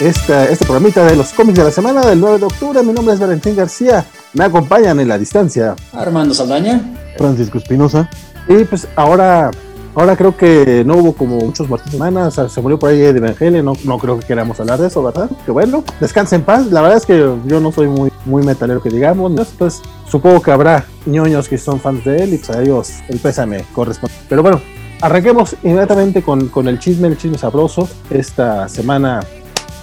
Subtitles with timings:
[0.00, 2.82] esta, este programita de los cómics de la semana del 9 de octubre.
[2.82, 4.04] Mi nombre es Valentín García.
[4.32, 5.76] Me acompañan en la distancia.
[5.92, 6.80] Armando Saldaña.
[7.18, 8.08] Francisco Espinosa.
[8.48, 9.50] Y pues ahora,
[9.94, 12.40] ahora creo que no hubo como muchos muertos semanas.
[12.48, 13.62] Se murió por ahí de Evangelio.
[13.62, 15.30] No, no creo que queramos hablar de eso, ¿verdad?
[15.44, 16.66] Que bueno, descanse en paz.
[16.68, 19.32] La verdad es que yo no soy muy, muy metalero que digamos.
[19.58, 23.18] Pues supongo que habrá ñoños que son fans de él y pues a ellos el
[23.18, 24.14] pésame corresponde.
[24.30, 24.62] Pero bueno,
[25.02, 27.86] arranquemos inmediatamente con, con el chisme, el chisme sabroso.
[28.08, 29.20] Esta semana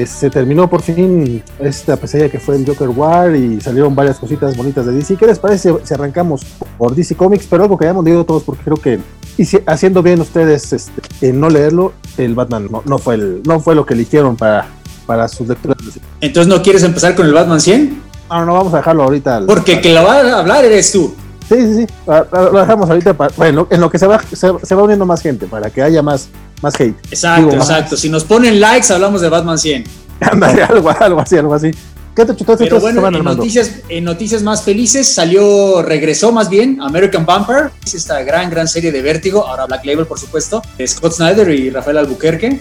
[0.06, 4.56] se terminó por fin esta pesadilla que fue el Joker War y salieron varias cositas
[4.56, 5.16] bonitas de DC.
[5.16, 6.46] ¿Qué les parece si arrancamos
[6.78, 7.48] por DC Comics?
[7.50, 9.00] Pero algo que hayamos leído todos, porque creo que
[9.38, 13.60] y si, haciendo bien ustedes este, en no leerlo, el Batman no, fue el, no
[13.60, 14.68] fue lo que eligieron para,
[15.06, 15.78] para sus lecturas.
[16.22, 18.02] Entonces, ¿no quieres empezar con el Batman 100?
[18.30, 19.44] No, no, vamos a dejarlo ahorita.
[19.46, 21.14] Porque que lo va a hablar eres tú.
[21.48, 21.88] Sí, sí, sí.
[22.06, 23.14] Lo dejamos ahorita.
[23.14, 26.02] Para, bueno, en lo que se va, se, va uniendo más gente, para que haya
[26.02, 26.30] más,
[26.62, 26.96] más hate.
[27.12, 27.98] Exacto, exacto.
[27.98, 29.84] Si nos ponen likes, hablamos de Batman 100.
[30.70, 31.72] algo, algo así, algo así.
[32.18, 37.28] ¿Qué te Pero bueno, en noticias, en noticias más felices salió, regresó más bien American
[37.28, 41.48] Bumper, esta gran, gran serie de Vértigo, ahora Black Label por supuesto, de Scott Snyder
[41.52, 42.60] y Rafael Albuquerque.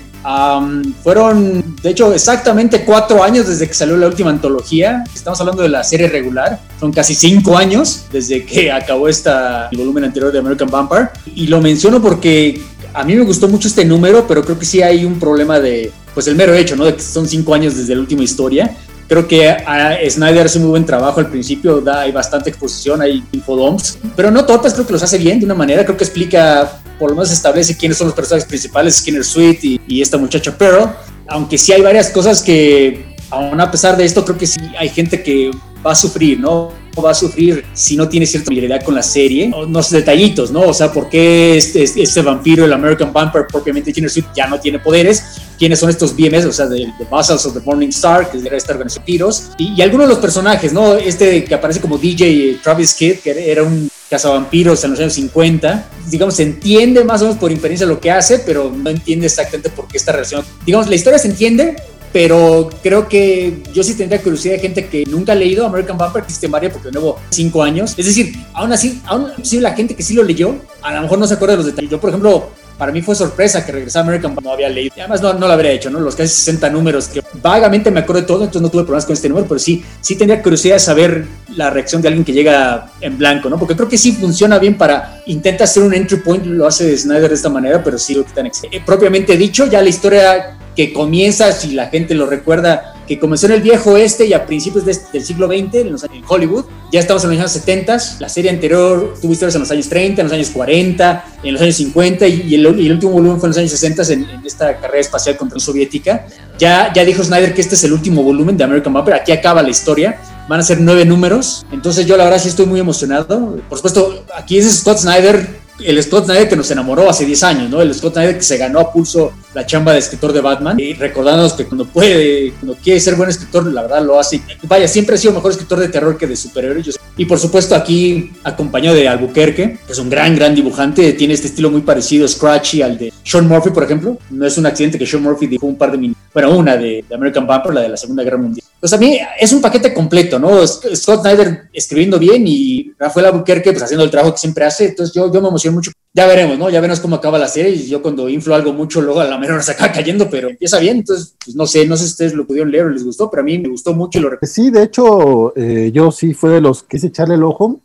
[1.02, 5.04] fueron, de hecho, exactamente cuatro años desde que salió la última antología.
[5.14, 9.78] Estamos hablando de la serie regular, son casi cinco años desde que acabó esta, el
[9.78, 11.12] volumen anterior de American Bumper.
[11.34, 12.60] Y lo menciono porque
[12.96, 15.92] a mí me gustó mucho este número, pero creo que sí hay un problema de,
[16.14, 16.86] pues el mero hecho, ¿no?
[16.86, 18.74] De que son cinco años desde la última historia.
[19.06, 23.22] Creo que a Snyder hace muy buen trabajo al principio, da, hay bastante exposición, hay
[23.32, 26.80] infodoms, pero no todas, creo que los hace bien de una manera, creo que explica,
[26.98, 30.56] por lo menos establece quiénes son los personajes principales, Skinner Sweet y, y esta muchacha
[30.56, 30.90] Pearl,
[31.28, 34.88] aunque sí hay varias cosas que, aún a pesar de esto, creo que sí hay
[34.88, 35.50] gente que
[35.84, 36.72] va a sufrir, ¿no?
[37.02, 39.50] Va a sufrir si no tiene cierta familiaridad con la serie.
[39.68, 40.60] No sé, detallitos, ¿no?
[40.60, 44.60] O sea, ¿por qué este, este, este vampiro, el American Vampire, propiamente tiene ya no
[44.60, 45.22] tiene poderes?
[45.58, 46.44] ¿Quiénes son estos BMS?
[46.46, 49.50] O sea, de, de Muscles of the Morning Star, que era esta organización de tiros.
[49.58, 50.94] Y, algunos de los personajes, ¿no?
[50.94, 55.88] Este que aparece como DJ Travis Kidd, que era un cazavampiros en los años 50.
[56.08, 59.70] Digamos, se entiende más o menos por experiencia lo que hace, pero no entiende exactamente
[59.70, 60.44] por qué esta relación.
[60.64, 61.76] Digamos, la historia se entiende,
[62.12, 66.22] pero creo que yo sí tendría curiosidad de gente que nunca ha leído American Vampire,
[66.22, 67.94] que existe Mario, porque de nuevo, cinco años.
[67.96, 71.18] Es decir, aún así, aún así la gente que sí lo leyó, a lo mejor
[71.18, 71.90] no se acuerda de los detalles.
[71.90, 74.94] Yo, por ejemplo, para mí fue sorpresa que regresara American no había leído.
[74.98, 75.98] Además no, no lo habría hecho, ¿no?
[76.00, 79.14] Los casi 60 números que vagamente me acuerdo de todo, entonces no tuve problemas con
[79.14, 82.92] este número, pero sí, sí tendría curiosidad de saber la reacción de alguien que llega
[83.00, 83.58] en blanco, ¿no?
[83.58, 87.28] Porque creo que sí funciona bien para, intenta hacer un entry point, lo hace Snyder
[87.28, 88.52] de esta manera, pero sí lo que tan eh,
[88.84, 93.52] propiamente dicho, ya la historia que comienza, si la gente lo recuerda, que comenzó en
[93.52, 96.66] el viejo oeste y a principios del siglo XX, en, en, Hollywood.
[96.92, 100.20] Ya estamos en los años 70, la serie anterior tuvo historias en los años 30,
[100.20, 103.58] en los años 40, en los años 50 y, el, último volumen fue en los
[103.58, 106.26] años 60 en, esta carrera espacial contra la soviética.
[106.58, 109.62] Ya, ya dijo Snyder que este es el último volumen de American Vampire, aquí acaba
[109.62, 110.20] la historia.
[110.48, 113.58] Van a ser nueve números, entonces yo la verdad sí estoy muy emocionado.
[113.68, 117.70] Por supuesto, aquí es Scott Snyder el Scott Snyder que nos enamoró hace 10 años,
[117.70, 117.82] ¿no?
[117.82, 120.92] El Scott Snyder que se ganó a pulso la chamba de escritor de Batman y
[120.94, 124.40] recordándonos que cuando puede, cuando quiere ser buen escritor, la verdad lo hace.
[124.62, 126.98] Vaya, siempre ha sido mejor escritor de terror que de superhéroes.
[127.16, 131.46] Y por supuesto aquí acompañado de Albuquerque, que es un gran, gran dibujante, tiene este
[131.46, 134.18] estilo muy parecido, scratchy al de Sean Murphy, por ejemplo.
[134.30, 137.02] No es un accidente que Sean Murphy dibujó un par de minutos, bueno, una de,
[137.14, 138.66] American Vampire, la de la Segunda Guerra Mundial.
[138.78, 140.66] Pues a mí es un paquete completo, ¿no?
[140.66, 144.88] Scott Snyder escribiendo bien y Rafael Albuquerque pues haciendo el trabajo que siempre hace.
[144.88, 146.68] Entonces yo, yo me emociono mucho ya veremos, ¿no?
[146.68, 147.72] Ya veremos cómo acaba la serie.
[147.72, 150.78] Y yo cuando inflo algo mucho, luego a la menor se acaba cayendo, pero empieza
[150.78, 150.98] bien.
[150.98, 153.40] Entonces, pues no sé, no sé si ustedes lo pudieron leer o les gustó, pero
[153.40, 156.60] a mí me gustó mucho y lo Sí, de hecho, eh, yo sí fue de
[156.60, 157.80] los que hice echarle el ojo.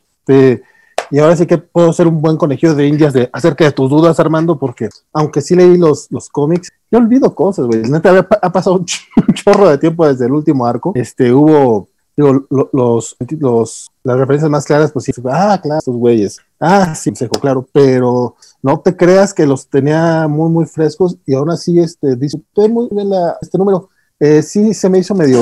[1.09, 3.89] y ahora sí que puedo ser un buen conejillo de indias de acerca de tus
[3.89, 7.81] dudas, Armando, porque aunque sí leí los, los cómics, yo olvido cosas, güey.
[7.83, 8.85] Neta, ha pasado un
[9.33, 10.91] chorro de tiempo desde el último arco.
[10.95, 16.39] Este, hubo digo, los, los, las referencias más claras, pues sí, ah, claro, estos güeyes,
[16.59, 21.33] ah, sí, seco, claro, pero no te creas que los tenía muy, muy frescos y
[21.33, 23.09] aún así, este, disfruté muy bien
[23.41, 23.89] este número.
[24.19, 25.39] Eh, sí, se me hizo medio,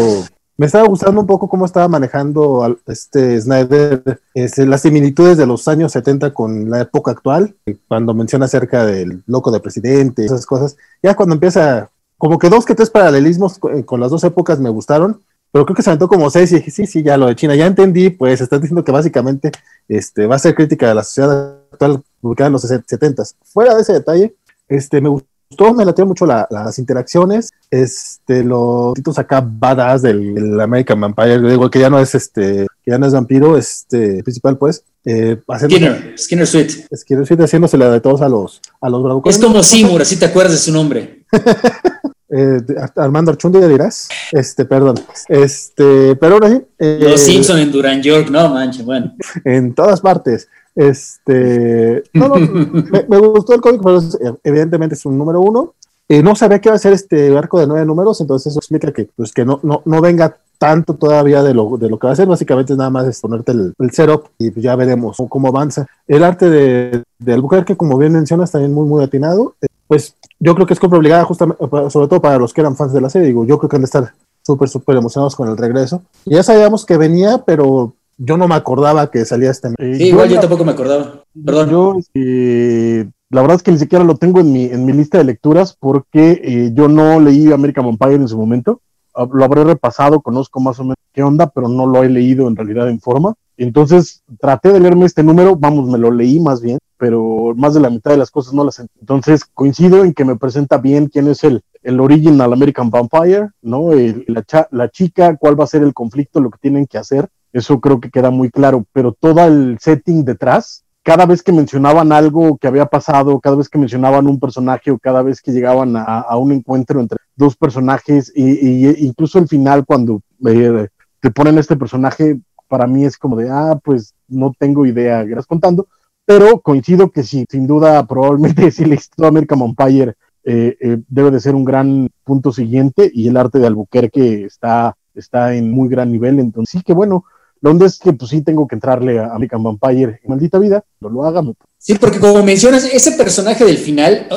[0.59, 5.69] me estaba gustando un poco cómo estaba manejando este Snyder este, las similitudes de los
[5.69, 7.55] años 70 con la época actual,
[7.87, 10.75] cuando menciona acerca del loco de presidente, esas cosas.
[11.01, 15.21] Ya cuando empieza, como que dos que tres paralelismos con las dos épocas me gustaron,
[15.53, 17.55] pero creo que se aventó como seis y dije, sí, sí, ya lo de China,
[17.55, 19.53] ya entendí, pues estás diciendo que básicamente
[19.87, 23.81] este, va a ser crítica de la sociedad actual publicada en los 70 Fuera de
[23.81, 24.35] ese detalle,
[24.67, 25.29] este, me gustó,
[25.75, 31.79] me latió mucho las interacciones, este, los títulos acá badass del, American Vampire, digo que
[31.79, 36.47] ya no es este, que ya no es vampiro, este, principal pues, eh, Skinner, Skinner
[36.47, 36.95] Sweet.
[36.95, 40.25] Skinner Sweet haciéndose la de todos a los, a los Es como Seymour, así te
[40.25, 41.25] acuerdas de su nombre.
[42.31, 42.61] Eh,
[42.95, 44.07] Armando Archundi, dirás.
[44.31, 44.99] Este, perdón.
[45.27, 46.61] Este, pero ahora sí.
[46.77, 49.15] Eh, Los Simpson en Duran York, no manches, bueno.
[49.43, 50.47] En todas partes.
[50.75, 52.35] Este, no, no,
[53.09, 53.99] me, gustó el cómic, pero
[54.43, 55.73] evidentemente es un número uno.
[56.07, 58.91] Eh, no sabía que iba a ser este arco de nueve números, entonces eso explica
[58.91, 62.13] que, pues, que no, no, no venga tanto todavía de lo, de lo que va
[62.13, 62.27] a ser.
[62.27, 65.87] Básicamente es nada más es ponerte el, el setup y pues ya veremos cómo avanza.
[66.07, 69.55] El arte de, de Albuquerque, como bien mencionas, también muy, muy atinado.
[69.61, 72.75] Eh, pues yo creo que es compra obligada, justamente, sobre todo para los que eran
[72.75, 73.27] fans de la serie.
[73.27, 74.13] Digo, yo creo que han de estar
[74.43, 76.01] súper, súper emocionados con el regreso.
[76.25, 79.69] Y ya sabíamos que venía, pero yo no me acordaba que salía este.
[79.69, 81.23] Sí, igual yo tampoco me acordaba.
[81.45, 81.69] Perdón.
[81.69, 85.17] Yo, eh, la verdad es que ni siquiera lo tengo en mi, en mi lista
[85.17, 88.81] de lecturas porque eh, yo no leí American Vampire en su momento.
[89.15, 92.47] Ah, lo habré repasado, conozco más o menos qué onda, pero no lo he leído
[92.47, 93.35] en realidad en forma.
[93.55, 97.79] Entonces traté de leerme este número, vamos, me lo leí más bien, pero más de
[97.79, 98.99] la mitad de las cosas no las entendí.
[98.99, 103.91] Entonces coincido en que me presenta bien quién es el, el original American Vampire, ¿no?
[104.27, 107.29] la, la chica, cuál va a ser el conflicto, lo que tienen que hacer.
[107.51, 112.11] Eso creo que queda muy claro, pero todo el setting detrás, cada vez que mencionaban
[112.11, 115.95] algo que había pasado, cada vez que mencionaban un personaje o cada vez que llegaban
[115.95, 120.87] a, un encuentro entre dos personajes, y, incluso el final cuando eh,
[121.19, 125.47] te ponen este personaje, para mí es como de, ah, pues no tengo idea, gracias
[125.47, 125.87] contando,
[126.25, 130.13] pero coincido que sí, sin duda, probablemente sí, la historia American Vampire
[130.43, 134.95] eh, eh, debe de ser un gran punto siguiente y el arte de Albuquerque está,
[135.15, 137.25] está en muy gran nivel, entonces sí que bueno,
[137.61, 141.09] la onda es que pues sí tengo que entrarle a American Vampire, maldita vida, no
[141.09, 141.41] lo haga.
[141.77, 144.27] Sí, porque como mencionas, ese personaje del final,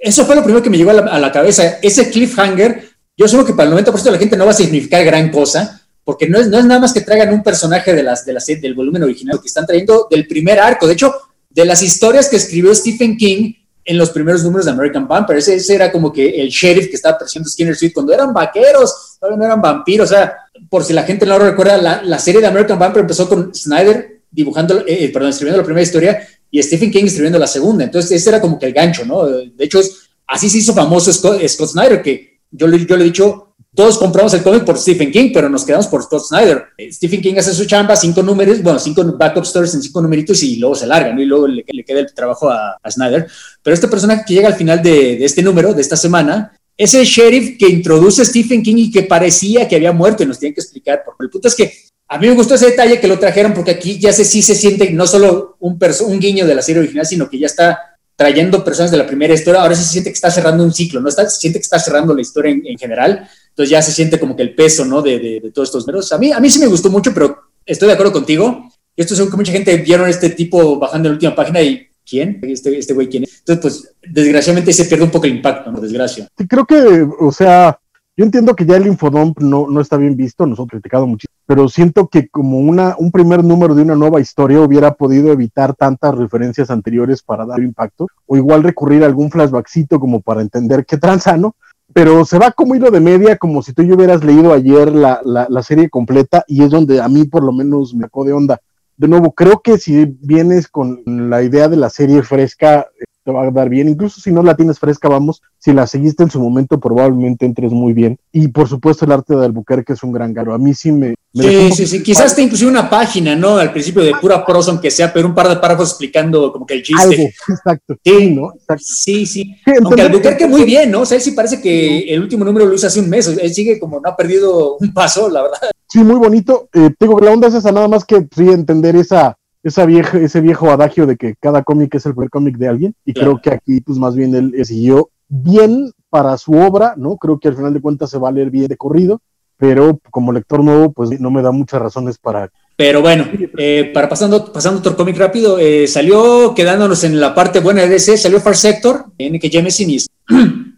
[0.00, 3.52] eso fue lo primero que me llegó a la, cabeza, ese cliffhanger, yo sé que
[3.52, 6.48] para el 90% de la gente no va a significar gran cosa, porque no es,
[6.48, 9.40] no es nada más que traigan un personaje de las, de las, del volumen original,
[9.40, 10.86] que están trayendo del primer arco.
[10.86, 11.12] De hecho,
[11.48, 13.52] de las historias que escribió Stephen King
[13.84, 17.18] en los primeros números de American Vampire, ese, era como que el sheriff que estaba
[17.18, 20.10] persiguiendo Skinner Street cuando eran vaqueros, todavía no eran vampiros.
[20.10, 20.36] O sea,
[20.72, 24.22] por si la gente no lo recuerda, la, serie de American Vampire empezó con Snyder
[24.30, 27.84] dibujando, eh, eh, perdón, escribiendo la primera historia y Stephen King escribiendo la segunda.
[27.84, 29.26] Entonces, ese era como que el gancho, ¿no?
[29.26, 29.80] De hecho,
[30.26, 34.42] así se hizo famoso Scott, Snyder, que yo, yo le he dicho, todos compramos el
[34.42, 36.64] cómic por Stephen King, pero nos quedamos por Scott Snyder.
[36.78, 40.42] Eh, Stephen King hace su chamba, cinco números, bueno, cinco backup stories en cinco numeritos
[40.42, 41.20] y luego se larga, ¿no?
[41.20, 43.26] Y luego le, queda el trabajo a, Snyder.
[43.62, 47.04] Pero este personaje que llega al final de, este número, de esta semana, es el
[47.04, 50.60] sheriff que introduce Stephen King y que parecía que había muerto y nos tienen que
[50.60, 51.02] explicar.
[51.04, 51.72] Porque el punto es que
[52.08, 54.90] a mí me gustó ese detalle que lo trajeron porque aquí ya sí se siente
[54.90, 57.78] no solo un, un guiño de la serie original, sino que ya está
[58.16, 61.00] trayendo personas de la primera historia, ahora sí se siente que está cerrando un ciclo,
[61.00, 61.08] ¿no?
[61.08, 64.18] Está, se siente que está cerrando la historia en, en general entonces ya se siente
[64.18, 65.02] como que el peso, ¿no?
[65.02, 66.10] De, de, todos estos números.
[66.12, 68.70] A mí, a mí sí me gustó mucho, pero estoy de acuerdo contigo.
[68.96, 72.38] Esto es que mucha gente vieron este tipo bajando en la última página y ¿quién?
[72.42, 73.38] Este, este güey, ¿quién es?
[73.38, 75.80] Entonces, pues, desgraciadamente se pierde un poco el impacto, ¿no?
[75.80, 76.28] Desgracia.
[76.36, 77.78] Sí, creo que, o sea,
[78.14, 81.34] yo entiendo que ya el infodump no, no está bien visto, nos hemos criticado muchísimo,
[81.46, 85.74] pero siento que como una, un primer número de una nueva historia hubiera podido evitar
[85.74, 90.84] tantas referencias anteriores para dar impacto, o igual recurrir a algún flashbackcito como para entender
[90.84, 91.56] qué transano,
[91.94, 95.22] pero se va como hilo de media, como si tú yo hubieras leído ayer la,
[95.24, 98.34] la, la, serie completa, y es donde a mí por lo menos me sacó de
[98.34, 98.60] onda.
[99.02, 102.86] De nuevo, creo que si vienes con la idea de la serie fresca,
[103.24, 103.88] te va a dar bien.
[103.88, 107.72] Incluso si no la tienes fresca, vamos, si la seguiste en su momento, probablemente entres
[107.72, 108.18] muy bien.
[108.32, 110.54] Y por supuesto, el arte de Albuquerque es un gran garo.
[110.54, 111.14] A mí sí me.
[111.34, 112.02] sí, sí, sí.
[112.02, 113.56] Quizás te inclusive una página, ¿no?
[113.56, 116.74] Al principio de pura prosa, aunque sea, pero un par de párrafos explicando como que
[116.74, 117.02] el chiste.
[117.02, 117.96] Algo, exacto.
[118.04, 118.52] Sí, ¿no?
[118.78, 119.56] Sí, sí.
[119.84, 121.00] Aunque Albuquerque muy bien, ¿no?
[121.00, 123.26] O sea, él sí parece que el último número lo hizo hace un mes.
[123.26, 125.58] Él sigue como no ha perdido un paso, la verdad.
[125.88, 126.68] Sí, muy bonito.
[126.72, 130.40] Eh, tengo la onda es esa, nada más que sí entender esa esa vieja, ese
[130.40, 133.50] viejo adagio de que cada cómic es el primer cómic de alguien, y creo que
[133.50, 137.16] aquí, pues más bien él siguió bien para su obra, ¿no?
[137.16, 139.20] Creo que al final de cuentas se va a leer bien de corrido,
[139.56, 142.50] pero como lector nuevo, pues no me da muchas razones para...
[142.76, 143.26] Pero bueno,
[143.56, 147.88] eh, para pasando, pasando otro cómic rápido, eh, salió quedándonos en la parte buena de
[147.88, 149.98] DC, salió Far Sector, en que Jameson y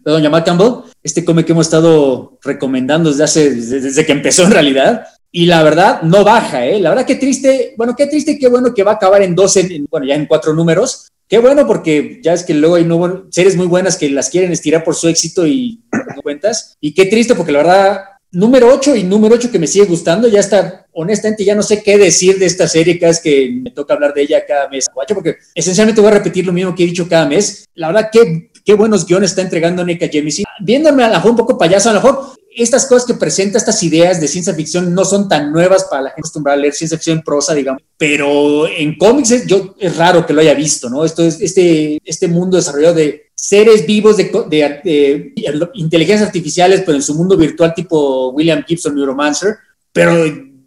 [0.03, 4.51] perdón, Jamal Campbell, este cómic que hemos estado recomendando desde hace, desde que empezó en
[4.51, 5.05] realidad,
[5.37, 6.79] y la verdad no baja, ¿eh?
[6.79, 9.83] La verdad qué triste, bueno, qué triste, qué bueno que va a acabar en 12,
[9.91, 11.09] bueno, ya en cuatro números.
[11.27, 12.87] Qué bueno porque ya es que luego hay
[13.31, 16.77] series muy buenas que las quieren estirar por su éxito y no cuentas.
[16.79, 17.99] Y qué triste porque la verdad,
[18.31, 21.83] número 8 y número 8 que me sigue gustando, ya está, honestamente ya no sé
[21.83, 24.85] qué decir de esta serie cada vez que me toca hablar de ella cada mes,
[25.13, 27.65] porque esencialmente voy a repetir lo mismo que he dicho cada mes.
[27.73, 30.45] La verdad, qué, qué buenos guiones está entregando Nika Jemisin.
[30.61, 33.81] Viéndome a lo mejor un poco payaso, a lo mejor estas cosas que presenta, estas
[33.83, 36.97] ideas de ciencia ficción, no son tan nuevas para la gente acostumbrada a leer ciencia
[36.97, 40.89] ficción en prosa, digamos, pero en cómics es, yo, es raro que lo haya visto,
[40.89, 41.03] ¿no?
[41.03, 46.97] Esto es este, este mundo desarrollado de seres vivos de, de, de inteligencias artificiales, pero
[46.97, 49.57] en su mundo virtual tipo William Gibson Neuromancer,
[49.91, 50.25] pero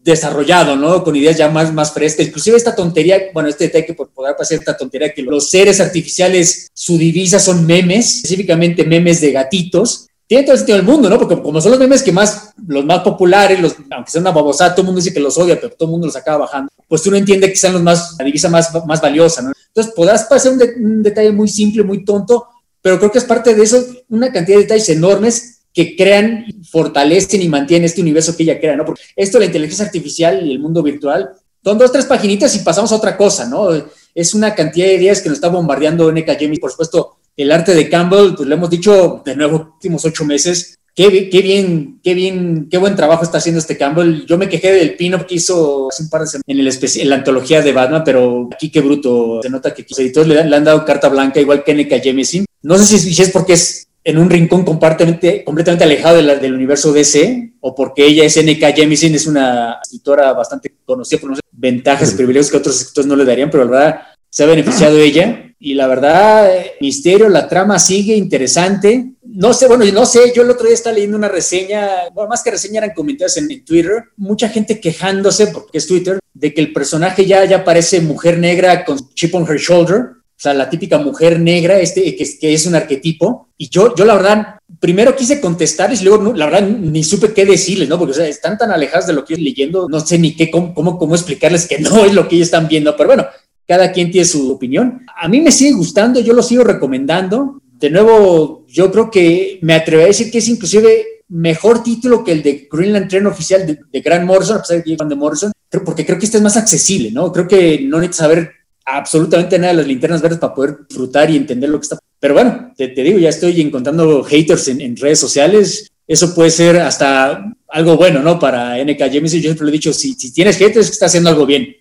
[0.09, 1.05] desarrollado, ¿no?
[1.05, 2.27] Con ideas ya más, más frescas.
[2.27, 5.81] Inclusive esta tontería, bueno, este detalle que por poder pasar esta tontería, que los seres
[5.81, 10.08] artificiales, su divisa son memes, específicamente memes de gatitos.
[10.29, 11.19] Tiene todo el sentido del mundo, ¿no?
[11.19, 14.75] Porque como son los memes que más, los más populares, los, aunque sea una babosada,
[14.75, 16.71] todo el mundo dice que los odia, pero todo el mundo los acaba bajando.
[16.87, 19.53] Pues uno entiende que sean los más, la divisa más, más valiosa, ¿no?
[19.69, 22.47] Entonces podrás pasar un, un detalle muy simple, muy tonto,
[22.83, 27.41] pero creo que es parte de eso, una cantidad de detalles enormes que crean, fortalecen
[27.41, 28.85] y mantienen este universo que ella crea, ¿no?
[28.85, 31.31] Porque esto, la inteligencia artificial y el mundo virtual,
[31.65, 33.69] son dos, tres paginitas y pasamos a otra cosa, ¿no?
[34.15, 36.59] Es una cantidad de ideas que nos está bombardeando NK Jamie.
[36.59, 40.75] Por supuesto, el arte de Campbell, pues lo hemos dicho de nuevo, últimos ocho meses.
[40.95, 44.27] Qué, qué, bien, qué bien, qué buen trabajo está haciendo este Campbell.
[44.27, 47.09] Yo me quejé del pin-up que hizo hace un par de semanas en, el en
[47.09, 49.41] la antología de Batman, pero aquí qué bruto.
[49.41, 52.45] Se nota que los editores le, han dado carta blanca, igual que NK Jemisin.
[52.63, 56.93] No sé si, si es porque es en un rincón completamente, completamente alejado del universo
[56.93, 58.73] DC, o porque ella es N.K.
[58.73, 63.25] Jemisin, es una escritora bastante conocida por ventajas y privilegios que otros escritores no le
[63.25, 65.48] darían, pero la verdad se ha beneficiado ella.
[65.61, 66.49] Y la verdad,
[66.81, 69.13] misterio, la trama sigue interesante.
[69.25, 72.43] No sé, bueno, no sé, yo el otro día estaba leyendo una reseña, bueno, más
[72.43, 76.61] que reseña eran comentarios en, en, Twitter, mucha gente quejándose, porque es Twitter, de que
[76.61, 80.71] el personaje ya, ya parece mujer negra con chip on her shoulder, o sea, la
[80.71, 83.49] típica mujer negra, este, que, que, es un arquetipo.
[83.57, 87.45] Y yo, yo la verdad, primero quise contestarles y luego, la verdad, ni supe qué
[87.45, 87.99] decirles, ¿no?
[87.99, 90.49] Porque, o sea, están tan alejadas de lo que yo leyendo, no sé ni qué,
[90.49, 92.97] cómo, cómo, cómo explicarles que no es lo que ellos están viendo.
[92.97, 93.27] Pero bueno,
[93.69, 95.05] cada quien tiene su opinión.
[95.21, 97.61] A mí me sigue gustando, yo lo sigo recomendando.
[97.79, 102.33] De nuevo, yo creo que me atrevo a decir que es inclusive mejor título que
[102.33, 105.53] el de Greenland Train oficial de, de Grant Morrison, a pesar de que de Morrison,
[105.85, 107.31] porque creo que este es más accesible, ¿no?
[107.31, 108.51] Creo que no necesitas saber
[108.85, 111.99] absolutamente nada de las linternas verdes para poder disfrutar y entender lo que está.
[112.19, 115.93] Pero bueno, te, digo, ya estoy encontrando haters en, redes sociales.
[116.07, 118.39] Eso puede ser hasta algo bueno, ¿no?
[118.39, 119.33] Para NK James.
[119.33, 121.77] Yo siempre lo he dicho, si, tienes haters, está haciendo algo bien.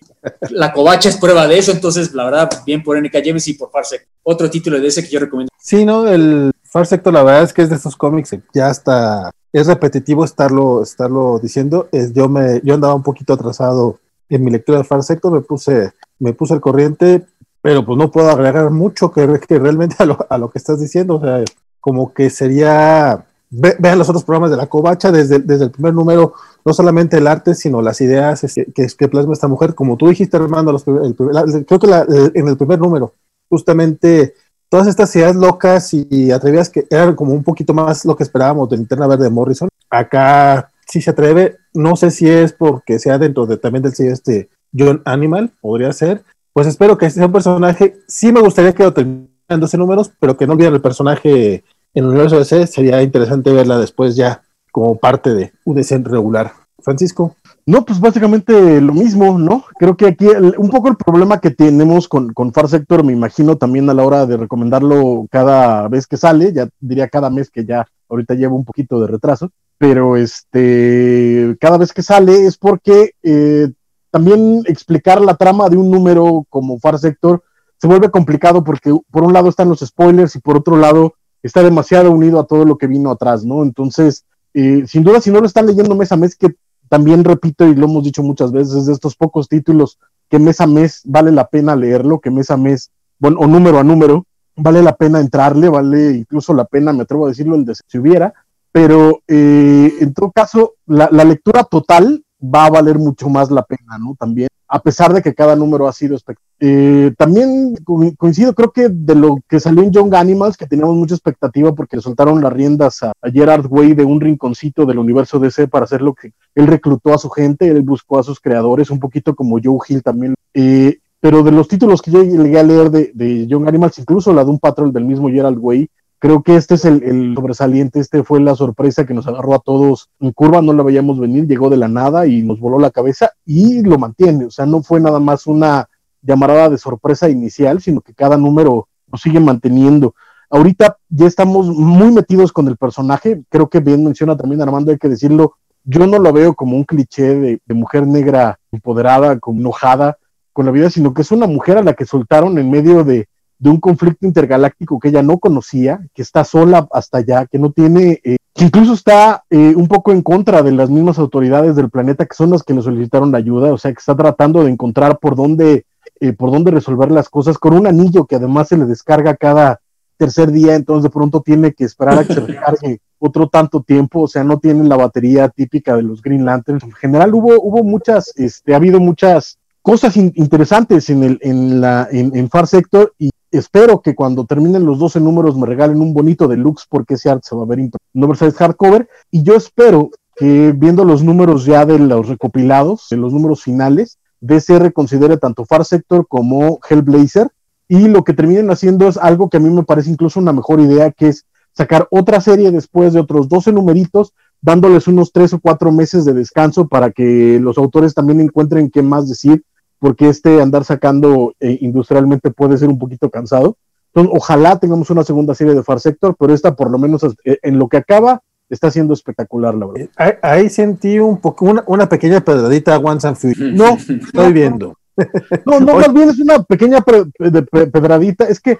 [0.50, 3.70] La covacha es prueba de eso, entonces, la verdad, bien por NK James y por
[3.70, 4.08] Far Sector.
[4.22, 5.50] Otro título de ese que yo recomiendo.
[5.58, 6.06] Sí, ¿no?
[6.06, 10.24] El Far Sector, la verdad es que es de estos cómics, ya está, es repetitivo
[10.24, 11.88] estarlo, estarlo diciendo.
[11.92, 15.40] Es, yo, me, yo andaba un poquito atrasado en mi lectura de Far Sector, me
[15.40, 17.26] puse me puse al corriente,
[17.60, 21.16] pero pues no puedo agregar mucho que, realmente a lo, a lo, que estás diciendo,
[21.16, 21.44] o sea,
[21.80, 26.34] como que sería, vean los otros programas de la covacha, desde, desde el primer número,
[26.64, 30.36] no solamente el arte, sino las ideas que, que, plasma esta mujer, como tú dijiste,
[30.36, 33.14] Armando, los, creo que en el primer número,
[33.48, 34.34] justamente
[34.68, 38.68] todas estas ideas locas y atrevidas que eran como un poquito más lo que esperábamos
[38.68, 43.18] de Linterna Verde de Morrison, acá sí se atreve, no sé si es porque sea
[43.18, 46.22] dentro de, también del sello este John Animal, podría ser.
[46.52, 47.98] Pues espero que sea un personaje.
[48.06, 51.64] Sí me gustaría que lo terminen en 12 números, pero que no olviden el personaje
[51.98, 52.66] en el universo DC.
[52.66, 56.52] Sería interesante verla después ya como parte de un DC regular.
[56.80, 57.34] Francisco.
[57.66, 59.64] No, pues básicamente lo mismo, ¿no?
[59.78, 60.26] Creo que aquí
[60.56, 64.26] un poco el problema que tenemos con, Far Sector, me imagino también a la hora
[64.26, 68.64] de recomendarlo cada vez que sale, ya diría cada mes que ya ahorita llevo un
[68.64, 73.70] poquito de retraso, pero este, cada vez que sale es porque eh,
[74.10, 77.42] también explicar la trama de un número como Far Sector
[77.76, 81.62] se vuelve complicado porque por un lado están los spoilers y por otro lado está
[81.62, 83.62] demasiado unido a todo lo que vino atrás, ¿no?
[83.62, 86.54] Entonces, eh, sin duda, si no lo están leyendo mes a mes, que
[86.88, 90.66] también repito y lo hemos dicho muchas veces, de estos pocos títulos que mes a
[90.66, 94.26] mes vale la pena leerlo, que mes a mes, bueno, o número a número,
[94.56, 97.98] vale la pena entrarle, vale incluso la pena, me atrevo a decirlo, el de si
[97.98, 98.32] hubiera,
[98.72, 103.62] pero eh, en todo caso, la, la lectura total va a valer mucho más la
[103.62, 104.14] pena, ¿no?
[104.18, 106.47] También, a pesar de que cada número ha sido espectacular.
[106.60, 107.76] Eh, también
[108.16, 111.96] coincido, creo que de lo que salió en Young Animals, que teníamos mucha expectativa porque
[111.96, 116.02] le soltaron las riendas a, Gerard Way de un rinconcito del universo DC para hacer
[116.02, 119.58] lo que él reclutó a su gente, él buscó a sus creadores, un poquito como
[119.62, 120.34] Joe Hill también.
[120.54, 124.32] Eh, pero de los títulos que yo llegué a leer de, de Young Animals, incluso
[124.32, 125.88] la de un patrón del mismo Gerald Way,
[126.20, 130.10] Creo que este es el, sobresaliente, este fue la sorpresa que nos agarró a todos
[130.18, 133.30] en curva, no la veíamos venir, llegó de la nada y nos voló la cabeza
[133.46, 135.88] y lo mantiene, o sea, no fue nada más una
[136.22, 140.14] llamarada de sorpresa inicial, sino que cada número nos sigue manteniendo.
[140.50, 144.98] Ahorita ya estamos muy metidos con el personaje, creo que bien menciona también Armando, hay
[144.98, 147.34] que decirlo, yo no lo veo como un cliché
[147.66, 150.18] de, mujer negra empoderada, como enojada
[150.52, 153.28] con la vida, sino que es una mujer a la que soltaron en medio de,
[153.58, 157.70] de un conflicto intergaláctico que ella no conocía, que está sola hasta allá, que no
[157.72, 161.90] tiene, eh, que incluso está eh, un poco en contra de las mismas autoridades del
[161.90, 165.18] planeta que son las que le solicitaron ayuda, o sea que está tratando de encontrar
[165.18, 165.84] por dónde,
[166.20, 169.80] eh, por dónde resolver las cosas con un anillo que además se le descarga cada
[170.16, 174.22] tercer día, entonces de pronto tiene que esperar a que se recargue otro tanto tiempo,
[174.22, 176.84] o sea, no tiene la batería típica de los Green Lanterns.
[176.84, 182.08] En general hubo, hubo muchas, este, ha habido muchas cosas interesantes en, el, en, la,
[182.10, 186.46] en, Far Sector y espero que cuando terminen los 12 números me regalen un bonito
[186.46, 187.90] deluxe porque ese art se va a ver en
[188.22, 193.32] oversize hardcover y yo espero que viendo los números ya de los recopilados, de los
[193.32, 197.50] números finales, DC reconsidere tanto Far Sector como Hellblazer
[197.88, 200.80] y lo que terminen haciendo es algo que a mí me parece incluso una mejor
[200.80, 205.60] idea, que es sacar otra serie después de otros 12 numeritos, dándoles unos 3 o
[205.60, 209.64] 4 meses de descanso para que los autores también encuentren qué más decir
[209.98, 213.76] porque este andar sacando eh, industrialmente puede ser un poquito cansado.
[214.14, 217.78] Ojalá tengamos una segunda serie de Far Sector, pero esta por lo menos eh, en
[217.78, 220.10] lo que acaba está siendo espectacular, la verdad.
[220.18, 223.72] Eh, ahí, sentí un poco una, pequeña pedradita a Once and Fury.
[223.72, 224.94] No, estoy viendo.
[225.66, 228.44] No, no, más bien es una pequeña pedradita.
[228.44, 228.78] Es que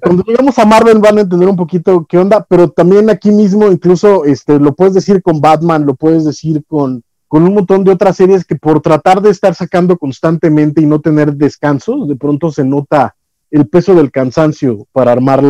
[0.00, 3.66] cuando llegamos a Marvel van a entender un poquito qué onda, pero también aquí mismo,
[3.66, 7.90] incluso este, lo puedes decir con Batman, lo puedes decir con, con un montón de
[7.90, 12.52] otras series que por tratar de estar sacando constantemente y no tener descansos, de pronto
[12.52, 13.16] se nota
[13.50, 15.42] el peso del cansancio para armar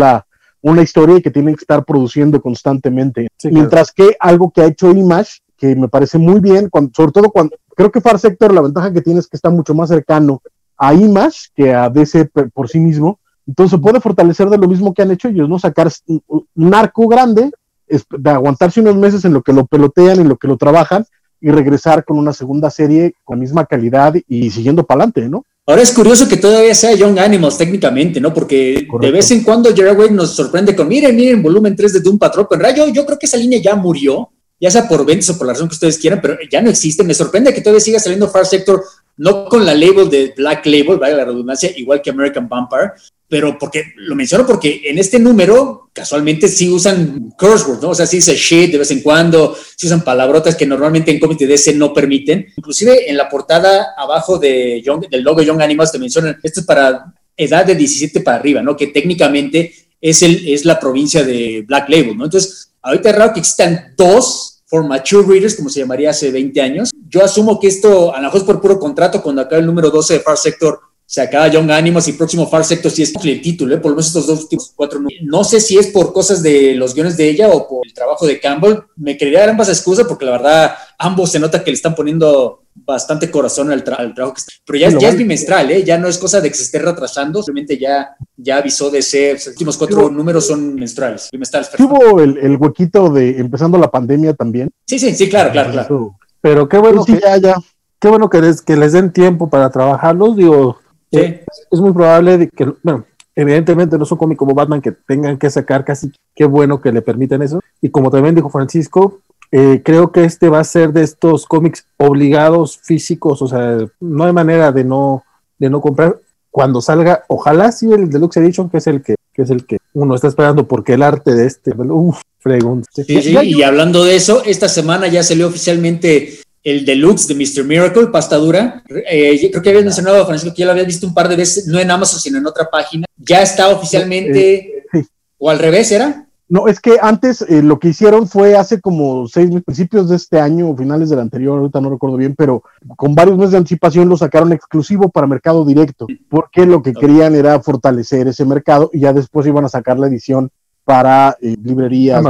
[0.65, 3.29] una historia que tienen que estar produciendo constantemente.
[3.45, 7.55] Mientras que algo que ha hecho Image, que me parece muy bien, sobre todo cuando
[7.77, 10.41] creo que Far Sector la ventaja que tiene es que está mucho más cercano
[10.79, 13.21] a Image que a DC por sí mismo.
[13.47, 15.59] Entonces puede fortalecer de lo mismo que han hecho ellos, ¿no?
[15.59, 17.51] Sacar un arco grande,
[17.87, 21.05] de aguantarse unos meses en lo que lo pelotean, en lo que lo trabajan,
[21.43, 25.45] y regresar con una segunda serie con la misma calidad y siguiendo para adelante, ¿no?
[25.67, 28.35] Ahora es curioso que todavía sea Young Animals técnicamente, ¿no?
[28.35, 32.01] Porque de vez en cuando Jerry Wade nos sorprende con, miren, miren, volumen 3 de
[32.01, 32.89] Doom Patrol en rayo.
[32.89, 34.31] Yo creo que esa línea ya murió,
[34.61, 37.03] ya sea por ventas o por la razón que ustedes quieran, pero ya no existe.
[37.03, 38.85] Me sorprende que todavía siga saliendo Far Sector,
[39.17, 42.93] no con la label de Black Label, vaya la redundancia, igual que American Vampire,
[43.29, 47.91] pero porque lo menciono porque en este número casualmente sí usan curse words, ¿no?
[47.91, 51.19] O sea, sí dice shit de vez en cuando, sí usan palabrotas que normalmente en
[51.19, 52.47] cómics de DC no permiten.
[52.57, 57.13] Inclusive en la portada abajo de del logo Young Animals te mencionan, esto es para
[57.37, 58.77] edad de 17 para arriba, ¿no?
[58.77, 62.27] Que técnicamente es, el, es la provincia de Black Label, ¿no?
[62.27, 66.61] Entonces, ahorita es raro que existan dos for mature readers, como se llamaría hace 20
[66.61, 66.91] años.
[67.09, 69.89] Yo asumo que esto, a lo mejor es por puro contrato, cuando acá el número
[69.89, 73.41] 12 de Far Sector se acaba Young Animals y próximo Far Sector si es el
[73.41, 73.79] título, ¿eh?
[73.79, 75.01] por lo menos estos dos últimos cuatro.
[75.23, 78.27] No sé si es por cosas de los guiones de ella o por el trabajo
[78.27, 78.79] de Campbell.
[78.97, 83.31] Me creería ambas excusas porque la verdad ambos se nota que le están poniendo bastante
[83.31, 84.53] corazón al, trabajo que está.
[84.67, 85.85] Pero ya, ya es bimestral, ¿eh?
[85.85, 89.35] ya no es cosa de que se esté retrasando, simplemente ya, ya avisó de ser,
[89.35, 91.71] los últimos cuatro números son menstruales, bimestrales.
[91.71, 94.71] ¿Tuvo el, el, huequito de empezando la pandemia también?
[94.87, 96.17] Sí, sí, sí, claro, claro, claro.
[96.41, 97.55] Pero qué bueno pues que ya, ya.
[97.99, 100.79] Qué bueno que les, que les den tiempo para trabajarlos, digo,
[101.11, 105.85] es muy probable que, bueno, evidentemente no son cómics como Batman que tengan que sacar
[105.85, 107.61] casi, qué bueno que le permiten eso.
[107.81, 109.21] Y como también dijo Francisco,
[109.57, 114.25] eh, creo que este va a ser de estos cómics obligados físicos, o sea, no
[114.25, 115.23] hay manera de no,
[115.61, 116.19] de no comprar.
[116.51, 119.79] Cuando salga, ojalá sí el Deluxe Edition, que es el que, que es el que
[119.93, 122.83] uno está esperando, porque el arte de este, uff, fregón.
[123.07, 127.63] y hablando de eso, esta semana ya salió oficialmente el deluxe de Mr.
[127.63, 128.83] Miracle, pasta dura.
[129.09, 131.69] Eh, creo que habías mencionado, Francisco, que ya lo habías visto un par de veces,
[131.69, 133.07] no en Amazon, sino en otra página.
[133.17, 135.07] Ya está oficialmente, eh,
[135.39, 136.27] o al revés, ¿era?
[136.49, 140.41] No, es que antes eh, lo que hicieron fue hace como seis principios de este
[140.41, 142.63] año o finales del anterior, ahorita no recuerdo bien, pero
[142.97, 147.35] con varios meses de anticipación lo sacaron exclusivo para mercado directo, porque lo que querían
[147.35, 150.51] era fortalecer ese mercado y ya después iban a sacar la edición
[150.85, 152.23] para eh, librerías.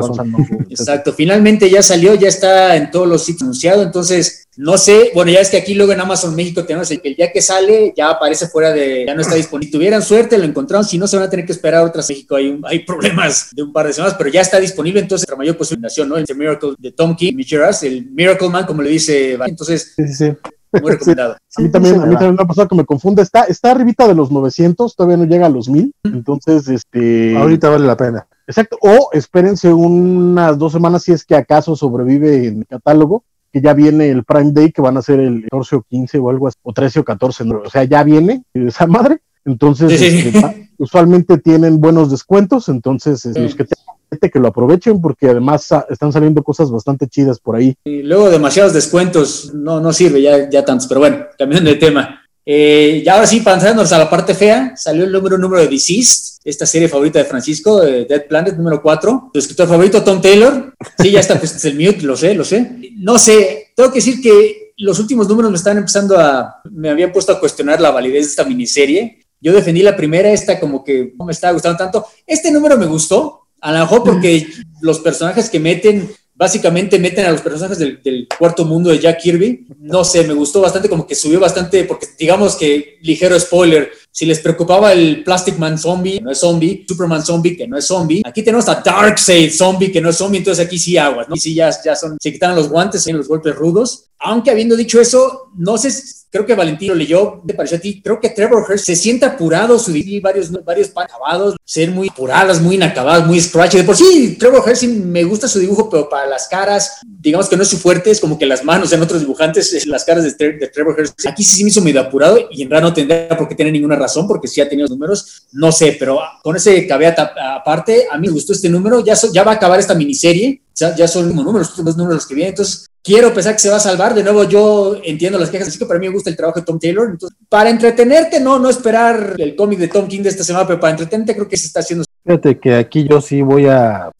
[0.70, 5.32] Exacto, finalmente ya salió, ya está en todos los sitios anunciado, entonces no sé, bueno,
[5.32, 7.92] ya es que aquí luego en Amazon México tenemos el que el día que sale
[7.96, 9.66] ya aparece fuera de, ya no está disponible.
[9.66, 12.36] Si tuvieran suerte, lo encontraron, si no se van a tener que esperar otras México,
[12.36, 15.56] hay, hay problemas de un par de semanas, pero ya está disponible, entonces la mayor
[15.56, 16.16] posibilidad, ¿no?
[16.16, 17.34] El Miracle de Tom King,
[17.82, 19.94] el Miracle Man, como le dice, entonces...
[19.96, 20.32] Sí, sí.
[20.80, 21.36] Muy recomendado.
[21.56, 23.22] a mí también, a mí también me ha pasado que me confunde.
[23.22, 25.92] Está, está arribita de los 900, todavía no llega a los 1000.
[26.02, 27.36] Entonces, este.
[27.36, 28.26] Ahorita vale la pena.
[28.46, 28.76] Exacto.
[28.80, 33.72] O espérense unas dos semanas si es que acaso sobrevive en el catálogo, que ya
[33.72, 36.58] viene el Prime Day, que van a ser el 14 o 15 o algo así,
[36.64, 37.44] o 13 o 14.
[37.44, 39.20] O sea, ya viene esa madre.
[39.44, 42.68] Entonces, este, usualmente tienen buenos descuentos.
[42.68, 47.54] Entonces, los que tengan que lo aprovechen porque además están saliendo cosas bastante chidas por
[47.54, 47.76] ahí.
[47.84, 52.23] Y luego demasiados descuentos no, no sirve ya, ya tantos, pero bueno, cambiando de tema.
[52.46, 56.40] Eh, y ahora sí, entrarnos a la parte fea, salió el número número de Deceased,
[56.44, 59.30] esta serie favorita de Francisco, Dead Planet número 4.
[59.32, 60.74] Tu escritor favorito, Tom Taylor.
[60.98, 62.70] Sí, ya está, pues es el mute, lo sé, lo sé.
[62.96, 67.12] No sé, tengo que decir que los últimos números me están empezando a, me habían
[67.12, 69.20] puesto a cuestionar la validez de esta miniserie.
[69.40, 72.06] Yo defendí la primera, esta como que no me estaba gustando tanto.
[72.26, 74.46] Este número me gustó, a lo mejor porque
[74.82, 79.66] los personajes que meten básicamente meten a los personajes del, cuarto mundo de Jack Kirby.
[79.78, 84.26] No sé, me gustó bastante, como que subió bastante, porque digamos que, ligero spoiler, si
[84.26, 88.22] les preocupaba el Plastic Man zombie, no es zombie, Superman zombie, que no es zombie,
[88.24, 91.34] aquí tenemos a Darkseid zombie, que no es zombie, entonces aquí sí aguas, ¿no?
[91.34, 94.04] Y sí, ya, ya son, se quitaron los guantes, en los golpes rudos.
[94.20, 95.90] Aunque habiendo dicho eso, no sé
[96.34, 98.02] creo que Valentín lo leyó, te pareció a ti?
[98.02, 102.74] Creo que Trevor Hurst se siente apurado, su varios, varios acabados, ser muy apuradas, muy
[102.74, 103.76] inacabadas, muy scratchy.
[103.76, 107.56] De por sí, Trevor Hurst me gusta su dibujo, pero para las caras, digamos que
[107.56, 110.32] no es su fuerte, es como que las manos en otros dibujantes, las caras de,
[110.74, 111.24] Trevor Hurst.
[111.24, 113.72] Aquí sí se me hizo medio apurado y en realidad no tendría por qué tener
[113.72, 118.18] ninguna razón, porque sí ha tenido números, no sé, pero con ese caveat aparte, a
[118.18, 121.34] mí me gustó este número, ya, ya va a acabar esta miniserie, ya, ya son
[121.34, 124.14] los números, los números que vienen, entonces quiero pensar que se va a salvar.
[124.14, 126.66] De nuevo, yo entiendo las quejas, así que para mí me gusta el trabajo de
[126.66, 127.10] Tom Taylor.
[127.10, 130.80] Entonces, para entretenerte, no, no esperar el cómic de Tom King de esta semana, pero
[130.80, 132.04] para entretenerte creo que se está haciendo.
[132.24, 134.10] Fíjate que aquí yo sí voy a.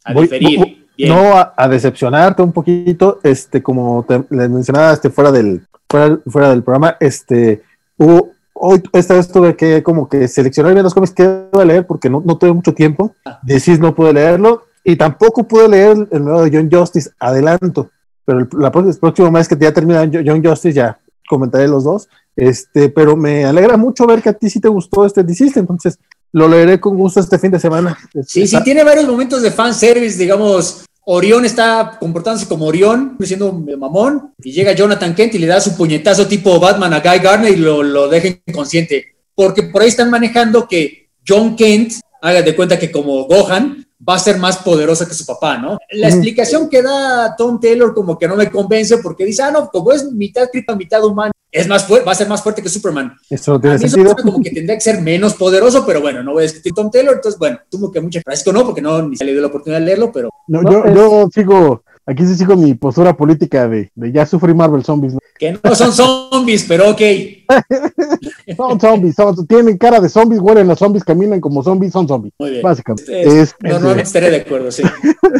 [0.99, 6.51] no a, decepcionarte un poquito, este, como te, les mencionaba, este, fuera del, fuera, fuera
[6.51, 7.63] del programa, este,
[7.97, 8.33] hubo,
[8.67, 11.87] hoy, esta vez tuve que como que seleccionar bien los cómics que voy a leer
[11.87, 13.15] porque no, no tuve mucho tiempo.
[13.25, 13.39] Ah.
[13.43, 17.91] Decís no pude leerlo y tampoco pude leer el nuevo de John Justice, adelanto
[18.25, 20.99] pero el, la, próxima vez que ya termina John Justice ya
[21.29, 22.09] comentaré los dos.
[22.37, 25.99] Este, pero me alegra mucho ver que a ti sí te gustó este Diciste, entonces
[26.33, 27.97] lo leeré con gusto este fin de semana.
[28.27, 30.85] Sí, sí, tiene varios momentos de fanservice, digamos.
[31.07, 35.77] Orión está comportándose como Orión, siendo mamón, y llega Jonathan Kent y le da su
[35.77, 39.17] puñetazo tipo Batman a Guy Garner y lo, lo deja inconsciente.
[39.35, 44.15] Porque por ahí están manejando que John Kent, haga de cuenta que como Gohan, va
[44.15, 45.79] a ser más poderosa que su papá, ¿no?
[45.93, 49.69] La explicación que da Tom Taylor como que no me convence porque dice, ah, no,
[49.69, 53.17] como es mitad cripta, mitad humano, es más va a ser más fuerte que Superman.
[53.31, 54.17] Eso no tiene sentido.
[54.17, 57.15] como que tendría que ser menos poderoso, pero bueno, no voy a discutir Tom Taylor,
[57.15, 59.79] entonces bueno, tuvo que muchas gracias no, porque no ni se le dio la oportunidad
[59.79, 60.31] de leerlo, pero...
[60.49, 64.85] No, yo, yo sigo Aquí sí sigo mi postura política de, de ya sufrí Marvel
[64.85, 65.15] Zombies.
[65.39, 67.01] Que no son zombies, pero ok.
[68.57, 69.17] son zombies,
[69.49, 72.35] tienen cara de zombies, huelen los zombies, caminan como zombies, son zombies.
[72.39, 72.63] Muy bien.
[72.63, 73.47] Básicamente.
[73.63, 74.83] normalmente estaré de acuerdo, sí.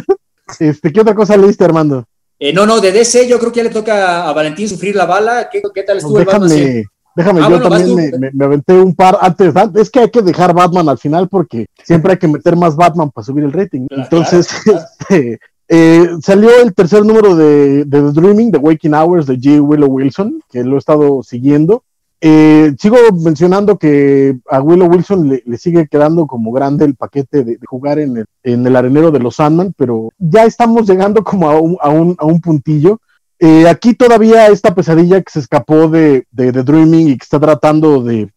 [0.59, 2.05] este, ¿Qué otra cosa leíste, Armando?
[2.39, 5.05] Eh, no, no, de DC yo creo que ya le toca a Valentín sufrir la
[5.05, 5.49] bala.
[5.51, 6.85] ¿Qué, qué tal estuvo déjame, el Batman?
[7.15, 9.53] Déjame, ah, yo también me, me, aventé un par antes.
[9.75, 13.09] Es que hay que dejar Batman al final porque siempre hay que meter más Batman
[13.11, 13.87] para subir el rating.
[13.89, 14.49] Entonces,
[15.09, 19.59] Este, eh, salió el tercer número de, The Dreaming, The Waking Hours de G.
[19.59, 21.83] Willow Wilson, que lo he estado siguiendo.
[22.21, 27.59] Eh, sigo mencionando que a Willow Wilson le, sigue quedando como grande el paquete de,
[27.67, 31.59] jugar en el, en el, arenero de los Sandman, pero ya estamos llegando como a
[31.59, 32.99] un, a un, a un puntillo.
[33.37, 38.01] Eh, aquí todavía esta pesadilla que se escapó de, The Dreaming y que está tratando
[38.01, 38.29] de,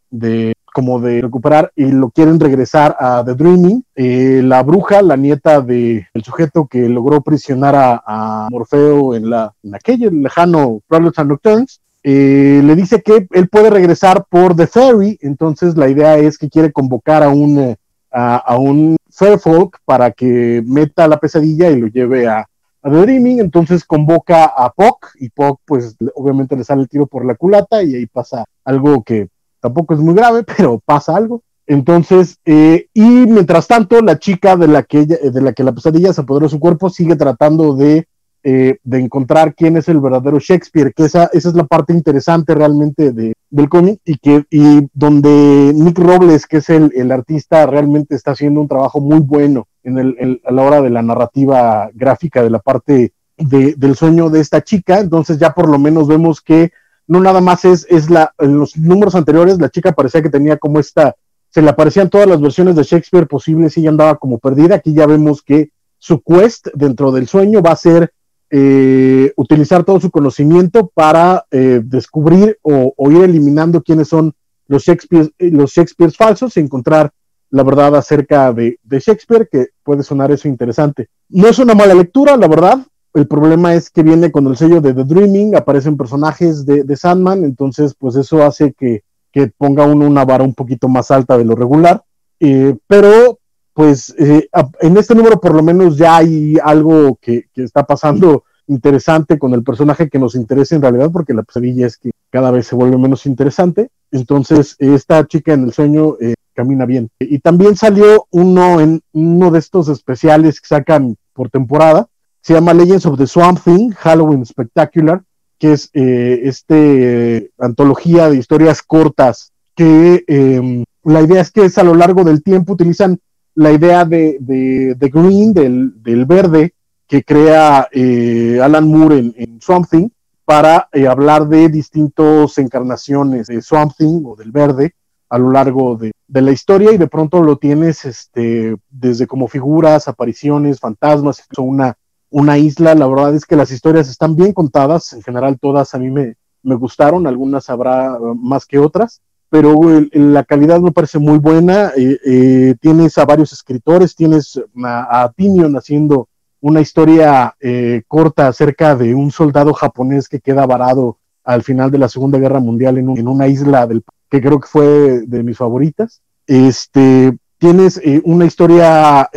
[0.73, 3.85] como de recuperar y lo quieren regresar a The Dreaming.
[3.95, 9.75] Eh, la bruja, la nieta del sujeto que logró prisionar a, Morfeo en, la, en
[9.75, 15.19] aquel lejano Prowlers and Nocturnes, eh, le dice que él puede regresar por The Fairy,
[15.21, 17.77] entonces la idea es que quiere convocar a un,
[18.13, 22.47] a, a un Fairfolk para que meta la pesadilla y lo lleve a,
[22.83, 27.07] a The Dreaming, entonces convoca a Puck y Puck pues obviamente le sale el tiro
[27.07, 29.29] por la culata y ahí pasa algo que
[29.61, 31.43] tampoco es muy grave, pero pasa algo.
[31.67, 36.15] Entonces, eh, y mientras tanto, la chica de la que, de la, que la pesadilla
[36.15, 38.07] se apoderó de su cuerpo sigue tratando de,
[38.43, 42.55] eh, de encontrar quién es el verdadero Shakespeare, que esa, esa es la parte interesante
[42.55, 47.67] realmente de, del cómic y, que, y donde Nick Robles, que es el, el, artista,
[47.67, 51.91] realmente está haciendo un trabajo muy bueno en el, a la hora de la narrativa
[51.93, 55.01] gráfica, de la parte de, del sueño de esta chica.
[55.01, 56.71] Entonces ya por lo menos vemos que
[57.09, 60.59] no nada más es, es la, en los números anteriores la chica parecía que tenía
[60.59, 61.17] como esta,
[61.49, 64.77] se le aparecían todas las versiones de Shakespeare posibles y ella andaba como perdida.
[64.77, 68.13] Aquí ya vemos que su quest dentro del sueño va a ser
[68.51, 74.35] eh, utilizar todo su conocimiento para eh, descubrir o, ir eliminando quiénes son
[74.67, 77.11] los Shakespeare, los Shakespeare falsos y encontrar
[77.51, 81.09] la verdad acerca de, de, Shakespeare, que puede sonar eso interesante.
[81.31, 84.81] No es una mala lectura, la verdad, el problema es que viene con el sello
[84.81, 90.07] de The Dreaming, aparecen personajes de, Sandman, entonces pues eso hace que, que, ponga uno
[90.07, 92.03] una vara un poquito más alta de lo regular.
[92.41, 93.39] Eh, pero
[93.73, 94.49] pues eh,
[94.81, 99.55] en este número por lo menos ya hay algo que, que, está pasando interesante con
[99.55, 102.77] el personaje que nos interesa en realidad, porque la pesadilla es que cada vez se
[102.77, 103.91] vuelve menos interesante.
[104.11, 107.11] Entonces, esta chica en el sueño eh, camina bien.
[107.19, 112.09] Y también salió uno en uno de estos especiales que sacan por temporada,
[112.49, 115.23] se llama Legends of the Swamp Thing, Halloween Spectacular,
[115.59, 121.77] que es eh, este antología de historias cortas que em, la idea es que es
[121.77, 123.19] a lo largo del tiempo utilizan
[123.55, 126.73] la idea de, de, Green, del, verde,
[127.07, 130.09] que crea eh, Alan Moore en, Swamp Thing,
[130.47, 134.95] para eh, hablar de distintas encarnaciones de Swamp Thing o del verde
[135.29, 140.09] a lo largo de, la historia y de pronto lo tienes este, desde como figuras,
[140.09, 141.98] apariciones, fantasmas, una,
[142.31, 142.95] una isla.
[142.95, 146.37] La verdad es que las historias están bien contadas, en general todas a mí me,
[146.63, 149.79] me gustaron, algunas habrá eh, más que otras pero
[150.13, 151.93] la calidad me parece muy buena.
[151.97, 156.29] Eh, eh, tienes a varios escritores, tienes a, a Tinion haciendo
[156.61, 161.99] una historia eh, corta acerca de un soldado japonés que queda varado al final de
[161.99, 164.87] la Segunda Guerra Mundial en, una isla del que creo que fue
[165.27, 166.21] de mis favoritas.
[166.47, 169.31] Este, tienes una historia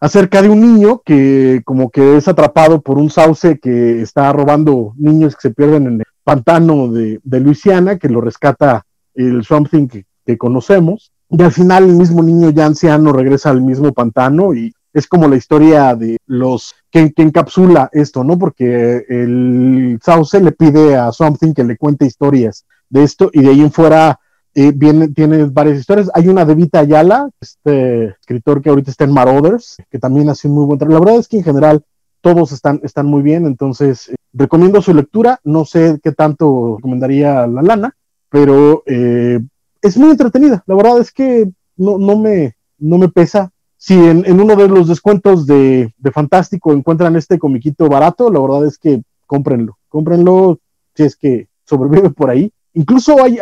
[0.00, 4.94] acerca de un niño que como que es atrapado por un sauce que está robando
[4.96, 9.88] niños que se pierden en el pantano de, de Luisiana, que lo rescata el Something
[9.88, 11.12] que, que conocemos.
[11.28, 15.28] Y al final el mismo niño ya anciano regresa al mismo pantano y es como
[15.28, 18.38] la historia de los que, encapsula esto, ¿no?
[18.38, 23.50] Porque el Sauce le pide a Something que le cuente historias de esto y de
[23.50, 24.18] ahí en fuera
[24.58, 26.10] eh, viene, tiene varias historias.
[26.14, 30.48] Hay una de Vita Ayala, este escritor que ahorita está en Marauders, que también hace
[30.48, 30.98] un muy buen trabajo.
[30.98, 31.84] La verdad es que en general
[32.22, 35.40] todos están, muy bien, entonces eh, recomiendo su lectura.
[35.44, 37.96] No sé qué tanto recomendaría La Lana,
[38.30, 39.40] pero eh,
[39.82, 40.64] es muy entretenida.
[40.66, 43.52] La verdad es que no, no me pesa.
[43.76, 48.64] Si en, uno de los descuentos de, de, Fantástico encuentran este comiquito barato, la verdad
[48.64, 49.76] es que cómprenlo.
[49.90, 50.60] Cómprenlo
[50.94, 52.50] si es que sobrevive por ahí.
[52.76, 53.38] Incluso hay,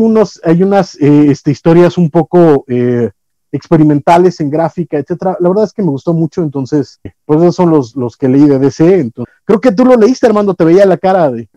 [0.00, 3.10] unos, hay unas eh, este, historias un poco eh,
[3.52, 5.36] experimentales en gráfica, etcétera.
[5.40, 8.46] La verdad es que me gustó mucho, entonces, pues esos son los, los que leí
[8.46, 9.00] de DC.
[9.00, 11.48] Entonces, creo que tú lo leíste, Armando, te veía la cara de,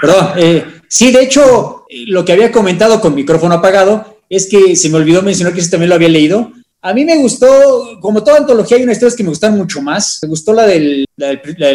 [0.00, 4.88] Perdón, eh, sí, de hecho, lo que había comentado con micrófono apagado es que se
[4.88, 6.52] me olvidó mencionar que ese también lo había leído.
[6.82, 10.20] A mí me gustó, como toda antología, hay unas historias que me gustan mucho más.
[10.22, 11.04] Me gustó la del,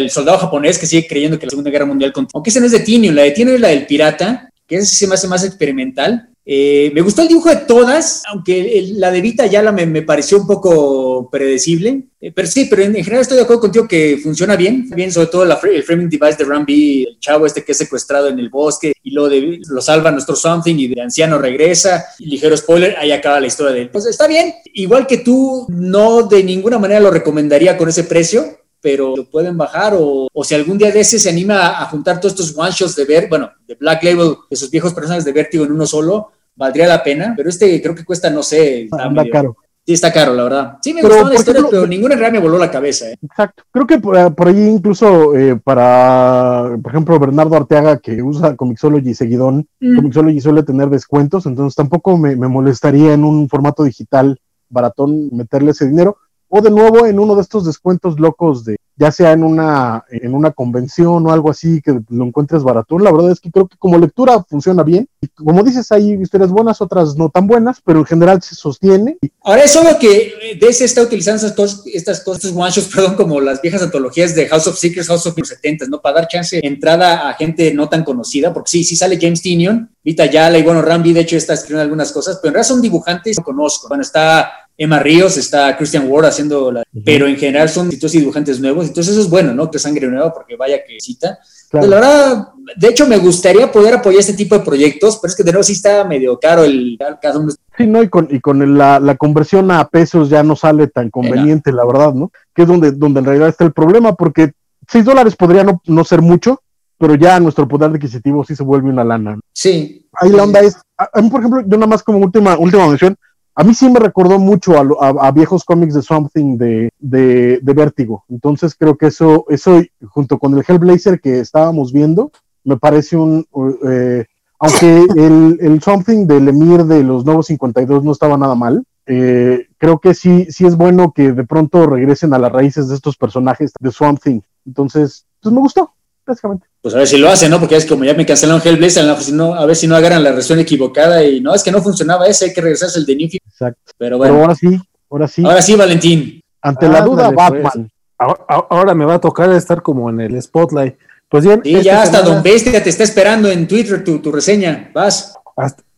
[0.08, 2.12] soldado japonés que sigue creyendo que la Segunda Guerra Mundial.
[2.32, 4.86] Aunque esa no es de Tinio, la de Tinio es la del pirata, que esa
[4.86, 6.30] sí se me hace más experimental.
[6.44, 10.38] Eh, me gustó el dibujo de todas, aunque la de Vita ya la me, pareció
[10.38, 12.04] un poco predecible.
[12.20, 14.88] Eh, pero sí, pero en, general estoy de acuerdo contigo que funciona bien.
[14.90, 18.38] Bien, sobre todo el framing device de Rambi, el chavo este que es secuestrado en
[18.38, 22.06] el bosque y lo, de, lo salva nuestro Something y de anciano regresa.
[22.18, 23.90] Y ligero spoiler, ahí acaba la historia de él.
[23.90, 24.54] Pues está bien.
[24.72, 29.56] Igual que tú, no de ninguna manera lo recomendaría con ese precio pero lo pueden
[29.56, 32.72] bajar o, o, si algún día de ese se anima a, juntar todos estos one
[32.72, 36.32] shots de ver, bueno, de Black Label, esos viejos personajes de Vértigo en uno solo,
[36.56, 39.56] valdría la pena, pero este creo que cuesta, no sé, está Anda caro.
[39.84, 40.78] Sí, está caro, la verdad.
[40.80, 43.10] Sí, me gustó la historia, pero ninguna realidad me voló la cabeza.
[43.10, 43.16] ¿eh?
[43.20, 43.64] Exacto.
[43.72, 49.66] Creo que por, ahí incluso eh, para, por ejemplo, Bernardo Arteaga, que usa Comixology seguidón,
[49.80, 49.96] mm.
[49.96, 55.72] Comixology suele tener descuentos, entonces tampoco me, me molestaría en un formato digital baratón meterle
[55.72, 56.16] ese dinero
[56.54, 60.34] o de nuevo en uno de estos descuentos locos de ya sea en una en
[60.34, 63.78] una convención o algo así que lo encuentres baratón, la verdad es que creo que
[63.78, 65.08] como lectura funciona bien.
[65.22, 69.16] Y como dices, hay historias buenas, otras no tan buenas, pero en general se sostiene.
[69.42, 73.40] Ahora es obvio que DC está utilizando estas cosas, estas cosas, one shots, perdón, como
[73.40, 76.02] las viejas antologías de House of Secrets, House of 70, ¿no?
[76.02, 79.40] Para dar chance de entrada a gente no tan conocida, porque sí, sí sale James
[79.40, 82.68] Tinion, Vita Yala y bueno, Rambi de hecho está escribiendo algunas cosas, pero en realidad
[82.68, 83.88] son dibujantes que conozco.
[83.88, 88.18] Bueno, está Emma Ríos, está Christian Ward haciendo la, pero en general son escritores y
[88.18, 89.70] dibujantes nuevos, entonces eso es bueno, ¿no?
[89.70, 91.38] Que sangre nueva, porque vaya que cita.
[91.70, 95.36] Pues la verdad, de hecho me gustaría poder apoyar este tipo de proyectos, pero es
[95.36, 97.52] que de nuevo sí está medio caro el cada uno.
[97.78, 101.10] Sí, no, y con, y con la, la, conversión a pesos ya no sale tan
[101.10, 102.32] conveniente, la verdad, ¿no?
[102.54, 104.52] Que es donde, donde en realidad está el problema, porque
[104.88, 106.60] 6 dólares podría no, no ser mucho,
[106.98, 109.38] pero ya nuestro poder adquisitivo sí se vuelve una lana.
[109.52, 110.08] Sí.
[110.12, 113.16] Ahí la onda es, a, mí, por ejemplo, yo nada más como última, última mención,
[113.54, 118.24] a mí sí me recordó mucho a, viejos cómics de Something de, de, Vértigo.
[118.28, 122.32] Entonces creo que eso, eso, junto con el Hellblazer que estábamos viendo,
[122.64, 123.46] me parece un...
[123.88, 124.24] Eh,
[124.58, 129.66] aunque el, el, Something del Emir de los Nuevos 52 no estaba nada mal, eh,
[129.76, 133.16] creo que sí, sí es bueno que de pronto regresen a las raíces de estos
[133.16, 134.40] personajes de Swamp Thing.
[134.64, 135.92] Entonces, pues me gustó
[136.26, 136.66] básicamente.
[136.80, 137.60] Pues a ver si lo hacen, ¿no?
[137.60, 141.22] Porque es como ya me cancelaron Hellblazer, a ver si no agarran la versión equivocada
[141.24, 143.38] y no, es que no funcionaba ese, hay que regresarse el de Nifi.
[143.46, 143.92] Exacto.
[143.96, 144.34] Pero bueno.
[144.34, 144.80] ahora sí,
[145.10, 145.44] ahora sí.
[145.44, 146.40] Ahora sí, Valentín.
[146.60, 147.62] Ante la duda, pues.
[147.62, 147.90] Batman.
[148.18, 150.96] ahora me va a tocar estar como en el spotlight.
[151.28, 151.60] Pues bien.
[151.64, 154.90] Y ya hasta Don Bestia te está esperando en Twitter tu, tu reseña.
[154.92, 155.34] Vas.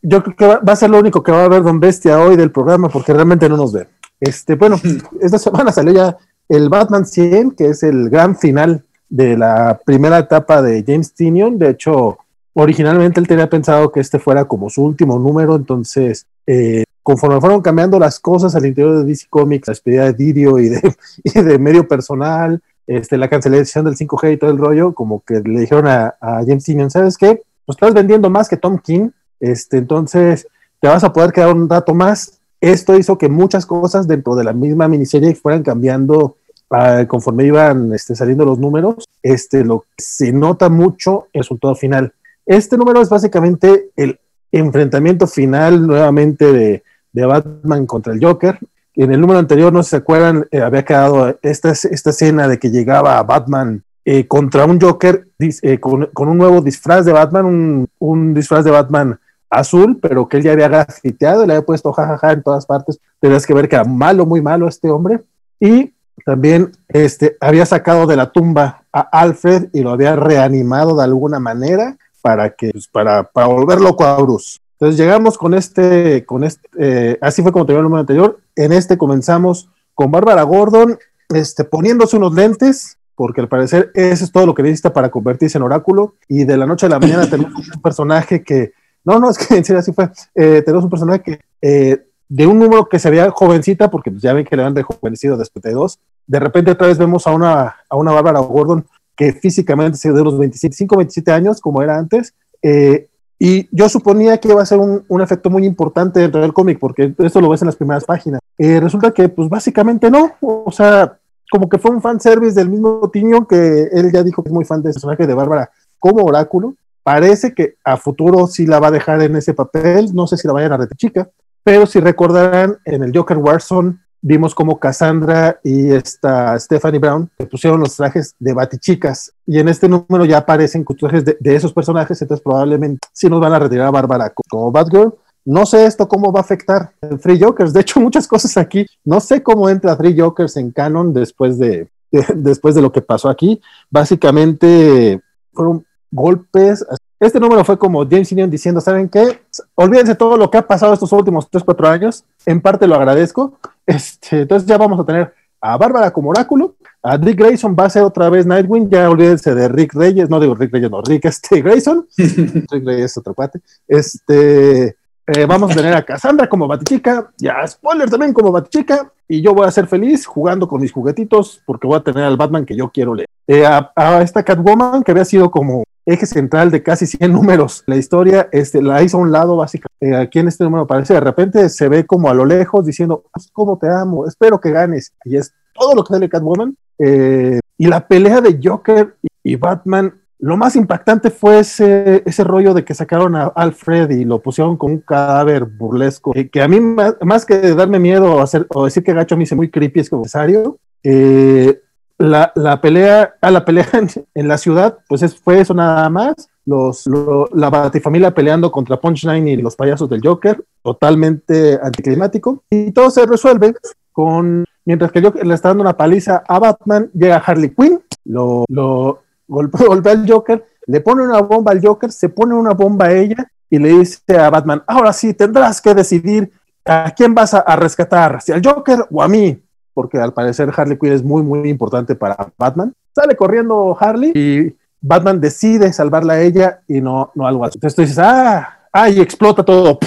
[0.00, 2.37] yo creo que va, a ser lo único que va a ver Don Bestia hoy
[2.37, 3.88] del programa porque realmente no nos ve.
[4.20, 4.80] Este, bueno,
[5.20, 6.16] esta semana salió ya
[6.48, 11.58] el Batman 100, que es el gran final de la primera etapa de James Tinion.
[11.58, 12.18] De hecho,
[12.54, 17.60] originalmente él tenía pensado que este fuera como su último número, entonces eh, conforme fueron
[17.60, 21.86] cambiando las cosas al interior de DC Comics, la despedida de Didio y de, medio
[21.86, 26.14] personal, este, la cancelación del 5G y todo el rollo, como que le dijeron a,
[26.20, 27.42] James Tinion, ¿sabes qué?
[27.66, 30.46] Pues estás vendiendo más que Tom King, este, entonces
[30.80, 32.40] te vas a poder quedar un rato más.
[32.60, 36.36] Esto hizo que muchas cosas dentro de la misma miniserie fueran cambiando
[36.74, 39.08] uh, conforme iban este, saliendo los números.
[39.22, 42.12] Este, lo que se nota mucho el resultado final.
[42.46, 44.18] Este número es básicamente el
[44.52, 46.82] enfrentamiento final nuevamente de,
[47.12, 48.58] Batman contra el Joker.
[48.94, 52.70] En el número anterior, no se acuerdan, eh, había quedado esta, esta escena de que
[52.70, 58.64] llegaba Batman eh, contra un Joker eh, con, un nuevo disfraz de Batman, un, disfraz
[58.64, 62.42] de Batman azul, pero que él ya había grafiteado y le había puesto jajaja en
[62.42, 63.00] todas partes.
[63.18, 65.20] Tenías que ver que era malo, muy malo este hombre.
[65.58, 65.93] Y
[66.24, 71.38] también este, había sacado de la tumba a Alfred y lo había reanimado de alguna
[71.38, 74.58] manera para que pues, para, para volver loco a Bruce.
[74.72, 78.40] Entonces llegamos con este, con este, eh, así fue como terminó el número anterior.
[78.56, 84.32] En este comenzamos con Bárbara Gordon, este, poniéndose unos lentes, porque al parecer eso es
[84.32, 86.14] todo lo que necesita para convertirse en oráculo.
[86.28, 88.72] Y de la noche a la mañana tenemos un personaje que,
[89.04, 90.10] no, no, es que en serio así fue.
[90.34, 94.22] Eh, tenemos un personaje que eh, de un número que se veía jovencita, porque pues,
[94.22, 95.98] ya ven que le han rejuvenecido después de dos.
[96.26, 100.24] De repente otra vez vemos a una, a una Bárbara Gordon que físicamente se de
[100.24, 102.34] los 25, 27 años, como era antes.
[102.62, 103.08] Eh,
[103.38, 106.78] y yo suponía que iba a ser un, un, efecto muy importante dentro del cómic,
[106.78, 108.40] porque esto lo ves en las primeras páginas.
[108.58, 110.32] Eh, resulta que, pues básicamente no.
[110.40, 111.18] O sea,
[111.50, 114.54] como que fue un fan service del mismo Tiño, que él ya dijo que es
[114.54, 116.74] muy fan de ese personaje de Bárbara como oráculo.
[117.02, 120.14] Parece que a futuro sí la va a dejar en ese papel.
[120.14, 121.30] No sé si la vayan a retener chica,
[121.64, 127.46] pero si recordarán, en el Joker Warzone vimos como Cassandra y esta Stephanie Brown le
[127.46, 132.20] pusieron los trajes de batichicas y en este número ya aparecen trajes de, esos personajes,
[132.22, 135.14] entonces probablemente sí nos van a retirar a Bárbara como Batgirl.
[135.46, 137.74] No sé esto cómo va a afectar el Free Jokers.
[137.74, 138.87] De hecho, muchas cosas aquí.
[139.05, 141.90] No sé cómo entra Free Jokers en canon después de,
[142.35, 143.61] después de lo que pasó aquí.
[143.90, 145.20] Básicamente
[145.53, 146.87] fueron golpes
[147.26, 149.40] este número fue como James diciendo, ¿saben qué?
[149.74, 152.24] Olvídense todo lo que ha pasado estos últimos 3, 4 años.
[152.46, 153.58] En parte lo agradezco.
[153.87, 156.74] Este, entonces ya vamos a tener a Bárbara como oráculo.
[157.02, 158.90] A Rick Grayson va a ser otra vez Nightwing.
[158.90, 160.28] Ya olvídense de Rick Reyes.
[160.28, 162.06] No digo Rick Reyes, no, Rick este, Grayson.
[162.16, 163.60] Rick Reyes es otro cuate.
[163.88, 167.30] Este, eh, vamos a tener a Cassandra como Batichica.
[167.38, 169.10] Ya, spoiler también como Batichica.
[169.26, 172.37] Y yo voy a ser feliz jugando con mis juguetitos porque voy a tener al
[172.37, 173.28] Batman que yo quiero leer.
[173.46, 177.82] Eh, a, a, esta Catwoman que había sido como eje central de casi 100 números.
[177.86, 179.94] La historia este, la hizo a un lado, básicamente.
[180.00, 183.24] Eh, aquí en este número parece, de repente se ve como a lo lejos diciendo,
[183.32, 184.26] pues, ¿cómo te amo?
[184.26, 185.12] Espero que ganes.
[185.24, 186.76] Y es todo lo que sale Catwoman.
[186.98, 192.72] Eh, y la pelea de Joker y, Batman, lo más impactante fue ese, ese rollo
[192.72, 196.80] de que sacaron a Alfred y lo pusieron con un cadáver burlesco, que, a mí
[196.80, 200.00] más, que darme miedo o, hacer, o decir que gacho a mí se muy creepy
[200.00, 200.78] es como necesario.
[201.02, 201.80] Eh,
[202.18, 203.88] la, la, pelea, a la pelea
[204.35, 206.48] en, la ciudad, pues es, fue eso nada más.
[206.66, 207.05] Los,
[207.53, 212.64] la Batifamilia peleando contra Punchline y los payasos del Joker, totalmente anticlimático.
[212.70, 213.74] Y todo se resuelve
[214.12, 218.64] con, mientras que Joker le está dando una paliza a Batman, llega Harley Quinn, lo,
[218.68, 223.12] lo golpea, al Joker, le pone una bomba al Joker, se pone una bomba a
[223.12, 226.50] ella y le dice a Batman, ahora sí, tendrás que decidir
[226.87, 229.61] a quién vas a rescatar, si al Joker o a mí
[229.94, 232.92] porque al parecer Harley Quinn es muy, muy importante para Batman.
[233.14, 237.76] Sale corriendo Harley y Batman decide salvarla a ella y no, no algo así.
[237.76, 239.98] Entonces tú dices, ah, ah, y explota todo.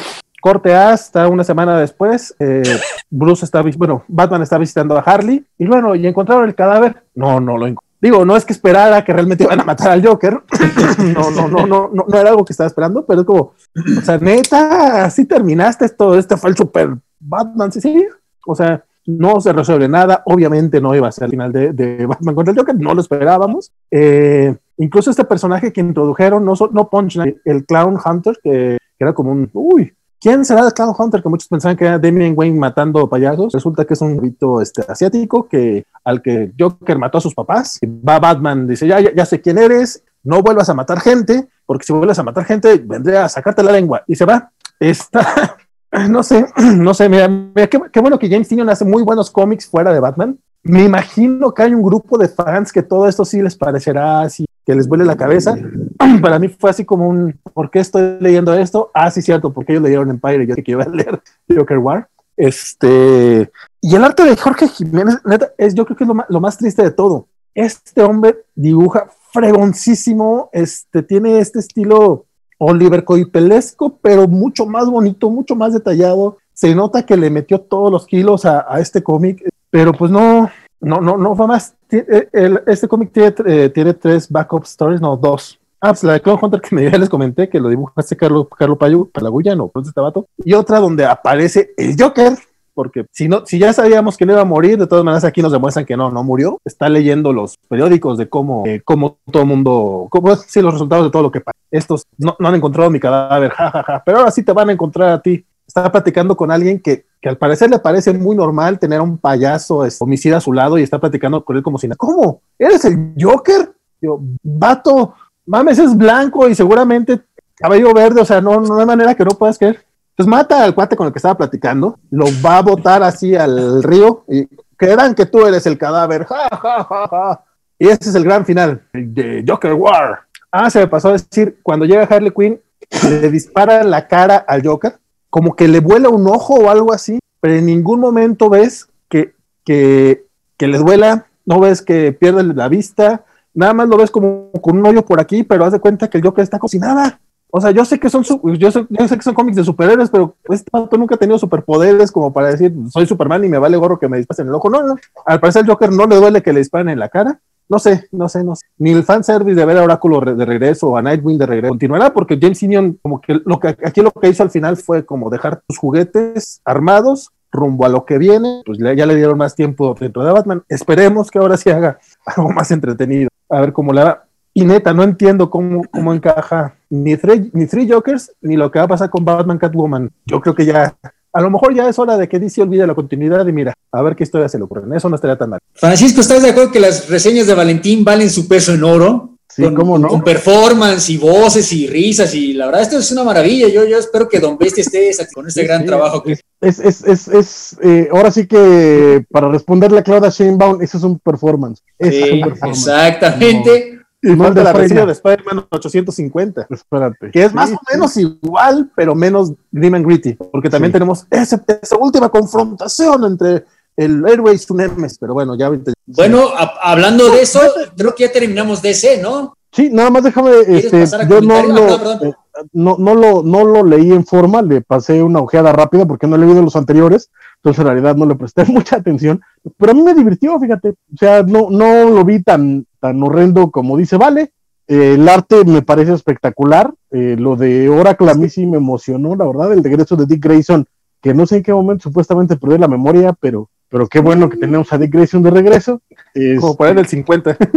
[0.41, 2.63] Corte hasta una semana después, eh,
[3.09, 7.03] Bruce está, bueno, Batman está visitando a Harley y bueno, y encontraron el cadáver.
[7.15, 7.75] No, no lo.
[7.99, 10.41] Digo, no es que esperara que realmente iban a matar al Joker.
[11.15, 14.01] no, no, no, no, no, no era algo que estaba esperando, pero es como, o
[14.03, 18.07] sea, neta, así terminaste esto, este fue el super Batman, sí, sí.
[18.45, 22.35] O sea, no se resuelve nada, obviamente no iba a ser el final de, Batman
[22.35, 23.71] contra el Joker, no lo esperábamos.
[23.89, 29.31] Eh, incluso este personaje que introdujeron, no, no Punchline, el Clown Hunter, que, era como
[29.31, 31.23] un, uy, ¿quién será el Clown Hunter?
[31.23, 33.53] Que muchos pensaban que era Damian Wayne matando payasos.
[33.53, 37.79] Resulta que es un grito este, asiático que, al que Joker mató a sus papás.
[37.85, 41.85] va Batman, dice, ya, ya, ya sé quién eres, no vuelvas a matar gente, porque
[41.85, 44.03] si vuelves a matar gente, vendré a sacarte la lengua.
[44.05, 44.51] Y se va.
[44.79, 45.57] Está,
[45.91, 47.29] no sé, no sé, mira,
[47.67, 50.37] qué, bueno que James Tynion hace muy buenos cómics fuera de Batman.
[50.63, 54.45] Me imagino que hay un grupo de fans que todo esto sí les parecerá así,
[54.65, 55.55] que les vuele la cabeza.
[56.21, 58.91] Para mí fue así como un, ¿por qué estoy leyendo esto?
[58.93, 61.21] Ah, sí, cierto, porque ellos leyeron Empire y yo que iba a leer
[61.55, 62.09] Joker War.
[62.35, 63.49] Este,
[63.81, 66.39] y el arte de Jorge Jiménez, neta, es, yo creo que es lo más, lo
[66.39, 67.27] más triste de todo.
[67.55, 72.26] Este hombre dibuja fregoncísimo, este, tiene este estilo
[72.57, 76.37] Oliver Coipelesco, pero mucho más bonito, mucho más detallado.
[76.53, 80.49] Se nota que le metió todos los kilos a, este cómic, pero pues no,
[80.79, 81.75] no, no, no fue más.
[81.91, 82.29] Eh,
[82.65, 85.59] este cómic tiene, eh, tiene tres backup stories, no, dos.
[85.79, 88.47] Ah, pues la de Clone Hunter que me, ya les comenté, que lo dibujaste Carlos
[88.57, 90.27] Carlo Payu, Palaguya, no, pues este vato.
[90.43, 92.33] Y otra donde aparece el Joker,
[92.73, 95.41] porque si no, si ya sabíamos que no iba a morir, de todas maneras aquí
[95.41, 96.59] nos demuestran que no, no murió.
[96.65, 101.05] Está leyendo los periódicos de cómo, eh, cómo todo el mundo, cómo sí, los resultados
[101.05, 101.57] de todo lo que pasa.
[101.71, 104.73] Estos no, han encontrado mi cadáver, jajaja, ja, ja, pero ahora sí te van a
[104.73, 105.45] encontrar a ti.
[105.67, 109.17] Estaba platicando con alguien que, que al parecer le parece muy normal tener a un
[109.17, 111.97] payaso es, homicida a su lado y está platicando con él como si nada.
[111.97, 112.41] ¿Cómo?
[112.57, 113.73] ¿Eres el Joker?
[114.01, 115.13] Yo, vato,
[115.45, 117.21] mames, es blanco y seguramente
[117.57, 119.83] cabello verde, o sea, no, no hay manera que no puedas creer.
[120.11, 123.83] Entonces mata al cuate con el que estaba platicando, lo va a botar así al
[123.83, 126.25] río y creerán que tú eres el cadáver.
[126.25, 127.43] Ja, ja, ja, ja.
[127.79, 130.26] Y ese es el gran final de Joker War.
[130.59, 132.59] Ah, se me pasó a decir, cuando llega Harley Quinn,
[133.07, 134.97] le dispara la cara al Joker,
[135.29, 139.35] como que le vuela un ojo o algo así, pero en ningún momento ves que,
[139.63, 140.25] que,
[140.57, 144.79] que le duela, no ves que pierde la vista, nada más lo ves como con
[144.79, 147.19] un hoyo por aquí, pero haz de cuenta que el Joker está cocinada.
[147.51, 148.23] O sea, yo sé que son
[148.57, 151.37] yo sé, yo sé que son cómics de superhéroes, pero este pato nunca ha tenido
[151.37, 154.55] superpoderes como para decir soy Superman y me vale gorro que me disparen en el
[154.55, 154.71] ojo.
[154.71, 154.95] No, no.
[155.23, 157.39] Al parecer el Joker no le duele que le disparen en la cara.
[157.69, 158.65] No sé, no sé, no sé.
[158.77, 162.13] Ni el fanservice de ver a Oráculo de regreso o a Nightwing de regreso continuará
[162.13, 162.59] porque James
[163.01, 166.61] como que lo que aquí lo que hizo al final fue como dejar tus juguetes
[166.63, 170.63] armados rumbo a lo que viene, pues ya le dieron más tiempo dentro de Batman.
[170.69, 173.29] Esperemos que ahora sí haga algo más entretenido.
[173.49, 174.23] A ver cómo le va.
[174.53, 178.79] Y neta, no entiendo cómo, cómo encaja ni Three, ni Three Jokers ni lo que
[178.79, 180.09] va a pasar con Batman Catwoman.
[180.25, 180.95] Yo creo que ya,
[181.37, 184.01] a lo mejor ya es hora de que DC olvide la continuidad y mira, a
[184.01, 184.81] ver qué historia se le ocurre.
[184.97, 185.59] Eso no estaría tan mal.
[185.75, 189.37] Francisco, ¿estás de acuerdo que las reseñas de Valentín valen su peso en oro?
[189.47, 190.07] Sí, con, ¿cómo no?
[190.07, 193.67] Con performance y voces y risas y la verdad esto es una maravilla.
[193.67, 196.23] Yo, yo espero que Don Bestia esté con este gran trabajo.
[196.23, 196.39] Que...
[196.59, 201.03] Es, es, es, es eh, ahora sí que para responderle a Claudia Sheinbaum, eso es
[201.03, 201.83] un performance.
[201.99, 202.79] Es un performance.
[202.79, 203.96] Exactamente.
[204.21, 206.67] Y falta la reseña de Spider-Man 850.
[206.69, 207.31] Espérate.
[207.31, 210.33] Que es más o menos igual, pero menos grim and gritty.
[210.33, 211.63] Porque también tenemos esa,
[211.99, 213.65] última confrontación entre
[213.95, 215.17] el Airways y su Nemes.
[215.19, 215.71] Pero bueno, ya.
[216.07, 216.49] Bueno,
[216.81, 217.61] hablando de eso,
[217.95, 219.55] creo que ya terminamos DC, ¿no?
[219.71, 220.51] Sí, nada más déjame.
[220.67, 221.87] Este, yo no lo,
[222.23, 222.33] eh,
[222.73, 226.35] no, no, lo, no lo leí en forma, le pasé una ojeada rápida porque no
[226.35, 227.29] he leído los anteriores.
[227.57, 229.41] Entonces, en realidad, no le presté mucha atención.
[229.77, 230.89] Pero a mí me divirtió, fíjate.
[230.89, 234.51] O sea, no, no lo vi tan, tan horrendo como dice Vale.
[234.87, 236.93] Eh, el arte me parece espectacular.
[237.11, 239.73] Eh, lo de Oracle a mí sí me emocionó, la verdad.
[239.73, 240.85] El regreso de Dick Grayson,
[241.21, 244.57] que no sé en qué momento supuestamente perdió la memoria, pero, pero qué bueno que
[244.57, 246.01] tenemos a Dick Grayson de regreso.
[246.59, 247.57] como para el 50.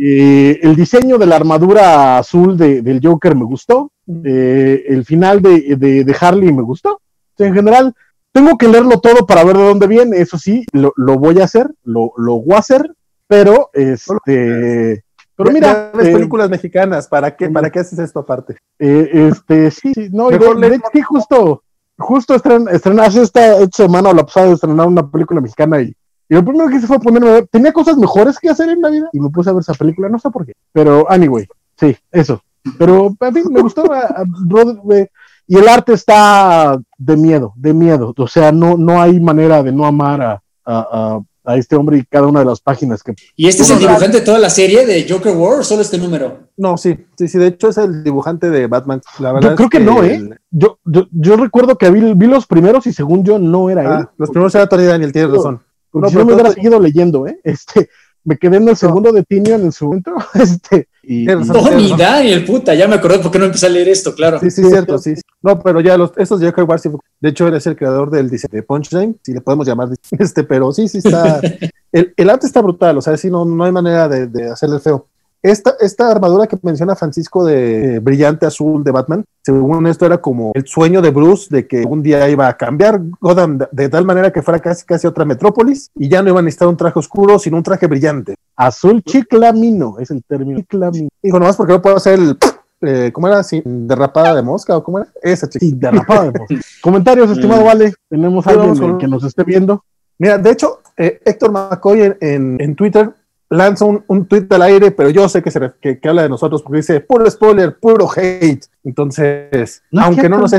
[0.00, 3.90] Eh, el diseño de la armadura azul de, del Joker me gustó.
[4.06, 7.00] el final de, de, Harley me gustó.
[7.36, 7.92] en general,
[8.30, 10.18] tengo que leerlo todo para ver de dónde viene.
[10.18, 12.94] Eso sí, lo, lo voy a hacer, lo, lo voy a hacer
[13.28, 15.04] pero, este,
[15.36, 18.56] pero mira, las eh, películas mexicanas, ¿para qué, ¿para qué haces esto aparte?
[18.78, 21.62] Eh, este, sí, no, de, sí, justo,
[21.98, 25.94] justo estren, estrenaste esta, semana o la pasada de estrenar una película mexicana y,
[26.28, 28.80] y lo primero que hice fue ponerme a ver, tenía cosas mejores que hacer en
[28.80, 31.46] la vida y me puse a ver esa película, no sé por qué, pero anyway,
[31.76, 32.42] sí, eso.
[32.78, 33.84] Pero a mí me gustó
[35.46, 39.72] y el arte está de miedo, de miedo, o sea, no, no hay manera de
[39.72, 43.14] no amar a, a a este hombre y cada una de las páginas que...
[43.34, 45.96] ¿Y este es el dibujante de toda la serie de Joker War o solo este
[45.96, 46.50] número?
[46.58, 49.00] No, sí, sí, sí, de hecho es el dibujante de Batman.
[49.18, 50.28] La verdad yo creo que, no, ¿eh?
[50.50, 54.00] Yo, yo, yo, recuerdo que vi, vi, los primeros y según yo no era ah,
[54.00, 54.08] él.
[54.18, 55.62] Los primeros era Tony Daniel, tienes razón.
[55.94, 57.40] no, si no me hubiera seguido leyendo, ¿eh?
[57.44, 57.88] Este,
[58.28, 60.12] me quedé en el segundo de Tinian en su momento.
[60.34, 64.14] Este, y, Tony Daniel, puta, ya me acordé por qué no empecé a leer esto,
[64.14, 64.38] claro.
[64.40, 65.14] Sí, sí, cierto, sí.
[65.42, 66.78] No, pero ya los, estos Joker War,
[67.20, 70.70] de hecho, eres el creador del diseño de Punchline, si le podemos llamar este, pero
[70.72, 71.40] sí, sí está.
[71.92, 74.78] el, el, arte está brutal, o sea, sí, no, no hay manera de, de hacerle
[74.80, 75.06] feo.
[75.42, 80.18] Esta, esta armadura que menciona Francisco de eh, brillante azul de Batman, según esto era
[80.18, 84.04] como el sueño de Bruce de que un día iba a cambiar Gotham de, tal
[84.04, 86.98] manera que fuera casi casi otra metrópolis y ya no iba a necesitar un traje
[86.98, 88.34] oscuro, sino un traje brillante.
[88.56, 90.58] Azul chiclamino es el término.
[90.58, 91.08] Chiclamino.
[91.22, 92.36] Y nomás porque no puedo hacer el
[92.80, 93.42] eh, ¿cómo era?
[93.42, 95.08] Sí, derrapada de mosca o cómo era?
[95.22, 95.66] Esa chica.
[95.72, 96.54] derrapada de mosca.
[96.82, 97.64] Comentarios, estimado mm.
[97.64, 97.94] Vale.
[98.08, 99.84] Tenemos alguien que nos esté viendo.
[100.18, 103.12] Mira, de hecho, eh, Héctor McCoy en, Twitter
[103.50, 106.62] lanza un, un tweet al aire, pero yo sé que, se, que, habla de nosotros
[106.62, 108.64] porque dice puro spoiler, puro hate.
[108.84, 110.52] Entonces, aunque, no nos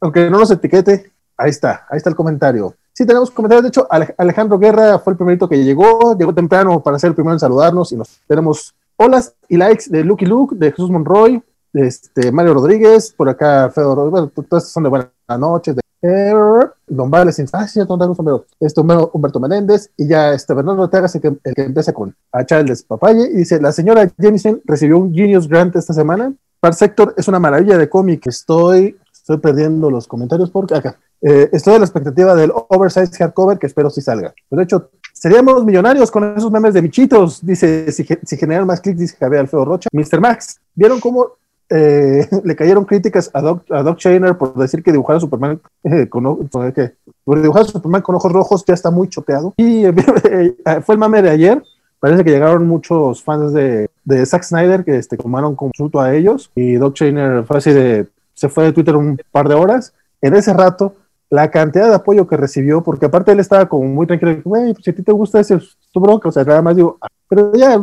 [0.00, 2.74] aunque no nos etiquete, ahí está, ahí está el comentario.
[2.92, 3.62] Sí, tenemos comentarios.
[3.62, 3.86] De hecho,
[4.18, 7.92] Alejandro Guerra fue el primerito que llegó, llegó temprano para ser el primero en saludarnos
[7.92, 12.54] y nos tenemos holas y likes de Lucky Luke, de Jesús Monroy, de este, Mario
[12.54, 16.34] Rodríguez, por acá Fedor, bueno, todas estas son de buenas noches, de
[16.86, 17.86] Don Vales Instancia,
[18.60, 22.44] este Humberto Menéndez y ya este Bernardo Ortega el que, el que empieza con a
[22.44, 26.32] Charles Papaye y dice, la señora Jensen recibió un Genius Grant esta semana.
[26.60, 30.98] Par Sector es una maravilla de cómic, estoy, estoy perdiendo los comentarios porque acá.
[31.22, 34.34] Eh, estoy a la expectativa del oversize hardcover que espero si salga.
[34.48, 38.80] Pero de hecho, seríamos millonarios con esos memes de bichitos, dice, si, si generan más
[38.80, 39.88] clics, dice Javier Alfredo Rocha.
[39.92, 40.20] Mr.
[40.20, 41.39] Max, ¿vieron cómo
[41.70, 43.98] eh, le cayeron críticas a Doc, a Doc
[44.38, 46.24] por decir que dibujar a Superman eh, con,
[47.26, 49.54] dibujar Superman con ojos rojos ya está muy chopeado?
[49.56, 49.84] Y
[50.82, 51.62] fue el mame de ayer.
[52.00, 53.88] Parece que llegaron muchos fans de,
[54.24, 58.48] Zack Snyder que este, tomaron consulto a ellos y Doc Shainer fue así de, se
[58.48, 59.92] fue de Twitter un par de horas.
[60.22, 60.94] En ese rato
[61.30, 64.90] la cantidad de apoyo que recibió, porque aparte él estaba como muy tranquilo, pues si
[64.90, 65.58] a ti te gusta ese,
[65.92, 67.80] tu bronca, o sea, nada más digo, ah", pero ya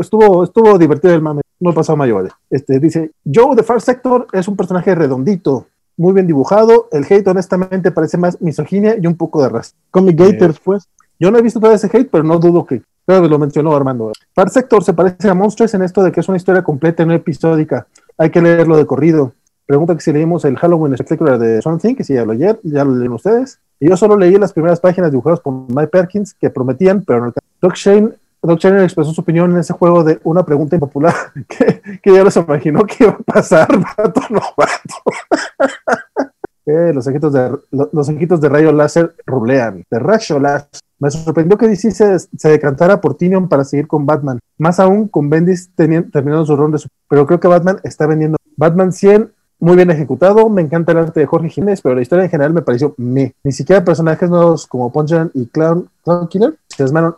[0.00, 2.30] estuvo, estuvo divertido el mame, no pasó mayor.
[2.50, 7.26] Este, dice, Joe de Far Sector es un personaje redondito, muy bien dibujado, el hate
[7.28, 9.74] honestamente parece más misoginia y un poco de raza.
[9.90, 10.88] Comic eh, Gators, pues.
[11.18, 14.12] Yo no he visto todo ese hate, pero no dudo que, claro, lo mencionó Armando.
[14.34, 17.14] Far Sector se parece a Monsters en esto de que es una historia completa, no
[17.14, 17.86] episódica,
[18.18, 19.32] hay que leerlo de corrido
[19.72, 22.84] pregunta que si leímos el Halloween Spectacular de Something, que si ya lo ayer, ya
[22.84, 23.58] lo leyeron ustedes.
[23.80, 27.32] Y yo solo leí las primeras páginas dibujadas por Mike Perkins que prometían, pero no
[27.60, 28.10] Doc Shane,
[28.42, 31.14] Doc Shane expresó su opinión en ese juego de una pregunta impopular
[31.48, 34.20] que, ya los imaginó que iba a pasar, vato
[36.66, 39.84] eh, los ojitos de los ojitos de rayo láser rublean.
[39.90, 40.80] De rayo láser.
[40.98, 44.38] Me sorprendió que DC se, se, decantara por Tinion para seguir con Batman.
[44.58, 46.78] Más aún con Bendis terminando su ronda.
[47.08, 49.32] Pero creo que Batman está vendiendo Batman 100
[49.62, 52.52] muy bien ejecutado, me encanta el arte de Jorge Jiménez, pero la historia en general
[52.52, 53.32] me pareció me.
[53.44, 56.54] Ni siquiera personajes nuevos como Punchline y Clown, Clown Killer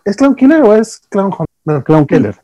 [0.04, 1.46] ¿Es Clown Killer o es Clown Hunter?
[1.64, 2.36] Bueno, Clown Killer.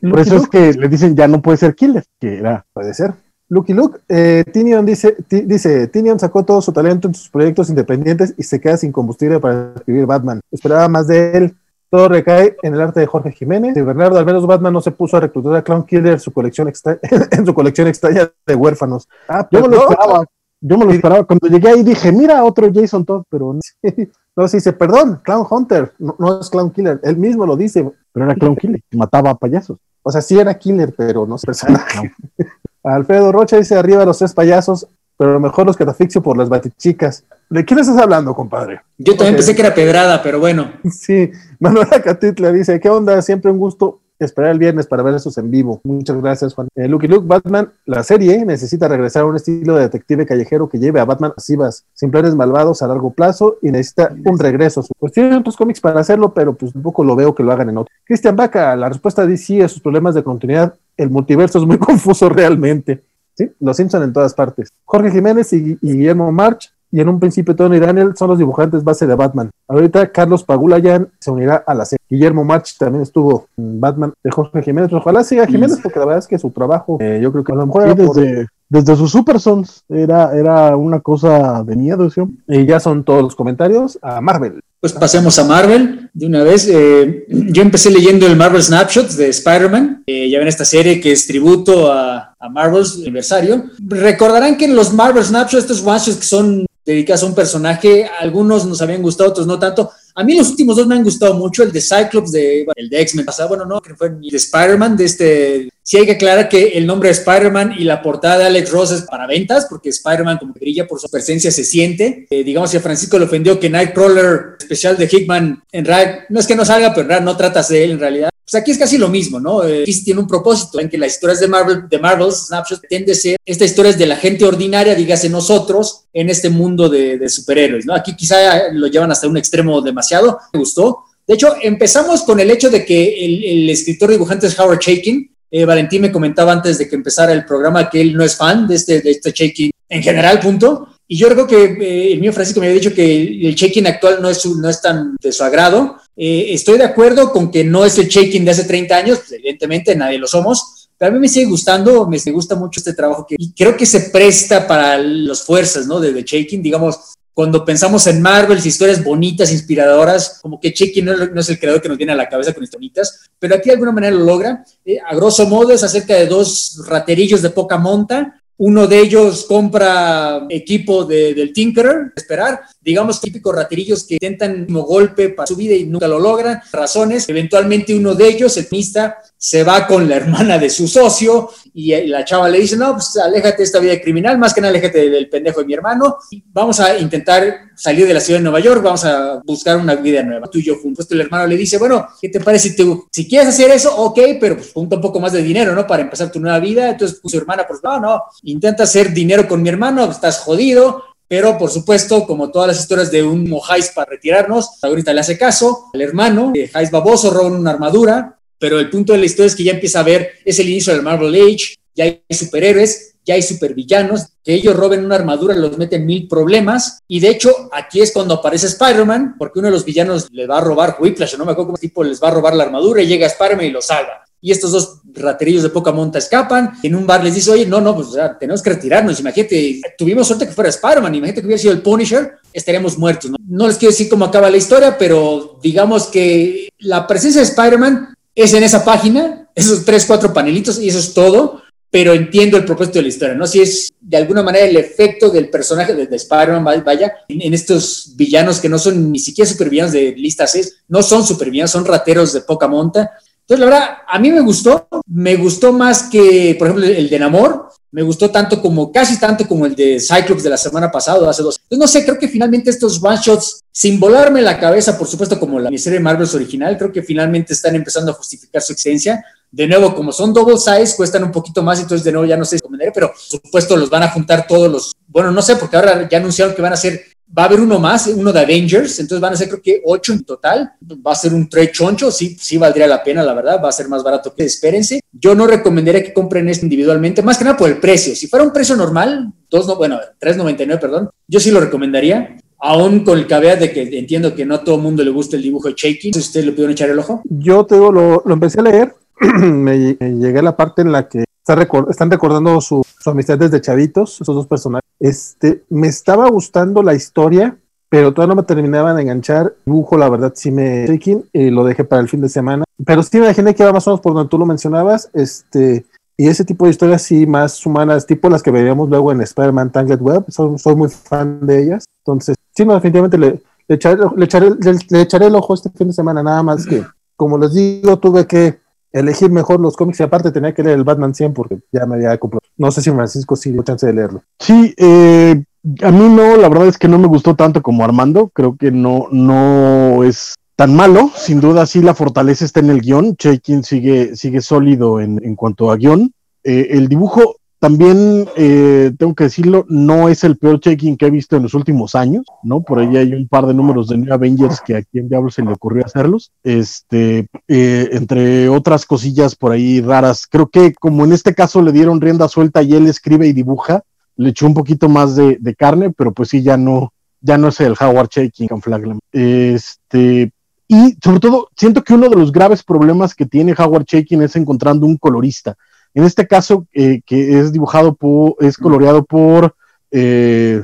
[0.00, 2.64] Por eso es que le dicen ya no puede ser Killer, que era.
[2.72, 3.12] Puede ser.
[3.50, 8.32] Lucky Luke, eh, Tinion dice, dice, Tinion sacó todo su talento en sus proyectos independientes
[8.38, 10.40] y se queda sin combustible para escribir Batman.
[10.50, 11.54] Esperaba más de él.
[11.92, 13.76] Todo recae en el arte de Jorge Jiménez.
[13.76, 16.72] Y Bernardo, al menos Batman no se puso a reclutar a Clown Killer su colección
[17.30, 19.06] en su colección extraña de huérfanos.
[19.28, 20.24] Ah, yo me lo esperaba.
[20.62, 21.24] Yo me lo esperaba.
[21.24, 23.60] Cuando llegué ahí dije, mira, otro Jason Todd, pero no.
[24.34, 26.98] No, se dice, perdón, Clown Hunter, no, es Clown Killer.
[27.02, 27.86] Él mismo lo dice.
[28.10, 29.76] Pero era Clown Killer, mataba a payasos.
[30.02, 32.10] O sea, sí era Killer, pero no es personaje.
[32.82, 34.88] Alfredo Rocha dice, arriba los tres payasos,
[35.18, 37.26] pero mejor los catafixio por las batichicas.
[37.52, 38.80] ¿De quién estás hablando, compadre?
[38.96, 40.72] Yo también pensé que era pedrada, pero bueno.
[40.90, 43.20] Sí, Manuela Catitla dice, ¿qué onda?
[43.20, 45.80] Siempre un gusto esperar el viernes para ver esos en vivo.
[45.84, 46.68] Muchas gracias, Juan.
[46.76, 50.78] Eh, Lucky Luke, Batman, la serie necesita regresar a un estilo de detective callejero que
[50.78, 54.82] lleve a Batman masivas, sin planes malvados a largo plazo y necesita un regreso.
[54.98, 57.68] Pues tienen otros cómics para hacerlo, pero pues un poco lo veo que lo hagan
[57.68, 57.92] en otro.
[58.04, 61.76] Cristian Baca, la respuesta de DC a sus problemas de continuidad, el multiverso es muy
[61.78, 63.02] confuso realmente.
[63.34, 63.50] ¿sí?
[63.60, 64.72] Los Simpson en todas partes.
[64.84, 69.06] Jorge Jiménez y, Guillermo March, y en un principio Tony Daniel son los dibujantes base
[69.06, 69.50] de Batman.
[69.66, 72.04] Ahorita Carlos Pagulayan se unirá a la serie.
[72.08, 74.92] Guillermo March también estuvo en Batman de Jorge Jiménez.
[74.92, 77.54] Ojalá siga Jiménez, porque la verdad es que su trabajo, eh, yo creo que a
[77.54, 82.10] lo mejor desde, desde sus Super Sons era, era una cosa de miedo.
[82.10, 82.20] ¿sí?
[82.46, 84.60] Y ya son todos los comentarios a Marvel.
[84.78, 86.68] Pues pasemos a Marvel de una vez.
[86.70, 90.02] Eh, yo empecé leyendo el Marvel Snapshots de Spider-Man.
[90.06, 93.64] Eh, ya ven esta serie que es tributo a, a Marvel's aniversario.
[93.78, 98.66] Recordarán que en los Marvel Snapshots, estos one que son dedicados a un personaje, algunos
[98.66, 99.90] nos habían gustado, otros no tanto.
[100.14, 103.00] A mí los últimos dos me han gustado mucho, el de Cyclops, de, el de
[103.00, 105.71] X-Men pasado, bueno, no, que fue el de Spider-Man, de este...
[105.84, 108.92] Sí hay que aclarar que el nombre de Spider-Man y la portada de Alex Ross
[108.92, 112.26] es para ventas, porque Spider-Man como que brilla por su presencia se siente.
[112.30, 116.38] Eh, digamos, si a Francisco le ofendió que Nightcrawler especial de Hickman en realidad, no
[116.38, 118.30] es que no salga, pero en no tratas de él en realidad.
[118.44, 119.64] Pues aquí es casi lo mismo, ¿no?
[119.64, 123.12] Eh, aquí tiene un propósito en que las historias de Marvel, de Marvel Snapshot, tiende
[123.12, 127.18] a ser esta historia es de la gente ordinaria, dígase nosotros, en este mundo de,
[127.18, 127.94] de superhéroes, ¿no?
[127.94, 131.04] Aquí quizá lo llevan hasta un extremo demasiado, me gustó.
[131.26, 135.31] De hecho, empezamos con el hecho de que el, el escritor dibujante es Howard Chaykin.
[135.54, 138.66] Eh, Valentín me comentaba antes de que empezara el programa que él no es fan
[138.66, 140.88] de este, de este Chaykin en general, punto.
[141.06, 144.22] Y yo creo que eh, el mío Francisco me había dicho que el check-in actual
[144.22, 145.98] no es, no es tan de su agrado.
[146.16, 149.32] Eh, estoy de acuerdo con que no es el check-in de hace 30 años, pues,
[149.32, 153.26] evidentemente nadie lo somos, pero a mí me sigue gustando, me gusta mucho este trabajo
[153.28, 156.00] que y creo que se presta para las fuerzas ¿no?
[156.00, 156.98] de, de check-in, digamos,
[157.34, 161.88] cuando pensamos en Marvel, historias bonitas, inspiradoras, como que Chicky no, es el creador que
[161.88, 164.64] nos viene a la cabeza con historias pero aquí de alguna manera lo logra.
[164.84, 169.44] Eh, a grosso modo es acerca de dos raterillos de poca monta uno de ellos
[169.46, 175.74] compra equipo del Tinkerer, esperar, digamos típicos raterillos que intentan un golpe para su vida
[175.74, 177.28] y nunca lo logran, razones.
[177.28, 182.06] Eventualmente uno de ellos, el mista, se va con la hermana de su socio y
[182.06, 185.10] la chava le dice, no, pues aléjate de esta vida criminal, más que nada aléjate
[185.10, 186.18] del pendejo de mi hermano,
[186.52, 190.22] vamos a intentar salir de la ciudad de Nueva York, vamos a buscar una vida
[190.22, 191.10] nueva, tú y yo juntos.
[191.10, 193.96] El hermano le dice, bueno, ¿qué te parece si, te, si quieres hacer eso?
[193.96, 195.86] Ok, pero pues un poco más de dinero, ¿no?
[195.86, 196.90] Para empezar tu nueva vida.
[196.90, 201.02] Entonces su hermana, pues no, no, intenta hacer dinero con mi hermano, estás jodido,
[201.32, 205.38] pero por supuesto, como todas las historias de un Mojais para retirarnos, ahorita le hace
[205.38, 209.46] caso al hermano, eh, Jais baboso roba una armadura, pero el punto de la historia
[209.46, 213.14] es que ya empieza a ver, es el inicio del Marvel Age, ya hay superhéroes,
[213.24, 217.70] ya hay supervillanos, que ellos roben una armadura los meten mil problemas, y de hecho
[217.72, 221.38] aquí es cuando aparece Spider-Man, porque uno de los villanos le va a robar Whiplash,
[221.38, 223.70] no me acuerdo cómo tipo les va a robar la armadura y llega Spider-Man y
[223.70, 224.22] lo salva.
[224.42, 227.80] Y estos dos raterillos de poca monta escapan, en un bar les dice, oye, no,
[227.80, 231.72] no, pues tenemos que retirarnos, imagínate, tuvimos suerte que fuera Spider-Man, imagínate que hubiera sido
[231.72, 233.30] el Punisher, estaríamos muertos.
[233.30, 233.36] ¿no?
[233.48, 238.14] no les quiero decir cómo acaba la historia, pero digamos que la presencia de Spider-Man
[238.34, 241.62] es en esa página, esos tres, cuatro panelitos, y eso es todo
[241.92, 243.46] pero entiendo el propósito de la historia, ¿no?
[243.46, 248.60] Si es de alguna manera el efecto del personaje de, Spider-Man, vaya, en, estos villanos
[248.60, 252.40] que no son ni siquiera supervillanos de lista 6, no son supervillanos, son rateros de
[252.40, 253.10] poca monta.
[253.42, 257.18] Entonces, la verdad, a mí me gustó, me gustó más que, por ejemplo, el de
[257.18, 261.28] Namor, me gustó tanto como, casi tanto como el de Cyclops de la semana pasada,
[261.28, 261.60] hace dos.
[261.64, 265.60] Entonces, no sé, creo que finalmente estos one-shots, sin volarme la cabeza, por supuesto, como
[265.60, 269.22] la serie Marvel original, creo que finalmente están empezando a justificar su existencia
[269.52, 272.44] de nuevo, como son double size, cuestan un poquito más, entonces de nuevo ya no
[272.46, 275.56] sé si comentaré, pero por supuesto los van a juntar todos los, bueno, no sé,
[275.56, 277.04] porque ahora ya anunciaron que van a ser,
[277.36, 280.12] va a haber uno más, uno de Avengers, entonces van a ser creo que ocho
[280.12, 280.72] en total,
[281.06, 283.72] va a ser un trade choncho, sí, sí valdría la pena, la verdad, va a
[283.72, 285.00] ser más barato que espérense.
[285.12, 288.14] Yo no recomendaría que compren este individualmente, más que nada por el precio.
[288.14, 293.04] Si fuera un precio normal, dos, no, bueno, 3.99, perdón, yo sí lo recomendaría aún
[293.04, 295.68] con el caveat de que entiendo que no todo el mundo le gusta el dibujo
[295.68, 296.10] de Shaky.
[296.16, 297.22] ¿Ustedes le pudieron echar el ojo?
[297.24, 298.94] Yo te digo, lo, lo empecé a leer
[299.52, 304.34] me, llegué a la parte en la que están recordando su, amistad desde chavitos, esos
[304.34, 304.81] dos personajes.
[305.02, 307.56] Este, me estaba gustando la historia,
[307.88, 309.52] pero todavía no me terminaban de enganchar.
[309.66, 310.86] dibujo, la verdad, sí me
[311.32, 312.62] y lo dejé para el fin de semana.
[312.86, 315.10] Pero sí me imaginé que iba más o menos por donde tú lo mencionabas.
[315.12, 315.84] Este,
[316.16, 319.72] y ese tipo de historias sí más humanas, tipo las que veríamos luego en Spider-Man
[319.72, 321.84] Tangled Web, soy, muy fan de ellas.
[322.04, 326.64] Entonces, sí, no, definitivamente le, le, echaré el ojo este fin de semana, nada más
[326.64, 326.84] que,
[327.16, 328.60] como les digo, tuve que
[328.92, 331.96] elegir mejor los cómics y aparte tenía que leer el Batman 100 porque ya me
[331.96, 332.41] había comprado.
[332.56, 334.22] No sé si Francisco sí chance de leerlo.
[334.38, 335.42] Sí, eh,
[335.82, 338.70] a mí no, la verdad es que no me gustó tanto como Armando, creo que
[338.70, 343.64] no, no es tan malo, sin duda sí la fortaleza está en el guion, Chekin
[343.64, 346.12] sigue, sigue sólido en, en cuanto a guion.
[346.44, 351.10] Eh, el dibujo también eh, tengo que decirlo, no es el peor checking que he
[351.10, 352.60] visto en los últimos años, ¿no?
[352.60, 355.42] Por ahí hay un par de números de New Avengers que a quien diablo se
[355.42, 356.32] le ocurrió hacerlos.
[356.42, 360.26] Este, eh, entre otras cosillas por ahí raras.
[360.26, 363.84] Creo que como en este caso le dieron rienda suelta y él escribe y dibuja,
[364.16, 367.60] le echó un poquito más de, carne, pero pues sí, ya no, ya no es
[367.60, 368.98] el Howard Shaking con Flaglam.
[369.12, 370.32] Este,
[370.66, 374.34] y sobre todo, siento que uno de los graves problemas que tiene Howard Shaking es
[374.34, 375.56] encontrando un colorista
[375.94, 379.54] en este caso, eh, que es dibujado por, es coloreado por
[379.90, 380.62] eh,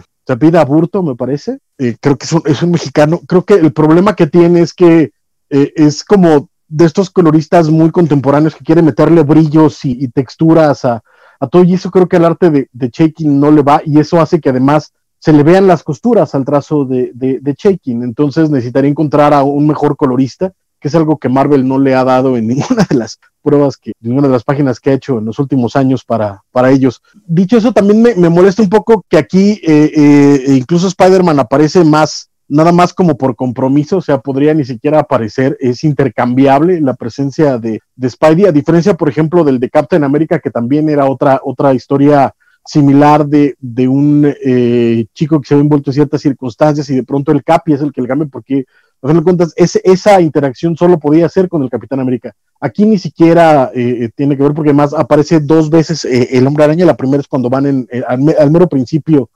[0.67, 1.59] Burto, me parece.
[1.79, 3.21] Eh, creo que es un, mexicano.
[3.27, 5.13] Creo que el problema que tiene es que
[5.51, 11.03] eh, es como de estos coloristas muy contemporáneos que quieren meterle brillos y, texturas a,
[11.51, 11.63] todo.
[11.65, 13.81] Y eso creo que al arte de, de Shaking no le va.
[13.85, 17.55] Y eso hace que además se le vean las costuras al trazo de, de, de
[17.55, 18.03] Shaking.
[18.03, 22.05] Entonces necesitaría encontrar a un mejor colorista que es algo que Marvel no le ha
[22.05, 23.19] dado en ninguna de las
[23.49, 26.71] pruebas que, ninguna de las páginas que ha hecho en los últimos años para, para
[26.71, 27.01] ellos.
[27.27, 32.29] Dicho eso, también me, molesta un poco que aquí eh, eh, incluso Spider-Man aparece más,
[32.47, 37.57] nada más como por compromiso, o sea, podría ni siquiera aparecer, es intercambiable la presencia
[37.57, 41.41] de, de Spidey, a diferencia, por ejemplo, del de Captain America, que también era otra,
[41.43, 42.35] otra historia
[42.67, 47.03] similar de, de un eh, chico que se ve envuelto en ciertas circunstancias y de
[47.03, 48.67] pronto el Capi es el que le cambia porque
[49.01, 52.35] a fin de cuentas, esa interacción solo podía ser con el Capitán América.
[52.61, 56.47] Aquí ni siquiera eh, eh, tiene que ver porque además aparece dos veces eh, el
[56.47, 56.85] hombre araña.
[56.85, 59.31] La primera es cuando van en, al, mero principio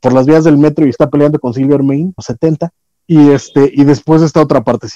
[0.00, 2.70] por las vías del metro y está peleando con Silver Main, 70.
[3.06, 4.88] Y, este, y después está otra parte.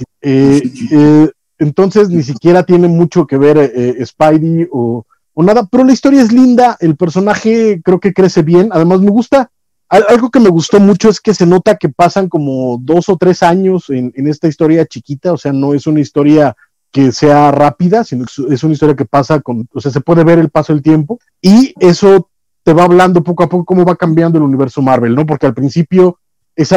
[1.59, 3.73] entonces ni siquiera tiene mucho que ver
[4.05, 5.05] Spidey o,
[5.35, 8.69] o nada, pero la historia es linda, el personaje creo que crece bien.
[8.73, 9.51] Además me gusta
[9.89, 13.43] algo que me gustó mucho es que se nota que pasan como dos o tres
[13.43, 16.55] años en, esta historia chiquita, o sea, no es una historia
[16.99, 20.25] que sea rápida, sino que es una historia que pasa con, o sea, se puede
[20.25, 22.29] ver el paso del tiempo y eso
[22.65, 25.25] te va hablando poco a poco cómo va cambiando el universo Marvel, ¿no?
[25.25, 26.19] Porque al principio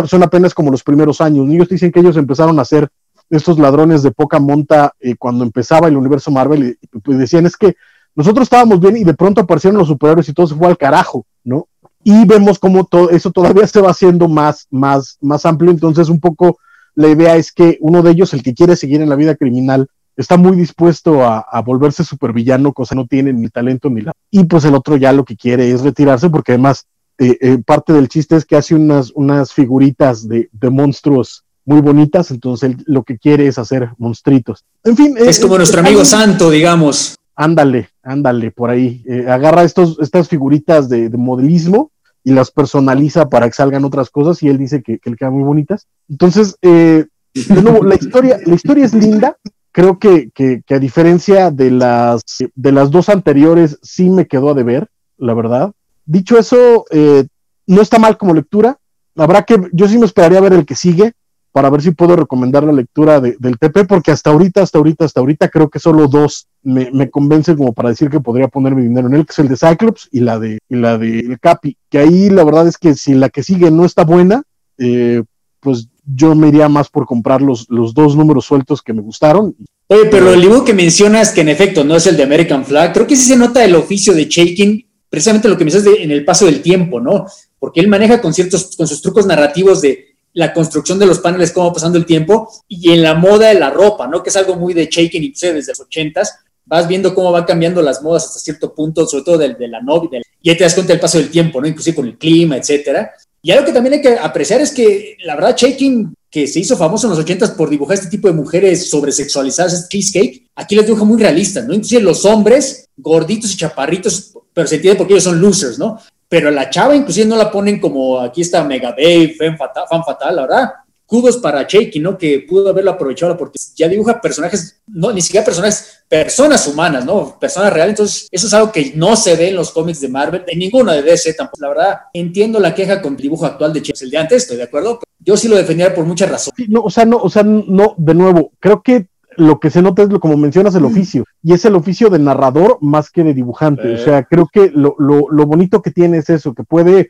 [0.06, 1.50] son apenas como los primeros años.
[1.50, 2.88] Ellos dicen que ellos empezaron a ser
[3.32, 7.76] estos ladrones de poca monta eh, cuando empezaba el universo Marvel y, decían es que
[8.14, 11.26] nosotros estábamos bien y de pronto aparecieron los superhéroes y todo se fue al carajo,
[11.44, 11.68] ¿no?
[12.04, 15.72] Y vemos cómo todo eso todavía se va haciendo más, más, más amplio.
[15.72, 16.60] Entonces, un poco
[16.94, 19.90] la idea es que uno de ellos, el que quiere seguir en la vida criminal,
[20.16, 24.14] está muy dispuesto a, volverse supervillano, cosa no tiene ni talento ni la.
[24.30, 26.86] Y pues el otro ya lo que quiere es retirarse, porque además
[27.18, 31.82] eh, eh, parte del chiste es que hace unas, unas figuritas de, de monstruos muy
[31.82, 34.66] bonitas, entonces él lo que quiere es hacer monstruitos.
[34.84, 35.16] En fin.
[35.18, 37.16] Es como nuestro amigo Santo, digamos.
[37.36, 39.04] Ándale, ándale, por ahí.
[39.08, 41.92] Eh, agarra estos, estas figuritas de, modelismo
[42.24, 45.34] y las personaliza para que salgan otras cosas y él dice que, que le quedan
[45.34, 45.88] muy bonitas.
[46.10, 49.38] Entonces, eh, de nuevo, la historia, la historia es linda.
[49.72, 52.24] Creo que, que, a diferencia de las,
[52.56, 55.72] de las dos anteriores, sí me quedó a deber, la verdad.
[56.06, 57.26] Dicho eso, eh,
[57.68, 58.78] no está mal como lectura.
[59.16, 61.14] Habrá que, yo sí me esperaría a ver el que sigue
[61.52, 65.20] para ver si puedo recomendar la lectura del TP, porque hasta ahorita, hasta ahorita, hasta
[65.20, 68.84] ahorita creo que solo dos me, me convencen como para decir que podría poner mi
[68.84, 71.40] dinero en él, que es el de Cyclops y la de, y la de el
[71.40, 74.44] Capi, que ahí la verdad es que si la que sigue no está buena,
[74.78, 75.24] eh,
[75.60, 79.56] pues yo me iría más por comprar los, los dos números sueltos que me gustaron.
[79.88, 82.94] Oye, pero el libro que mencionas, que en efecto no es el de American Flag,
[82.94, 86.12] creo que sí se nota el oficio de Shaking, precisamente lo que me dices en
[86.12, 87.26] el paso del tiempo, ¿no?
[87.60, 91.52] Porque él maneja con ciertos, con sus trucos narrativos de la construcción de los paneles,
[91.52, 94.24] cómo va pasando el tiempo, y en la moda de la ropa, ¿no?
[94.24, 96.36] Que es algo muy de Shaken y desde los ochentas,
[96.66, 99.82] vas viendo cómo va cambiando las modas hasta cierto punto, sobre todo de, de la
[99.82, 101.68] novia, y ahí te das cuenta del paso del tiempo, ¿no?
[101.68, 103.12] Inclusive con el clima, etcétera.
[103.42, 106.78] Y algo que también hay que apreciar es que, la verdad, Shaking, que se hizo
[106.78, 110.86] famoso en los ochentas por dibujar este tipo de mujeres sobresexualizadas, es cheesecake, aquí les
[110.86, 111.74] dibuja muy realistas, ¿no?
[111.74, 115.98] Inclusive los hombres, gorditos y chaparritos, pero se entiende porque ellos son losers, ¿no?
[116.32, 120.02] pero la chava inclusive no la ponen como aquí está Mega Babe, fan fatal, fan
[120.02, 120.72] fatal, la verdad.
[121.12, 122.18] Kudos para Shaky, ¿no?
[122.18, 127.38] Que pudo haberlo aprovechado porque ya dibuja personajes, no, ni siquiera personajes, personas humanas, ¿no?
[127.38, 127.92] Personas reales.
[127.92, 130.94] Entonces, eso es algo que no se ve en los cómics de Marvel, en ninguno
[130.94, 131.64] de DC tampoco.
[131.64, 134.06] La verdad, entiendo la queja con el dibujo actual de Shaky.
[134.06, 135.02] El de antes, estoy de acuerdo.
[135.20, 136.70] Yo sí lo defendía por muchas razones.
[136.70, 140.04] no, o sea, no, o sea, no, de nuevo, creo que lo que se nota
[140.04, 140.86] es lo como mencionas el mm.
[140.86, 143.96] oficio y es el oficio de narrador más que de dibujante.
[143.96, 147.10] O sea, creo que lo, lo, lo, bonito que tiene es eso, que puede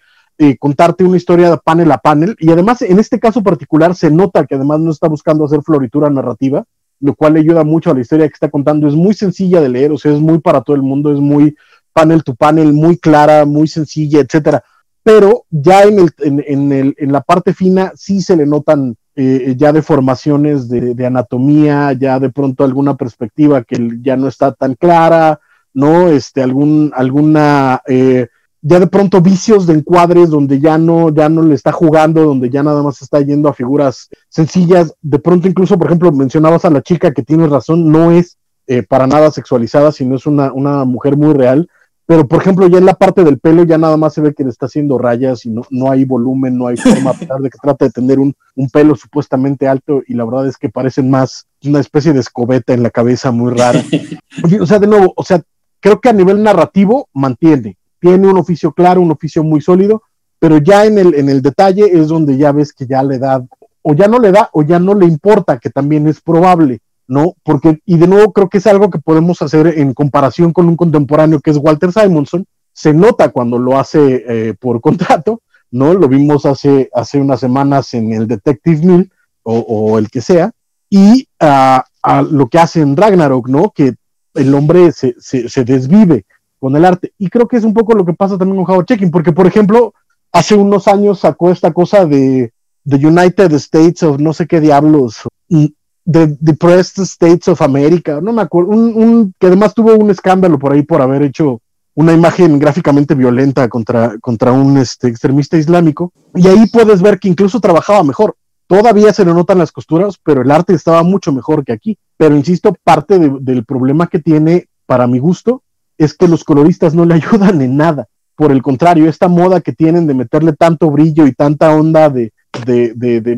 [0.60, 4.56] contarte una historia panel a panel y además en este caso particular se nota que
[4.56, 6.66] además no está buscando hacer floritura narrativa,
[7.00, 8.88] lo cual le ayuda mucho a la historia que está contando.
[8.88, 11.56] Es muy sencilla de leer, o sea, es muy para todo el mundo, es muy
[11.94, 14.64] panel to panel, muy clara, muy sencilla, etcétera.
[15.04, 19.56] Pero ya en, el, en, el, en la parte fina sí se le notan eh,
[19.58, 24.76] ya de formaciones de, anatomía, ya de pronto alguna perspectiva que ya no está tan
[24.76, 25.40] clara,
[25.74, 26.10] ¿no?
[26.10, 28.28] Este, algún, alguna, eh,
[28.62, 32.50] ya de pronto vicios de encuadres donde ya no, ya no le está jugando, donde
[32.50, 34.94] ya nada más está yendo a figuras sencillas.
[35.02, 38.38] De pronto incluso, por ejemplo, mencionabas a la chica que tiene razón, no es
[38.68, 41.68] eh, para nada sexualizada, sino es una, una mujer muy real
[42.12, 44.44] pero por ejemplo ya en la parte del pelo ya nada más se ve que
[44.44, 47.50] le está haciendo rayas y no, no hay volumen, no hay forma, a pesar de
[47.50, 51.10] que trata de tener un, un, pelo supuestamente alto y la verdad es que parecen
[51.10, 53.82] más una especie de escobeta en la cabeza muy rara.
[54.62, 55.42] o sea, de nuevo, o sea,
[55.80, 60.02] creo que a nivel narrativo mantiene, tiene un oficio claro, un oficio muy sólido,
[60.40, 63.46] pero ya en el, en el detalle es donde ya ves que ya le da,
[63.84, 66.80] o ya no le da, o ya no le importa, que también es probable.
[67.08, 67.36] ¿no?
[67.44, 70.78] Porque, y de nuevo creo que es algo que podemos hacer en comparación con un
[70.78, 75.94] contemporáneo que es Walter Simonson, se nota cuando lo hace eh, por contrato, ¿no?
[75.94, 79.12] Lo vimos hace, hace unas semanas en el Detective Mill
[79.44, 80.52] o, el que sea,
[80.90, 81.84] y a
[82.30, 83.72] lo que hace en Ragnarok, ¿no?
[83.72, 83.96] Que
[84.34, 86.26] el hombre se, se, desvive
[86.62, 87.12] con el arte.
[87.18, 89.48] Y creo que es un poco lo que pasa también con Howard Checking, porque, por
[89.48, 89.96] ejemplo,
[90.32, 92.54] hace unos años sacó esta cosa de
[92.88, 98.44] The United States of no sé qué diablos, The Depressed States of America, no me
[98.44, 101.62] acuerdo, un, que además tuvo un escándalo por ahí por haber hecho
[101.96, 106.14] una imagen gráficamente violenta contra, contra un este, extremista islámico.
[106.36, 108.36] Y ahí puedes ver que incluso trabajaba mejor.
[108.68, 111.98] Todavía se le notan las costuras, pero el arte estaba mucho mejor que aquí.
[112.18, 115.64] Pero insisto, parte del problema que tiene, para mi gusto,
[116.04, 118.08] es que los coloristas no le ayudan en nada.
[118.36, 122.34] Por el contrario, esta moda que tienen de meterle tanto brillo y tanta onda de,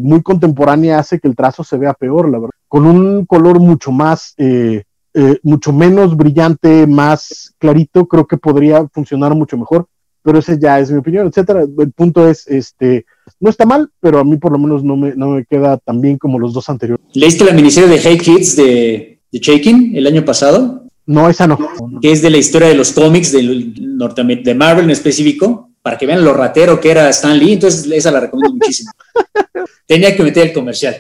[0.02, 2.54] muy contemporánea hace que el trazo se vea peor, la verdad.
[2.70, 4.84] Con un color mucho más, eh,
[5.14, 9.88] eh, mucho menos brillante, más clarito, creo que podría funcionar mucho mejor.
[10.22, 11.64] pero ese ya es mi opinión, etcétera.
[11.64, 13.06] El punto es, este,
[13.42, 16.00] no está mal, pero a mí por lo menos no me, no me queda tan
[16.00, 17.06] bien como los dos anteriores.
[17.14, 20.83] ¿Leíste la miniserie de Hey Kids de, de Shaking el año pasado?
[21.06, 21.58] No, esa no.
[22.02, 26.24] Que es de la historia de los cómics de Marvel en específico, para que vean
[26.24, 28.92] lo ratero que era Stan Lee, entonces esa la recomiendo muchísimo.
[29.86, 30.96] Tenía que meter el comercial.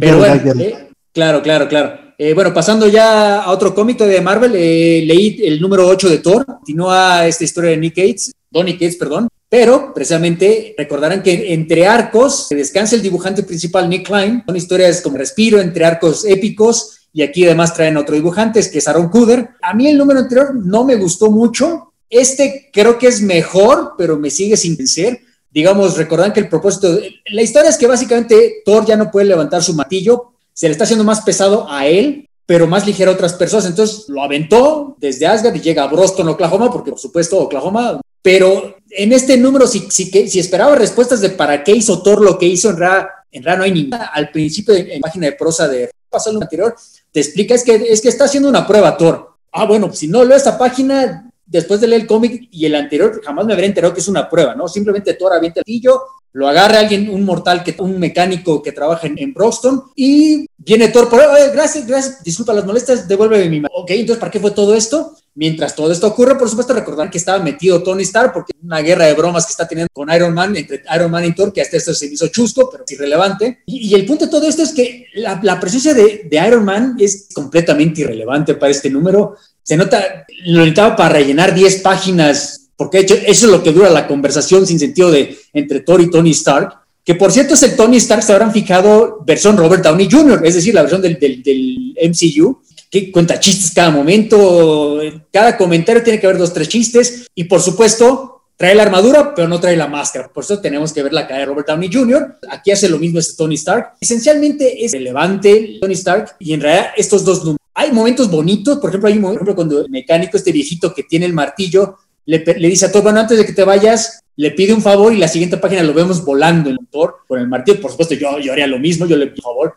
[0.00, 2.08] Pero bueno, eh, claro, claro, claro.
[2.16, 6.18] Eh, bueno, pasando ya a otro cómic de Marvel, eh, leí el número 8 de
[6.18, 11.86] Thor, continúa esta historia de Nick Gates, Donny Cates, perdón, pero precisamente recordarán que entre
[11.86, 17.22] arcos descansa el dibujante principal Nick Klein, son historias como respiro entre arcos épicos y
[17.22, 19.50] aquí además traen otro dibujante, que es Aaron Kuder.
[19.62, 24.16] A mí el número anterior no me gustó mucho, este creo que es mejor, pero
[24.16, 25.20] me sigue sin vencer.
[25.50, 29.62] Digamos, recordan que el propósito, la historia es que básicamente Thor ya no puede levantar
[29.62, 33.34] su martillo, se le está haciendo más pesado a él, pero más ligero a otras
[33.34, 33.66] personas.
[33.66, 38.00] Entonces lo aventó desde Asgard y llega a Boston, Oklahoma, porque por supuesto Oklahoma.
[38.20, 42.38] Pero en este número, si, si, si esperaba respuestas de para qué hizo Thor lo
[42.38, 44.06] que hizo, en realidad, en no hay ninguna.
[44.06, 46.74] Al principio, en, en página de prosa de pasó el anterior,
[47.12, 49.34] te explica es que, es que está haciendo una prueba Thor.
[49.52, 53.20] Ah, bueno, si no leo esta página, después de leer el cómic y el anterior,
[53.24, 54.68] jamás me habría enterado que es una prueba, ¿no?
[54.68, 56.02] Simplemente Thor avienta el pillo,
[56.32, 60.88] lo agarra alguien, un mortal, que, un mecánico que trabaja en, en Broxton, y viene
[60.88, 61.20] Thor por,
[61.52, 63.74] gracias, gracias, disculpa las molestias, devuélveme mi mano.
[63.74, 65.16] Ok, entonces, ¿para qué fue todo esto?
[65.38, 69.06] Mientras todo esto ocurre, por supuesto, recordar que estaba metido Tony Stark, porque una guerra
[69.06, 71.76] de bromas que está teniendo con Iron Man, entre Iron Man y Thor, que hasta
[71.76, 73.60] esto se hizo chusco, pero irrelevante.
[73.66, 76.96] Y, el punto de todo esto es que la, la presencia de, de, Iron Man
[76.98, 79.36] es completamente irrelevante para este número.
[79.62, 83.90] Se nota, lo necesitaba para rellenar 10 páginas porque hecho, eso es lo que dura
[83.90, 87.76] la conversación sin sentido de entre Thor y Tony Stark, que por cierto es el
[87.76, 91.42] Tony Stark, se habrán fijado, versión Robert Downey Jr., es decir, la versión del, del,
[91.44, 92.60] del MCU,
[92.90, 95.00] que cuenta chistes cada momento,
[95.32, 99.46] cada comentario tiene que haber dos, tres chistes, y por supuesto, trae la armadura, pero
[99.46, 100.28] no trae la máscara.
[100.28, 102.38] Por eso tenemos que ver la cara de Robert Downey Jr.
[102.50, 103.94] Aquí hace lo mismo este Tony Stark.
[104.00, 107.58] Esencialmente es relevante Tony Stark y en realidad estos dos números.
[107.74, 111.26] Hay momentos bonitos, por ejemplo, hay un momento cuando el mecánico, este viejito que tiene
[111.26, 111.96] el martillo,
[112.28, 115.16] le, dice a Thor, bueno, antes de que te vayas, le pide un favor y
[115.16, 117.80] la siguiente página lo vemos volando el Thor con el martillo.
[117.80, 119.74] Por supuesto, yo, yo haría lo mismo, yo le pido un favor.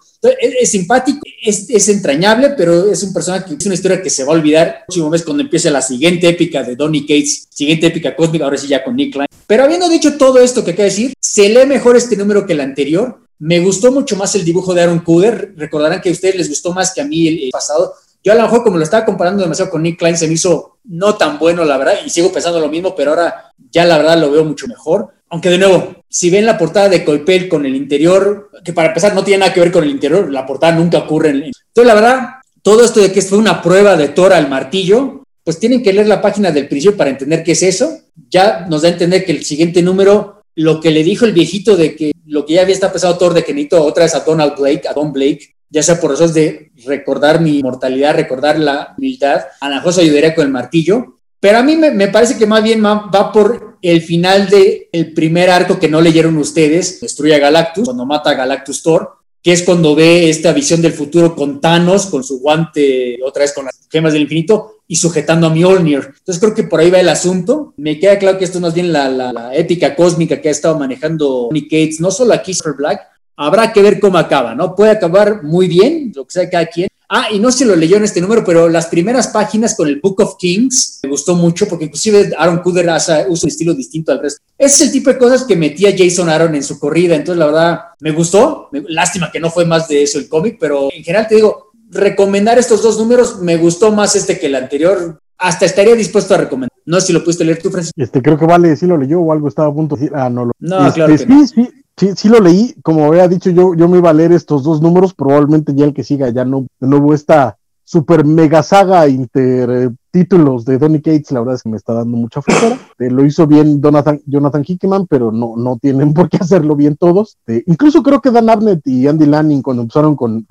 [0.59, 4.25] es, simpático, es, es, entrañable, pero es un personaje que es una historia que se
[4.25, 7.87] va a olvidar el próximo mes cuando empiece la siguiente épica de Donny Cates, siguiente
[7.87, 9.29] épica cósmica, ahora sí ya con Nick Klein.
[9.47, 12.51] Pero habiendo dicho todo esto que acabo de decir, se lee mejor este número que
[12.51, 13.21] el anterior.
[13.39, 15.53] Me gustó mucho más el dibujo de Aaron Kuder.
[15.55, 17.93] Recordarán que a ustedes les gustó más que a mí el pasado
[18.23, 20.77] yo a lo mejor como lo estaba comparando demasiado con Nick Klein, se me hizo
[20.85, 24.17] no tan bueno, la verdad, y sigo pensando lo mismo, pero ahora ya la verdad
[24.19, 25.09] lo veo mucho mejor.
[25.29, 29.15] Aunque de nuevo, si ven la portada de Coipel con el interior, que para empezar
[29.15, 31.29] no tiene nada que ver con el interior, la portada nunca ocurre.
[31.29, 31.35] En...
[31.43, 32.29] Entonces, la verdad,
[32.61, 36.07] todo esto de que fue una prueba de Thor al martillo, pues tienen que leer
[36.07, 37.97] la página del principio para entender qué es eso.
[38.29, 41.77] Ya nos da a entender que el siguiente número, lo que le dijo el viejito
[41.77, 44.55] de que lo que ya había estado pensado Thor de que otra vez a Donald
[44.57, 49.41] Blake, a Don Blake, ya sea por razones de recordar mi mortalidad, recordar la humildad,
[49.59, 52.61] a lo mejor se ayudaría con el martillo, pero a mí me, parece que más
[52.61, 57.39] bien va, por el final del el primer arco que no leyeron ustedes, destruye a
[57.39, 61.59] Galactus, cuando mata a Galactus Thor, que es cuando ve esta visión del futuro con
[61.59, 66.13] Thanos, con su guante, otra vez con las gemas del infinito, y sujetando a Mjolnir.
[66.15, 67.73] Entonces creo que por ahí va el asunto.
[67.77, 70.77] Me queda claro que esto es más bien la, la, ética cósmica que ha estado
[70.77, 73.01] manejando Nick Gates, no solo aquí Super Black,
[73.35, 74.75] habrá que ver cómo acaba, ¿no?
[74.75, 76.87] Puede acabar muy bien, lo que sea cada quien.
[77.13, 79.99] Ah, y no se lo leyó en este número, pero las primeras páginas con el
[79.99, 84.21] Book of Kings me gustó mucho porque inclusive Aaron Kuder usa un estilo distinto al
[84.21, 84.41] resto.
[84.57, 87.47] Ese es el tipo de cosas que metía Jason Aaron en su corrida, entonces la
[87.47, 88.69] verdad me gustó.
[88.87, 92.57] Lástima que no fue más de eso el cómic, pero en general te digo, recomendar
[92.57, 95.19] estos dos números me gustó más este que el anterior.
[95.37, 96.77] Hasta estaría dispuesto a recomendar.
[96.85, 98.01] No sé si lo pudiste leer tú, Francisco.
[98.01, 100.15] Este, creo que vale, si lo leyó o algo estaba a punto de decir.
[100.15, 100.51] Ah, no lo.
[100.59, 101.17] No, este, claro.
[101.17, 101.47] Que no.
[101.47, 101.69] sí,
[102.01, 104.81] sí, sí lo leí, como había dicho yo, yo me iba a leer estos dos
[104.81, 110.65] números, probablemente ya el que siga ya no, no hubo esta super mega saga intertítulos
[110.65, 112.77] de Donny Cates, la verdad es que me está dando mucha flojera.
[112.99, 116.95] Eh, lo hizo bien Jonathan, Jonathan Hickman, pero no, no tienen por qué hacerlo bien
[116.95, 117.37] todos.
[117.47, 120.45] Eh, incluso creo que Dan Abnett y Andy Lanning cuando empezaron con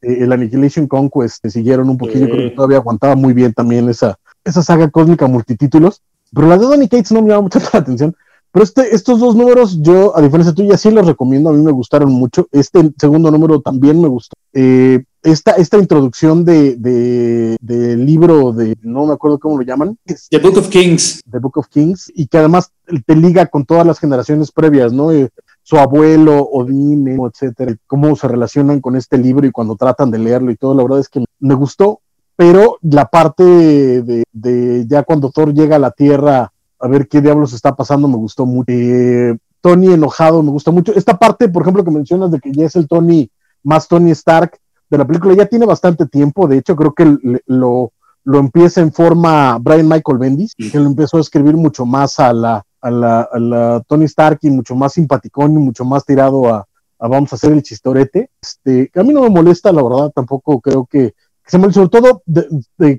[0.00, 4.16] eh, el Annihilation Conquest, siguieron un poquillo, creo que todavía aguantaba muy bien también esa,
[4.44, 6.02] esa saga cósmica multitítulos.
[6.32, 8.14] Pero la de Donny Cates no me llama mucho la atención.
[8.50, 11.72] Pero este, estos dos números, yo, a diferencia tuya, sí los recomiendo, a mí me
[11.72, 12.48] gustaron mucho.
[12.50, 14.36] Este segundo número también me gustó.
[14.52, 19.98] Eh, esta, esta introducción de, de, libro de, no me acuerdo cómo lo llaman.
[20.30, 21.22] The Book of Kings.
[21.30, 22.72] The Book of Kings, y que además
[23.04, 25.12] te liga con todas las generaciones previas, ¿no?
[25.12, 25.28] Eh,
[25.62, 30.50] su abuelo, Odín, etcétera, cómo se relacionan con este libro y cuando tratan de leerlo
[30.50, 32.00] y todo, la verdad es que me gustó,
[32.36, 37.20] pero la parte de, de ya cuando Thor llega a la Tierra a ver qué
[37.20, 38.72] diablos está pasando, me gustó mucho.
[38.72, 40.94] Eh, Tony enojado, me gusta mucho.
[40.94, 43.30] Esta parte, por ejemplo, que mencionas de que ya es el Tony
[43.62, 44.58] más Tony Stark
[44.88, 46.46] de la película, ya tiene bastante tiempo.
[46.46, 47.16] De hecho, creo que
[47.46, 47.92] lo,
[48.24, 52.32] lo empieza en forma Brian Michael Bendis, que lo empezó a escribir mucho más a
[52.32, 56.48] la, a la, a la Tony Stark y mucho más simpaticón y mucho más tirado
[56.48, 56.66] a,
[56.98, 58.30] vamos a hacer el chistorete.
[58.40, 61.14] Este, a mí no me molesta, la verdad, tampoco creo que,
[61.46, 62.22] se me, sobre todo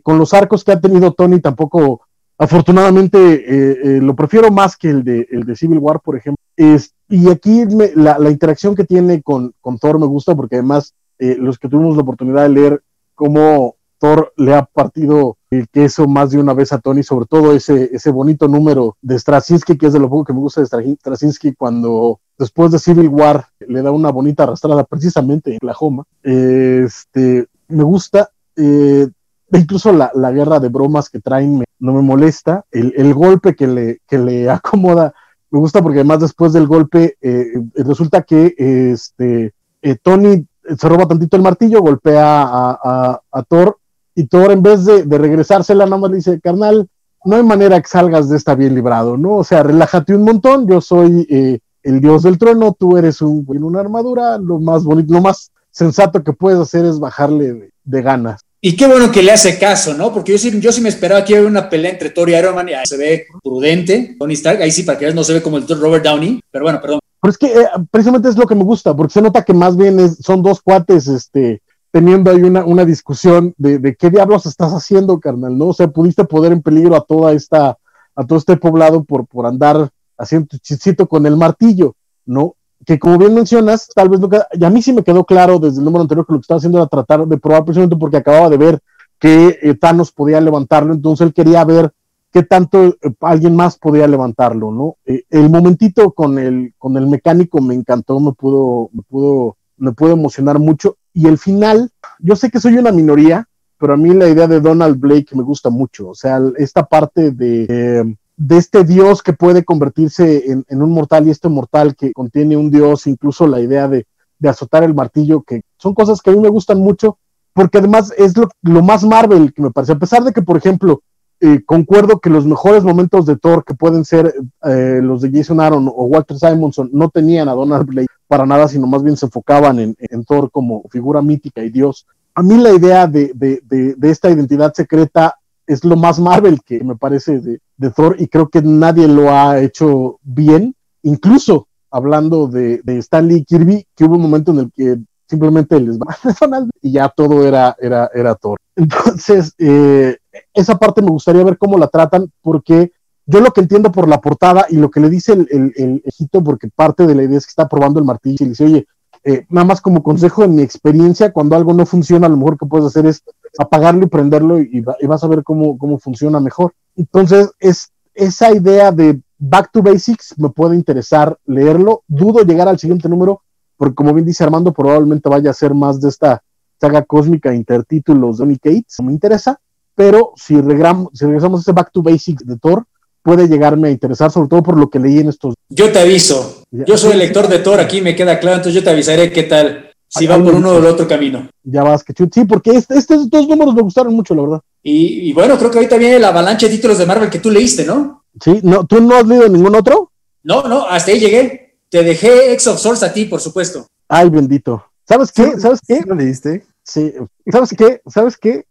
[0.04, 2.02] con los arcos que ha tenido Tony, tampoco
[2.42, 6.42] Afortunadamente eh, eh, lo prefiero más que el de, el de Civil War, por ejemplo.
[6.56, 7.66] Y aquí
[7.96, 11.68] la, la, interacción que tiene con, con, Thor me gusta porque además eh, los que
[11.68, 12.84] tuvimos la oportunidad de leer
[13.14, 17.52] cómo Thor le ha partido el queso más de una vez a Tony, sobre todo
[17.52, 20.68] ese, ese bonito número de Straczynski, que es de lo poco que me gusta de
[20.68, 26.06] Straczynski, cuando después de Civil War le da una bonita arrastrada precisamente en Oklahoma.
[26.24, 28.30] Este, me gusta.
[28.56, 29.10] Eh,
[29.54, 33.68] incluso la, la, guerra de bromas que traen no me molesta, el, el, golpe que
[33.68, 35.14] le, que le acomoda
[35.52, 37.46] me gusta porque además después del golpe eh,
[37.76, 40.46] resulta que este, eh, Tony
[40.78, 43.80] se roba tantito el martillo, golpea a, a, Thor
[44.14, 46.88] y Thor en vez de, de, regresársela nada más le dice, carnal,
[47.26, 49.38] no hay manera que salgas de esta bien librado, ¿no?
[49.38, 53.46] O sea, relájate un montón, yo soy eh, el dios del trueno, tú eres un
[53.50, 58.02] en una armadura, lo más bonito, lo más sensato que puedes hacer es bajarle de
[58.02, 58.42] ganas.
[58.62, 60.12] Y qué bueno que le hace caso, ¿no?
[60.12, 62.56] Porque yo sí, yo sí me esperaba que hubiera una pelea entre Thor y Iron
[62.56, 65.34] Man y ahí se ve prudente, Tony Stark, ahí sí para que veas no se
[65.34, 67.00] ve como el Robert Downey, pero bueno, perdón.
[67.22, 69.78] Pero es que eh, precisamente es lo que me gusta, porque se nota que más
[69.78, 74.74] bien son dos cuates, este, teniendo ahí una, una discusión de, de, qué diablos estás
[74.74, 75.68] haciendo, carnal, ¿no?
[75.68, 77.78] O sea, pudiste poner en peligro a toda esta,
[78.16, 81.96] a todo este poblado por, por andar haciendo chisito con el martillo,
[82.26, 82.56] ¿no?
[82.90, 85.78] Que como bien mencionas, tal vez nunca, y a mí sí me quedó claro desde
[85.78, 88.50] el número anterior que lo que estaba haciendo era tratar de probar precisamente porque acababa
[88.50, 88.80] de ver
[89.20, 91.92] que eh, Thanos podía levantarlo, entonces él quería ver
[92.34, 94.96] qué tanto eh, alguien más podía levantarlo, ¿no?
[95.06, 99.92] Eh, el momentito con el, con el mecánico me encantó, me pudo, me pudo, me
[99.92, 104.16] pudo emocionar mucho, y el final, yo sé que soy una minoría, pero a mí
[104.16, 108.86] la idea de Donald Blake me gusta mucho, o sea, esta parte de de este
[108.86, 113.46] dios que puede convertirse en, un mortal y este mortal que contiene un dios, incluso
[113.46, 114.08] la idea de,
[114.48, 117.18] azotar el martillo, que son cosas que a mí me gustan mucho,
[117.52, 121.02] porque además es lo, más Marvel que me parece, a pesar de que, por ejemplo,
[121.42, 124.34] eh, concuerdo que los mejores momentos de Thor, que pueden ser
[124.64, 128.70] eh, los de Jason Aaron o Walter Simonson, no tenían a Donald Blake para nada,
[128.70, 132.08] sino más bien se enfocaban en, Thor como figura mítica y dios.
[132.36, 135.36] A mí la idea de, de esta identidad secreta
[135.68, 139.32] es lo más Marvel que me parece de, de, Thor y creo que nadie lo
[139.32, 144.72] ha hecho bien, incluso hablando de, de Stanley Kirby, que hubo un momento en el
[144.72, 146.16] que simplemente les va
[146.82, 148.60] y ya todo era, era, era Thor.
[148.76, 150.18] Entonces, eh,
[150.54, 152.92] esa parte me gustaría ver cómo la tratan, porque
[153.26, 156.02] yo lo que entiendo por la portada y lo que le dice el, el, el
[156.06, 158.66] Egipto, porque parte de la idea es que está probando el martillo y le dice,
[158.66, 158.88] oye,
[159.24, 162.66] eh, nada más como consejo en mi experiencia, cuando algo no funciona, lo mejor que
[162.66, 163.24] puedes hacer es
[163.58, 166.74] apagarlo y prenderlo y, vas a ver cómo, cómo funciona mejor.
[167.00, 172.04] Entonces, es, esa idea de Back to Basics me puede interesar leerlo.
[172.08, 173.42] Dudo llegar al siguiente número,
[173.78, 176.44] porque como bien dice Armando, probablemente vaya a ser más de esta
[176.80, 178.98] saga cósmica intertítulos de Donny Cates.
[179.02, 179.62] Me interesa,
[179.96, 182.86] pero si, si regresamos a ese Back to Basics de Thor,
[183.24, 185.54] puede llegarme a interesar, sobre todo por lo que leí en estos.
[185.70, 186.64] Yo te aviso.
[186.72, 189.44] Yo soy el lector de Thor, aquí me queda claro, entonces yo te avisaré qué
[189.44, 189.86] tal.
[190.10, 191.48] Si va por uno o el otro camino.
[191.64, 194.62] Ya vas, que Sí, porque este, estos dos números me gustaron mucho, la verdad.
[194.92, 197.86] Y, bueno, creo que ahorita viene la avalancha de títulos de Marvel que tú leíste,
[197.86, 198.24] ¿no?
[198.42, 200.12] Sí, no, ¿tú no has leído ningún otro?
[200.44, 201.78] No, no, hasta ahí llegué.
[201.90, 203.86] Te dejé Ex of Source a ti, por supuesto.
[204.08, 204.84] Ay, bendito.
[205.08, 205.60] ¿Sabes qué?
[205.60, 206.02] ¿Sabes qué?
[206.06, 206.66] ¿Lo leíste?
[206.84, 207.14] Sí.
[207.52, 208.02] ¿Sabes qué?
[208.08, 208.66] ¿Sabes qué?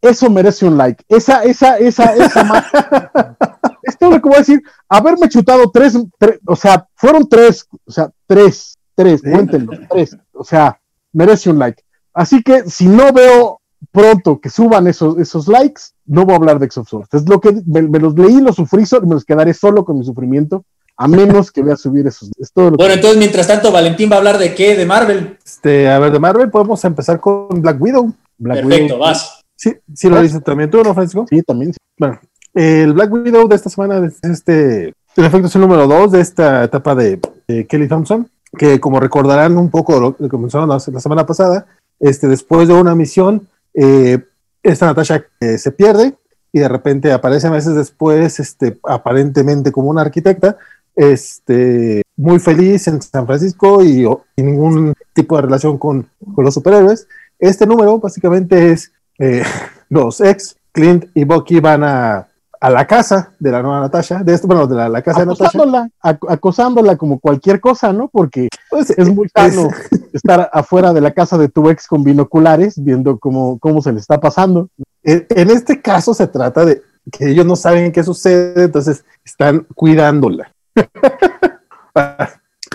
[0.00, 1.04] Eso merece un like.
[1.08, 2.70] Esa, esa, esa, esa
[3.82, 4.62] es lo que voy a decir.
[4.88, 5.98] Haberme chutado tres,
[6.46, 10.16] o sea, fueron tres, o sea, tres, tres, cuéntenlo, tres.
[10.32, 10.80] O sea,
[11.12, 11.82] merece un like.
[12.12, 13.61] Así que si no veo
[13.92, 16.80] pronto que suban esos, esos likes, no voy a hablar de X
[17.12, 20.04] Es lo que me, los leí, los sufrí, y me los quedaré solo con mi
[20.04, 20.64] sufrimiento,
[20.96, 22.30] a menos que vea subir esos.
[22.54, 25.38] bueno, entonces mientras tanto, Valentín va a hablar de qué, de Marvel.
[25.44, 28.12] Este, a ver, de Marvel podemos empezar con Black Widow.
[28.42, 29.40] Perfecto, vas.
[29.56, 31.26] Sí, sí lo dices también tú, ¿no, Francisco?
[31.28, 31.72] Sí, también.
[31.98, 32.18] Bueno,
[32.54, 36.20] el Black Widow de esta semana es este, en efecto es el número 2 de
[36.20, 37.20] esta etapa de,
[37.68, 41.66] Kelly Thompson, que como recordarán un poco lo que comenzaron la, semana pasada,
[42.00, 44.18] este, después de una misión, eh,
[44.62, 46.14] esta Natasha eh, se pierde
[46.52, 50.56] y de repente aparece meses después, este, aparentemente como una arquitecta,
[50.94, 54.06] este, muy feliz en San Francisco y
[54.36, 57.08] sin ningún tipo de relación con, con los superhéroes.
[57.38, 59.42] Este número básicamente es eh,
[59.88, 62.28] los ex, Clint y Bucky van a,
[62.62, 65.58] a la casa de la nueva Natasha, de esto, bueno, de la, casa de Natasha.
[66.00, 68.06] acosándola como cualquier cosa, ¿no?
[68.06, 69.68] Porque pues, es muy sano
[70.12, 73.98] estar afuera de la casa de tu ex con binoculares viendo cómo, cómo se le
[73.98, 74.68] está pasando.
[75.02, 80.52] En, este caso se trata de que ellos no saben qué sucede, entonces están cuidándola.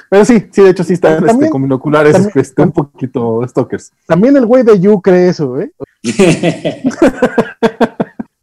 [0.10, 3.94] Pero sí, sí, de hecho sí están este, con binoculares, este, un poquito stalkers.
[4.06, 5.72] También el güey de You cree eso, ¿eh?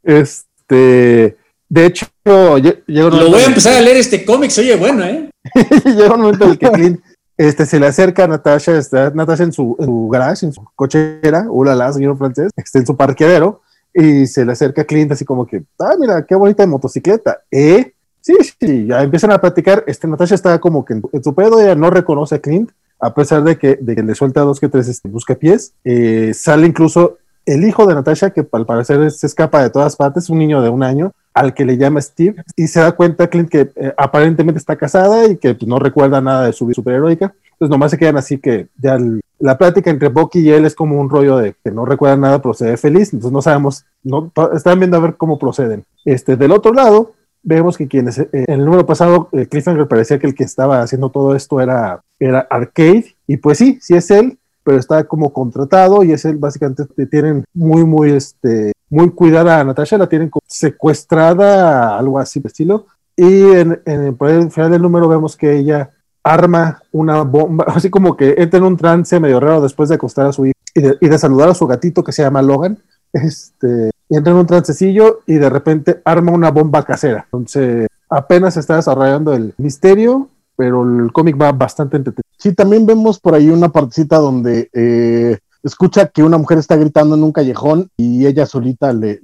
[0.03, 5.31] este, de hecho, llega Lo voy a empezar a leer este cómic, oye, bueno, ¿eh?
[5.85, 7.01] llega un momento en el que Clint
[7.37, 11.47] este, se le acerca a Natasha, está Natasha en su, en garage, en su cochera,
[11.65, 13.63] la señor francés, está en su parqueadero,
[13.93, 17.93] y se le acerca a Clint así como que, ah, mira, qué bonita motocicleta, ¿eh?
[18.21, 21.75] Sí, sí, ya empiezan a platicar, este, Natasha está como que en, su pedo, ella
[21.75, 24.89] no reconoce a Clint, a pesar de que, de que le suelta dos que tres
[24.89, 29.63] este, busca pies, eh, sale incluso el hijo de Natasha, que al parecer se escapa
[29.63, 32.81] de todas partes, un niño de un año, al que le llama Steve, y se
[32.81, 36.53] da cuenta Clint que eh, aparentemente está casada y que pues, no recuerda nada de
[36.53, 37.35] su vida superheroica.
[37.53, 38.99] Entonces nomás se quedan así que ya
[39.39, 42.43] la plática entre Bucky y él es como un rollo de que no recuerda nada,
[42.43, 45.85] procede feliz, entonces no sabemos, no, están viendo a ver cómo proceden.
[46.05, 50.19] Este, del otro lado, vemos que quienes, eh, en el número pasado, eh, Cliffhanger parecía
[50.19, 54.11] que el que estaba haciendo todo esto era, era Arcade, y pues sí, sí es
[54.11, 59.61] él, pero está como contratado y es él, básicamente tienen muy, muy, este, muy cuidada
[59.61, 62.87] a Natasha, la tienen secuestrada, algo así de estilo.
[63.17, 65.91] Y en, en, el final del número vemos que ella
[66.25, 70.27] arma una bomba, así como que entra en un trance medio raro después de acostar
[70.27, 72.79] a su hijo y de, y de saludar a su gatito que se llama Logan.
[73.13, 77.25] Este, entra en un trancecillo y de repente arma una bomba casera.
[77.27, 82.24] Entonces, apenas está desarrollando el misterio, pero el cómic va bastante entretenido.
[82.45, 87.15] Sí, también vemos por ahí una partecita donde eh, escucha que una mujer está gritando
[87.15, 89.19] en un callejón y ella solita le,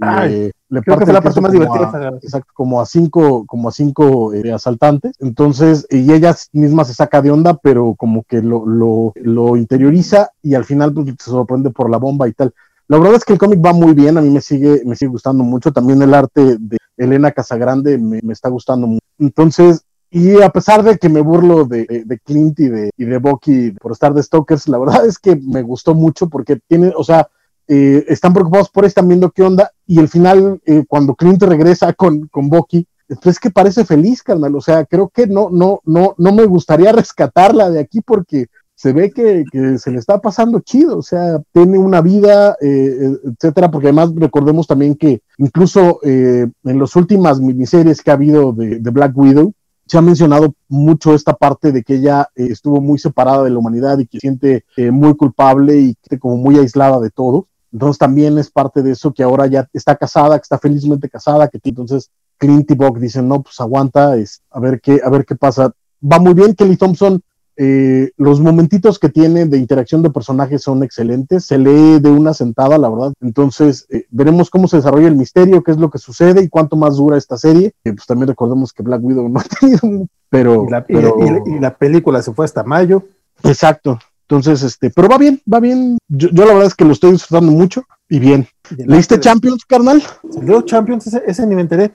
[0.71, 2.14] le, parte la parte más divertida.
[2.23, 5.16] exacto, como a cinco, como a cinco eh, asaltantes.
[5.21, 10.31] Entonces, y ella misma se saca de onda, pero como que lo, lo, lo interioriza
[10.43, 12.55] y al final pues, se sorprende por la bomba y tal.
[12.89, 15.11] La verdad es que el cómic va muy bien, a mí me sigue, me sigue
[15.11, 15.75] gustando mucho.
[15.75, 19.05] También el arte de Elena Casagrande me, me está gustando mucho.
[19.18, 23.18] Entonces, y a pesar de que me burlo de, de, Clint y de, y de
[23.18, 27.04] Bucky por estar de Stokers, la verdad es que me gustó mucho porque tiene, o
[27.04, 27.28] sea,
[27.68, 29.70] eh, están preocupados por están viendo qué onda.
[29.86, 34.24] Y al final, eh, cuando Clint regresa con, con Bucky, pues es que parece feliz,
[34.24, 34.56] carnal.
[34.56, 38.92] O sea, creo que no, no, no, no me gustaría rescatarla de aquí porque se
[38.92, 39.44] ve que,
[39.78, 44.66] se le está pasando chido, o sea, tiene una vida, eh, etcétera, porque además recordemos
[44.66, 49.52] también que incluso en las últimas miniseries que ha habido de Black Widow,
[49.91, 53.59] se ha mencionado mucho esta parte de que ella eh, estuvo muy separada de la
[53.59, 57.49] humanidad y que se siente eh, muy culpable y que como muy aislada de todo.
[57.72, 61.49] Entonces también es parte de eso que ahora ya está casada, que está felizmente casada,
[61.49, 65.24] que entonces Clint y Buck dicen, no, pues aguanta, es, a ver qué, a ver
[65.24, 65.72] qué pasa.
[66.01, 67.20] Va muy bien, Kelly Thompson
[67.62, 72.32] eh, los momentitos que tiene de interacción de personajes son excelentes, se lee de una
[72.32, 73.12] sentada, la verdad.
[73.20, 76.76] Entonces, eh, veremos cómo se desarrolla el misterio, qué es lo que sucede y cuánto
[76.76, 77.74] más dura esta serie.
[77.82, 82.22] pues también recordemos que Black Widow no ha tenido, pero y la, Y, la, película
[82.22, 83.04] se fue hasta mayo.
[83.44, 83.98] Exacto.
[84.22, 85.98] Entonces, este, pero va bien, va bien.
[86.08, 88.48] Yo, la verdad es que lo estoy disfrutando mucho y bien.
[88.74, 90.02] ¿Leíste Champions, carnal?
[90.30, 91.92] Salió Champions, ese, ese ni me enteré.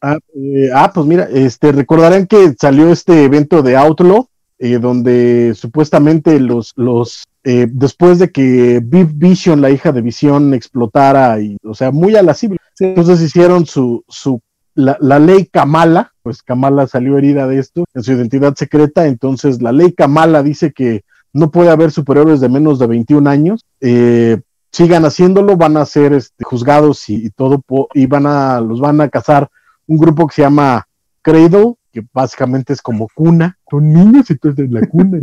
[0.00, 4.28] Ah, eh, ah, pues mira, este, recordarán que salió este evento de Outlaw,
[4.58, 10.54] eh, donde supuestamente los, los eh, después de que Viv Vision, la hija de Vision,
[10.54, 14.40] explotara, y, o sea, muy a la civil, entonces hicieron su, su
[14.74, 19.72] la, ley Kamala, pues Kamala salió herida de esto en su identidad secreta, entonces la
[19.72, 21.02] ley Kamala dice que
[21.32, 24.40] no puede haber superiores de menos de 21 años, eh,
[24.72, 27.62] sigan haciéndolo, van a ser este, juzgados y, y, todo,
[27.92, 29.48] y van a, los van a cazar
[29.86, 30.86] un grupo que se llama
[31.22, 35.18] Cradle, que básicamente es como cuna, son niños y tú en la cuna.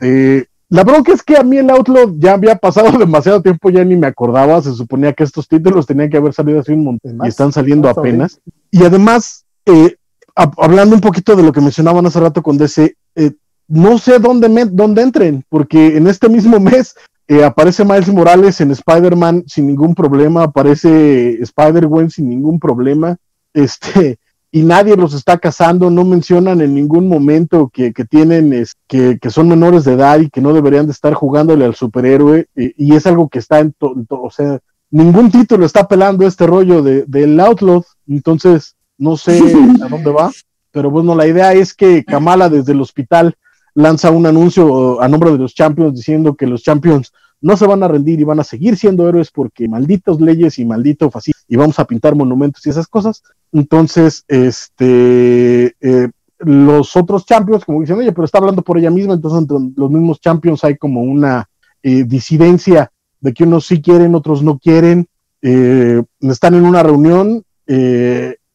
[0.00, 3.84] Este, la bronca es que a mí el Outlaw ya había pasado demasiado tiempo, ya
[3.84, 7.18] ni me acordaba, se suponía que estos títulos tenían que haber salido hace un montón
[7.22, 8.40] y están saliendo apenas.
[8.70, 9.96] Y además, eh,
[10.34, 13.32] hablando un poquito de lo que mencionaban hace rato con DC, eh,
[13.68, 16.94] no sé dónde, me, dónde entren, porque en este mismo mes
[17.28, 23.18] eh, aparece Miles Morales en Spider-Man sin ningún problema, aparece Spider-Gwen sin ningún problema
[23.52, 24.18] este,
[24.52, 29.48] y nadie los está casando, no mencionan en ningún momento que, tienen, es, que, son
[29.48, 33.28] menores de edad y que no deberían de estar jugándole al superhéroe, y, es algo
[33.28, 34.58] que está en todo, o sea,
[34.90, 39.38] ningún título está pelando este rollo de, del Outlaw, entonces no sé
[39.82, 40.30] a dónde va,
[40.72, 43.36] pero bueno, la idea es que Kamala desde el hospital
[43.74, 47.82] lanza un anuncio a nombre de los Champions diciendo que los Champions no se van
[47.82, 51.56] a rendir y van a seguir siendo héroes porque malditos leyes y maldito fascismo y
[51.56, 53.22] vamos a pintar monumentos y esas cosas.
[53.52, 59.14] Entonces, este, eh, los otros champions, como dicen, oye, pero está hablando por ella misma,
[59.14, 61.48] entonces entre los mismos champions hay como una
[61.82, 62.90] eh, disidencia
[63.20, 65.06] de que unos sí quieren, otros no quieren,
[65.42, 67.44] eh, están en una reunión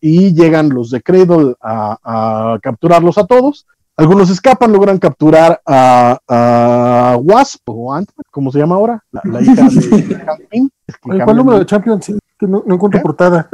[0.01, 3.65] y llegan los de Cradle a capturarlos a todos
[3.97, 10.15] algunos escapan, logran capturar a, Wasp o Ant, como se llama ahora, la, hija de
[10.25, 12.13] Hank ¿Cuál número de Champions?
[12.41, 13.49] no, encuentro portada.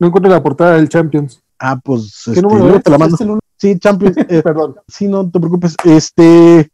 [0.00, 1.40] No encuentro la portada del Champions.
[1.58, 3.38] Ah, pues ¿Qué este, número te la mando.
[3.58, 4.76] Sí, Champions, eh, perdón.
[4.88, 5.76] Sí, no te preocupes.
[5.84, 6.70] Este,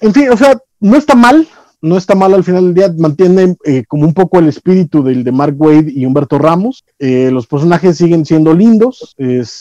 [0.00, 1.46] en fin, o sea, no está mal,
[1.80, 5.22] no está mal al final del día, mantiene eh, como un poco el espíritu del
[5.22, 6.84] de Mark Wade y Humberto Ramos.
[6.98, 9.14] Eh, los personajes siguen siendo lindos.
[9.16, 9.60] Es,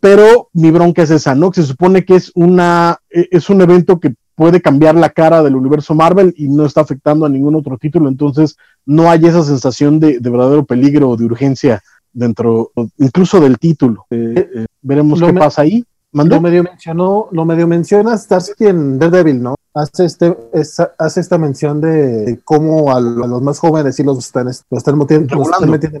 [0.00, 1.52] pero mi bronca es esa, ¿no?
[1.52, 5.42] Que se supone que es una e, es un evento que puede cambiar la cara
[5.42, 9.42] del universo Marvel y no está afectando a ningún otro título, entonces no hay esa
[9.42, 11.82] sensación de, verdadero peligro o de urgencia
[12.12, 14.06] dentro incluso del título.
[14.10, 15.84] Eh, eh, veremos qué pasa ahí.
[16.12, 19.56] Lo medio mencionó, lo medio menciona Starsky en Daredevil, ¿no?
[19.74, 20.36] Hace este,
[20.96, 25.36] hace esta mención de cómo a, los más jóvenes sí los están, están, metiendo,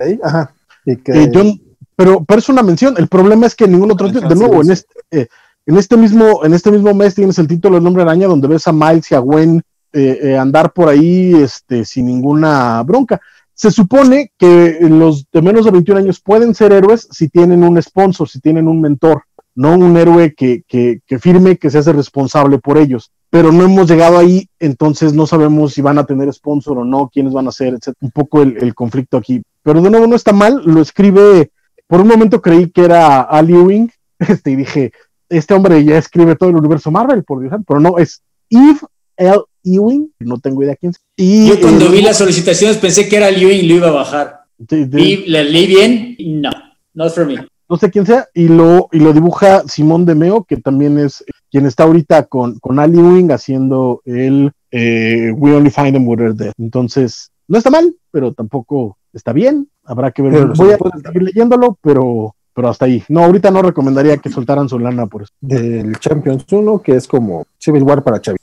[0.00, 0.20] ahí.
[0.22, 0.54] Ajá.
[0.86, 1.60] Y que, eh,
[1.96, 2.94] pero, pero es una mención.
[2.96, 5.28] El problema es que ningún otro, de nuevo, en este, eh,
[5.66, 8.66] en este mismo, en este mismo mes tienes el título del Nombre Araña, donde ves
[8.66, 9.62] a Miles y a Gwen
[9.92, 13.20] eh, eh, andar por ahí este, sin ninguna bronca.
[13.54, 17.80] Se supone que los de menos de 21 años pueden ser héroes si tienen un
[17.80, 19.22] sponsor, si tienen un mentor,
[19.54, 23.12] no un héroe que, que, que firme, que se hace responsable por ellos.
[23.30, 27.08] Pero no hemos llegado ahí, entonces no sabemos si van a tener sponsor o no,
[27.12, 27.94] quiénes van a ser, etc.
[28.00, 29.42] Un poco el, el conflicto aquí.
[29.62, 31.50] Pero de nuevo no está mal, lo escribe
[31.86, 34.92] por un momento creí que era Al Ewing, este, y dije,
[35.38, 38.78] este hombre ya escribe todo el universo Marvel, por Dios, pero no, es Eve
[39.16, 39.42] L.
[39.64, 41.00] Ewing, no tengo idea quién es.
[41.16, 44.40] Y, Yo cuando eh, vi las solicitaciones pensé que era Ewing, lo iba a bajar.
[44.68, 46.50] y le leí bien, no,
[46.92, 47.46] not for me.
[47.68, 51.24] No sé quién sea, y lo, y lo dibuja Simón de Meo, que también es
[51.50, 56.18] quien está ahorita con, con Al Ewing haciendo el eh, We Only Find Them When
[56.18, 56.52] They're Dead.
[56.58, 60.46] Entonces, no está mal, pero tampoco está bien, habrá que ver.
[60.48, 63.02] voy a seguir leyéndolo, pero, pero hasta ahí.
[63.08, 65.32] No, ahorita no recomendaría que soltaran su lana por eso.
[65.40, 68.38] Del Champions 1, que es como Civil War para Chavi.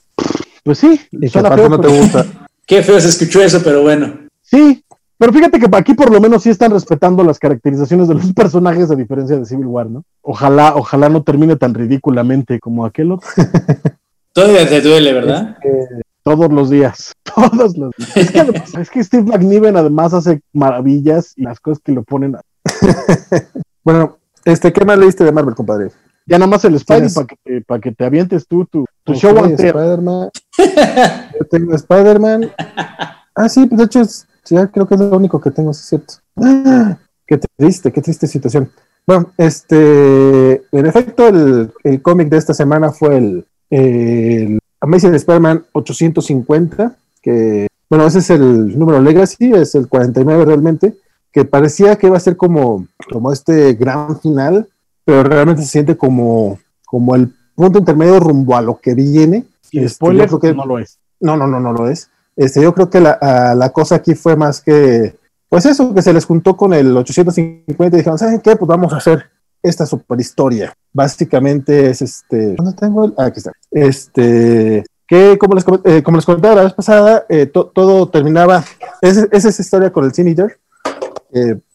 [0.63, 2.25] Pues sí, y suena feo, no te gusta.
[2.65, 4.13] Qué feo se escuchó eso, pero bueno.
[4.41, 4.83] Sí,
[5.17, 8.89] pero fíjate que aquí por lo menos sí están respetando las caracterizaciones de los personajes
[8.91, 10.03] a diferencia de Civil War, ¿no?
[10.21, 13.29] Ojalá, ojalá no termine tan ridículamente como aquel otro.
[14.33, 15.57] Todavía te duele, ¿verdad?
[16.23, 18.75] Todos los días, todos los días.
[18.79, 22.35] Es que, Steve McNiven además hace maravillas y las cosas que lo ponen.
[22.35, 22.41] A...
[23.83, 25.91] bueno, este, ¿qué más leíste de Marvel, compadre?
[26.25, 29.35] Ya nada más el Spidey para que, para que te avientes tú tu, tu show
[29.45, 30.29] Spider-Man.
[30.57, 32.51] Yo tengo Spider-Man.
[33.35, 34.01] Ah, sí, pues de hecho,
[34.49, 36.15] ya creo que es lo único que tengo, es cierto.
[37.25, 38.71] qué triste, qué triste situación.
[39.07, 45.65] Bueno, este, en efecto, el, el cómic de esta semana fue el, el Amazing Spider-Man
[45.71, 50.95] 850, que, bueno, ese es el número Legacy, es el 49 realmente,
[51.31, 54.67] que parecía que iba a ser como, como este gran final,
[55.05, 59.45] pero realmente se siente como, como el punto intermedio rumbo a lo que viene.
[59.71, 60.99] Y este, spoiler, creo que no lo es.
[61.19, 62.09] No, no, no, no lo es.
[62.35, 65.15] Este, yo creo que la, la cosa aquí fue más que,
[65.51, 68.55] pues eso, que se les juntó con el 850 y dijeron, ¿saben qué?
[68.55, 69.25] Pues vamos a hacer
[69.61, 70.73] esta superhistoria.
[70.93, 72.55] Básicamente es este.
[72.55, 73.13] ¿Dónde tengo el?
[73.17, 73.51] Ah, aquí está.
[73.69, 74.85] Este.
[75.05, 78.63] Que como les, eh, como les comentaba la vez pasada, eh, todo terminaba.
[79.01, 80.57] Es, esa historia con el Sin Eater.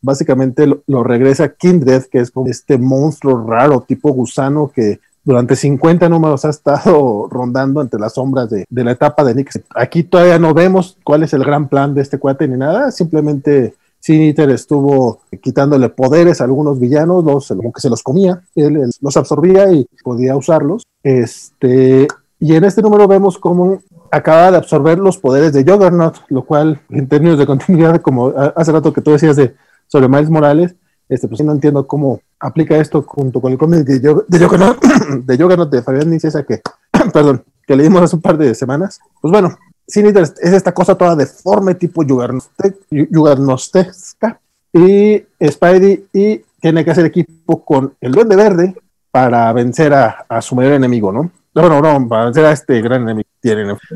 [0.03, 6.09] Básicamente lo, regresa Kindred, que es como este monstruo raro, tipo gusano, que durante 50
[6.09, 9.65] números ha estado rondando entre las sombras de, la etapa de Nick.
[9.75, 13.75] Aquí todavía no vemos cuál es el gran plan de este cuate ni nada, simplemente
[13.99, 19.17] Siniter estuvo quitándole poderes a algunos villanos, los, como que se los comía, él, los
[19.17, 20.85] absorbía y podía usarlos.
[21.03, 22.07] Este,
[22.39, 23.83] y en este número vemos cómo
[24.17, 28.73] acaba de absorber los poderes de Juggernaut, lo cual en términos de continuidad, como hace
[28.73, 29.55] rato que tú decías de,
[29.87, 30.75] sobre Miles Morales,
[31.09, 34.85] este, pues no entiendo cómo aplica esto junto con el cómic de, de, Juggernaut,
[35.25, 36.61] de Juggernaut de Fabián Niciesa que,
[37.13, 38.99] perdón, que leímos hace un par de semanas.
[39.21, 39.57] Pues bueno,
[39.87, 44.41] Sinister es esta cosa toda deforme, tipo Juggernautesca.
[44.73, 48.75] Y Spidey y tiene que hacer equipo con el Duende Verde
[49.11, 51.31] para vencer a, su mayor enemigo, ¿no?
[51.57, 53.29] No, no, no, para vencer a este gran enemigo.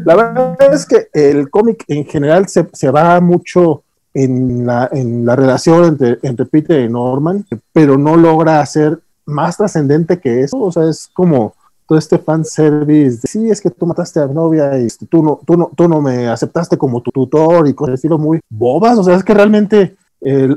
[0.06, 3.82] La verdad es que el cómic en general se, se va mucho
[4.14, 9.58] en la, en la relación entre, entre Peter y Norman, pero no logra ser más
[9.58, 10.58] trascendente que eso.
[10.58, 11.54] O sea, es como
[11.86, 15.22] todo este fanservice, de, sí, es que tú mataste a mi novia y este, tú
[15.22, 18.96] no, tú no, tú no me aceptaste como tu tutor y cosas estilo muy bobas,
[18.96, 19.96] o sea, es que realmente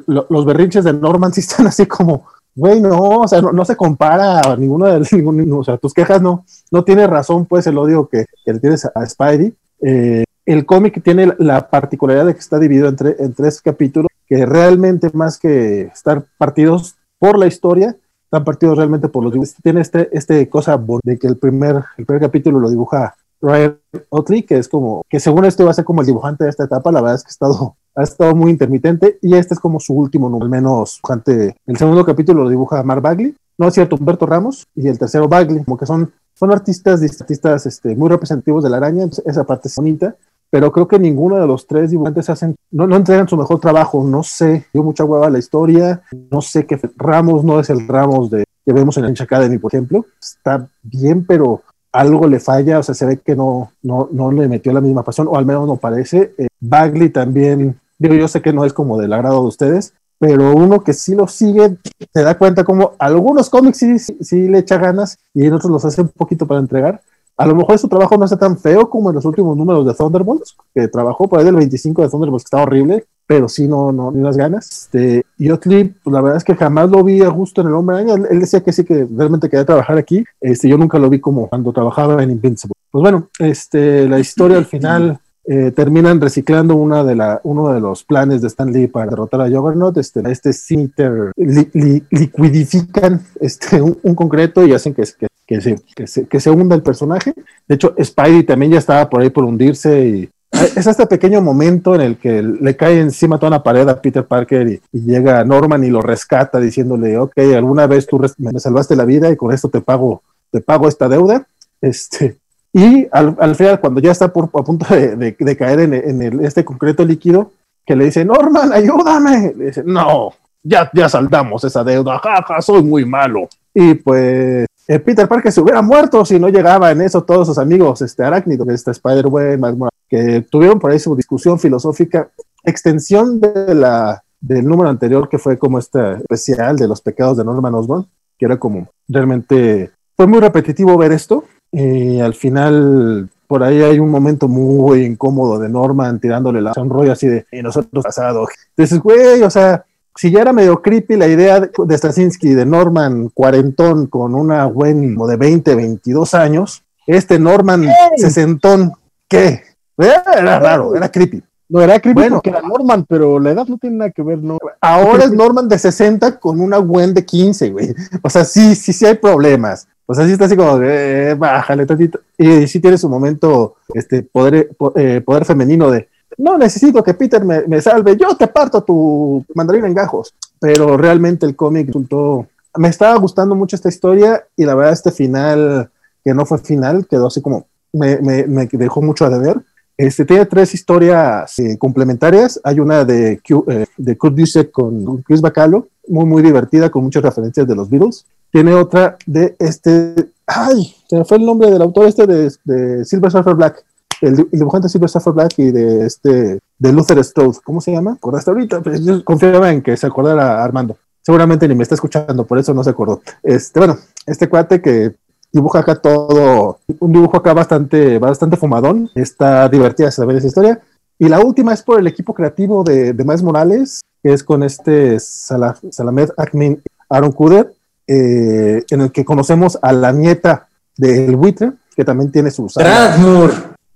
[0.05, 2.25] los berrinches de Norman sí están así como,
[2.55, 6.21] güey, no, o sea, no, se compara a ninguno de ninguno, o sea, tus quejas
[6.21, 9.53] no, no tiene razón, pues, el odio que, que le tienes a, Spidey.
[9.81, 14.45] Eh, el cómic tiene la particularidad de que está dividido entre, en tres capítulos, que
[14.45, 19.55] realmente más que estar partidos por la historia, están partidos realmente por los dibujos.
[19.61, 23.77] Tiene este, este cosa de que el primer, el primer capítulo lo dibuja Ryan
[24.09, 26.63] Otley, que es como, que según esto va a ser como el dibujante de esta
[26.63, 29.79] etapa, la verdad es que ha estado, ha estado muy intermitente y este es como
[29.79, 31.55] su último número, al menos dibujante.
[31.65, 35.27] El segundo capítulo lo dibuja Mark Bagley, no es cierto, Humberto Ramos, y el tercero
[35.27, 39.67] Bagley, como que son, son artistas, artistas este, muy representativos de la araña, esa parte
[39.67, 40.15] es bonita,
[40.49, 44.03] pero creo que ninguno de los tres dibujantes hacen, no, no entregan su mejor trabajo,
[44.03, 46.01] no sé, dio mucha hueva la historia,
[46.31, 49.73] no sé qué Ramos no es el Ramos de que vemos en el Academy, por
[49.73, 51.61] ejemplo, está bien, pero
[51.91, 55.03] algo le falla, o sea, se ve que no, no, no le metió la misma
[55.03, 56.33] pasión, o al menos no parece.
[56.37, 60.55] Eh, Bagley también, digo, yo sé que no es como del agrado de ustedes, pero
[60.55, 61.77] uno que sí lo sigue,
[62.13, 65.83] se da cuenta como algunos cómics sí, sí, le echa ganas y en otros los
[65.83, 67.01] hace un poquito para entregar.
[67.35, 69.93] A lo mejor su trabajo no está tan feo como en los últimos números de
[69.93, 73.91] Thunderbolts, que trabajó por ahí del 25 de Thunderbolts, que está horrible, pero sí no,
[73.91, 74.69] no, ni las ganas.
[74.69, 77.73] Este, y Otley, pues la verdad es que jamás lo vi a gusto en el
[77.73, 78.13] Hombre Araña.
[78.29, 80.23] Él, decía que sí, que realmente quería trabajar aquí.
[80.39, 82.73] Este, yo nunca lo vi como cuando trabajaba en Invincible.
[82.91, 87.81] Pues bueno, este, la historia al final eh, terminan reciclando una de la, uno de
[87.81, 89.97] los planes de Stan Lee para derrotar a Juggernaut.
[89.97, 96.27] Este, este Cinter liquidifican este, un, concreto y hacen que, que, que, se, que, se,
[96.27, 97.33] que se hunda el personaje.
[97.67, 100.29] De hecho, Spidey también ya estaba por ahí por hundirse y
[100.75, 104.25] es este pequeño momento en el que le cae encima toda una pared a Peter
[104.25, 109.05] Parker y, llega Norman y lo rescata diciéndole, ok, alguna vez tú me salvaste la
[109.05, 110.21] vida y con esto te pago,
[110.51, 111.47] te pago esta deuda.
[111.81, 112.37] Este,
[112.73, 117.51] y al, final, cuando ya está por, a punto de, caer en, este concreto líquido,
[117.85, 119.53] que le dice, Norman, ayúdame.
[119.55, 120.31] Le dice, no,
[120.63, 123.47] ya, ya saldamos esa deuda, jaja, soy muy malo.
[123.75, 127.59] Y pues eh, Peter Parker se hubiera muerto si no llegaba en eso todos sus
[127.59, 132.29] amigos, este Arácnido, este Spider-Man, que tuvieron por ahí su discusión filosófica,
[132.63, 137.45] extensión de la, del número anterior que fue como este especial de los pecados de
[137.45, 141.43] Norman Osborn, que era como realmente fue muy repetitivo ver esto
[141.73, 146.89] y al final por ahí hay un momento muy incómodo de Norman tirándole la un
[146.89, 148.47] rollo así de y nosotros pasado.
[148.69, 149.83] Entonces, güey, o sea,
[150.15, 155.15] si ya era medio creepy la idea de, Straczynski de Norman cuarentón con una Gwen
[155.15, 157.87] de 20, 22 años, este Norman
[158.17, 158.93] sesentón,
[159.27, 159.61] ¿qué?
[159.97, 161.43] Era raro, era creepy.
[161.69, 164.37] No era creepy bueno, porque era Norman, pero la edad no tiene nada que ver,
[164.39, 164.59] ¿no?
[164.79, 167.95] Ahora es Norman de 60 con una Gwen de 15, güey.
[168.21, 169.87] O sea, sí, sí, sí hay problemas.
[170.05, 172.19] O sea, sí está así como, eh, bájale tantito.
[172.37, 177.43] Y sí tiene su momento, este, poder, eh, poder femenino de, no necesito que Peter
[177.43, 180.33] me, salve, yo te parto tu mandarina en gajos.
[180.59, 182.47] Pero realmente el cómic resultó,
[182.77, 185.89] me estaba gustando mucho esta historia y la verdad este final,
[186.23, 189.61] que no fue final, quedó así como, me, me, dejó mucho a deber.
[189.95, 192.59] Este tiene tres historias eh, complementarias.
[192.63, 193.33] Hay una de,
[193.67, 197.89] eh, de Kurt Busiek con Chris Bacalo, muy, muy divertida, con muchas referencias de los
[197.89, 198.25] Beatles.
[198.51, 203.05] Tiene otra de este, ay, se me fue el nombre del autor este de, de
[203.05, 203.83] Silver Surfer Black,
[204.21, 208.13] el, dibujante Silver Surfer Black y de este de Luther Strode, ¿cómo se llama?
[208.13, 208.81] ¿Acordaste ahorita?
[208.81, 210.97] Pues confiaba en que se acordara Armando.
[211.21, 213.21] Seguramente ni me está escuchando, por eso no se acordó.
[213.41, 215.15] Este, bueno, este cuate que
[215.51, 220.81] dibuja acá todo, un dibujo acá bastante, bastante fumadón, está divertida saber esa historia.
[221.19, 224.63] Y la última es por el equipo creativo de, de Miles Morales, que es con
[224.63, 227.73] este Salamed Akmin Aaron Kuder,
[228.07, 230.67] eh, en el que conocemos a la nieta
[230.97, 232.71] del buitre, que también tiene su...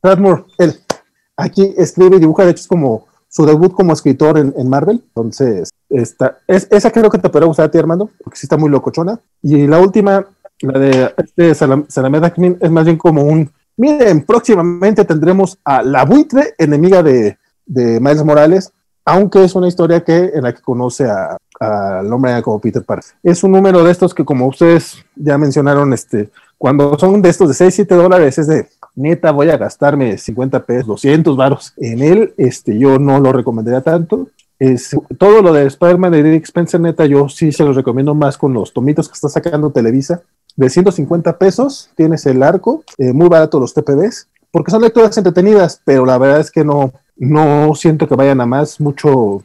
[0.03, 0.79] Bradmore, él,
[1.35, 5.69] aquí escribe y dibuja, de hecho es como su debut como escritor en, Marvel, entonces
[5.89, 8.69] esta, es, esa creo que te podrá gustar a ti, Armando, porque sí está muy
[8.69, 9.19] locochona.
[9.41, 10.25] Y la última,
[10.61, 12.31] la de este Salamed
[12.61, 18.23] es más bien como un, miren, próximamente tendremos a la buitre enemiga de, de Miles
[18.23, 18.71] Morales,
[19.07, 21.09] aunque es una historia que en la que conoce
[21.59, 23.13] al hombre como Peter Parker.
[23.23, 27.47] Es un número de estos que como ustedes ya mencionaron, este, cuando son de estos
[27.47, 32.01] de 6, 7 dólares, es de neta, voy a gastarme 50 pesos, 200 varos en
[32.01, 34.27] él, este, yo no lo recomendaría tanto.
[34.59, 38.37] Es, todo lo de Spider-Man de Eric Spencer, neta, yo sí se los recomiendo más
[38.37, 40.21] con los tomitos que está sacando Televisa.
[40.57, 45.81] De 150 pesos tienes el arco, eh, muy barato los TPBs, porque son lecturas entretenidas,
[45.85, 49.43] pero la verdad es que no, no siento que vayan a más, mucho,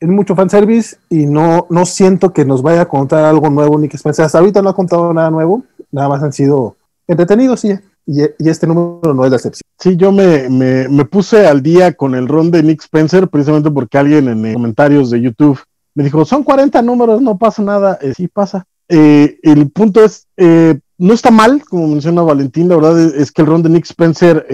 [0.00, 3.88] es mucho fanservice y no, no siento que nos vaya a contar algo nuevo ni
[3.88, 4.24] que Spencer.
[4.24, 6.76] Hasta ahorita no ha contado nada nuevo, nada más han sido
[7.06, 7.72] entretenido, sí.
[8.04, 9.62] Y, este número no es la excepción.
[9.78, 13.98] Sí, yo me, me, puse al día con el ron de Nick Spencer, precisamente porque
[13.98, 15.60] alguien en los comentarios de YouTube
[15.94, 17.98] me dijo, son 40 números, no pasa nada.
[18.00, 18.64] Eh, sí pasa.
[18.88, 23.42] Eh, el punto es, eh, no está mal, como menciona Valentín, la verdad es, que
[23.42, 24.46] el ron de Nick Spencer,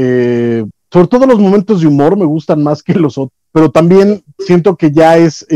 [0.93, 4.77] sobre todo los momentos de humor me gustan más que los otros, pero también siento
[4.77, 5.47] que ya es,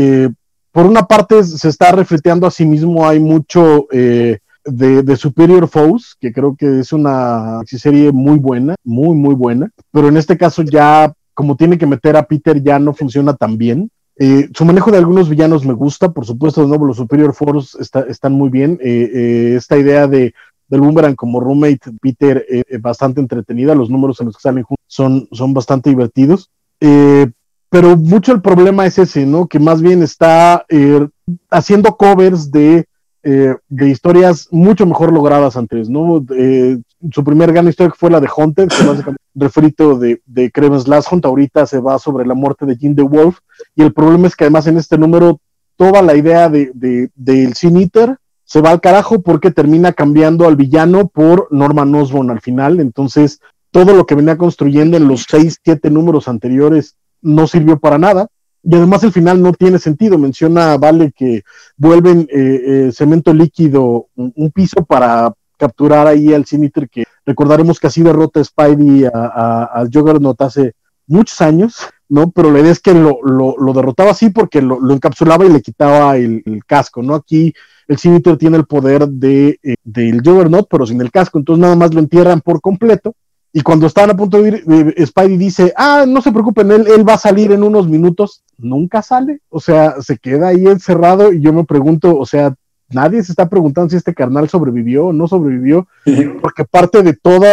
[0.71, 3.87] por una parte se está refleteando a sí mismo, hay mucho
[4.65, 10.07] de, Superior Foes, que creo que es una serie muy buena, muy, muy buena, pero
[10.07, 13.89] en este caso ya, como tiene que meter a Peter, ya no funciona tan bien.
[14.17, 17.77] Eh, su manejo de algunos villanos me gusta, por supuesto, de nuevo, los Superior Foes
[18.07, 18.79] están muy bien.
[18.81, 20.33] Eh, eh, esta idea de
[20.69, 22.43] del Boomerang como roommate Peter
[22.79, 26.49] bastante entretenida, los números en los que salen juntos son, son bastante divertidos.
[27.69, 29.47] pero mucho el problema es ese, ¿no?
[29.47, 30.65] Que más bien está
[31.49, 32.85] haciendo covers de
[33.25, 36.21] eh, de historias mucho mejor logradas antes, ¿no?
[36.35, 36.77] Eh,
[37.09, 41.07] su primer gran historia fue la de Hunter, que básicamente refrito de, de Creven's Last
[41.23, 43.37] ahorita se va sobre la muerte de Jim the Wolf,
[43.77, 45.39] y el problema es que además en este número
[45.77, 50.45] toda la idea de, de, del Sin Eater se va al carajo porque termina cambiando
[50.45, 53.39] al villano por Norman Osborn al final, entonces
[53.73, 58.27] todo lo que venía construyendo en los seis, siete números anteriores no sirvió para nada.
[58.61, 60.19] Y además el final no tiene sentido.
[60.19, 61.41] Menciona, vale, que
[61.75, 67.87] vuelven eh, eh, cemento líquido un, piso para capturar ahí al Siniter, que recordaremos que
[67.87, 70.73] así derrota Spidey a, Juggernaut hace
[71.07, 71.77] muchos años,
[72.07, 72.29] ¿no?
[72.29, 76.43] Pero la idea es que lo, derrotaba así porque lo, encapsulaba y le quitaba el,
[76.67, 77.15] casco, ¿no?
[77.15, 77.51] Aquí
[77.87, 81.75] el Siniter tiene el poder de, eh, del Juggernaut, pero sin el casco, entonces nada
[81.75, 83.15] más lo entierran por completo
[83.55, 87.07] y cuando estaban a punto de ir, Spidey dice, ah, no se preocupen, él, él
[87.07, 88.43] va a salir en unos minutos.
[88.57, 92.55] Nunca sale, o sea, se queda ahí encerrado y yo me pregunto, o sea,
[92.89, 95.87] nadie se está preguntando si este carnal sobrevivió o no sobrevivió,
[96.41, 97.45] porque parte de todo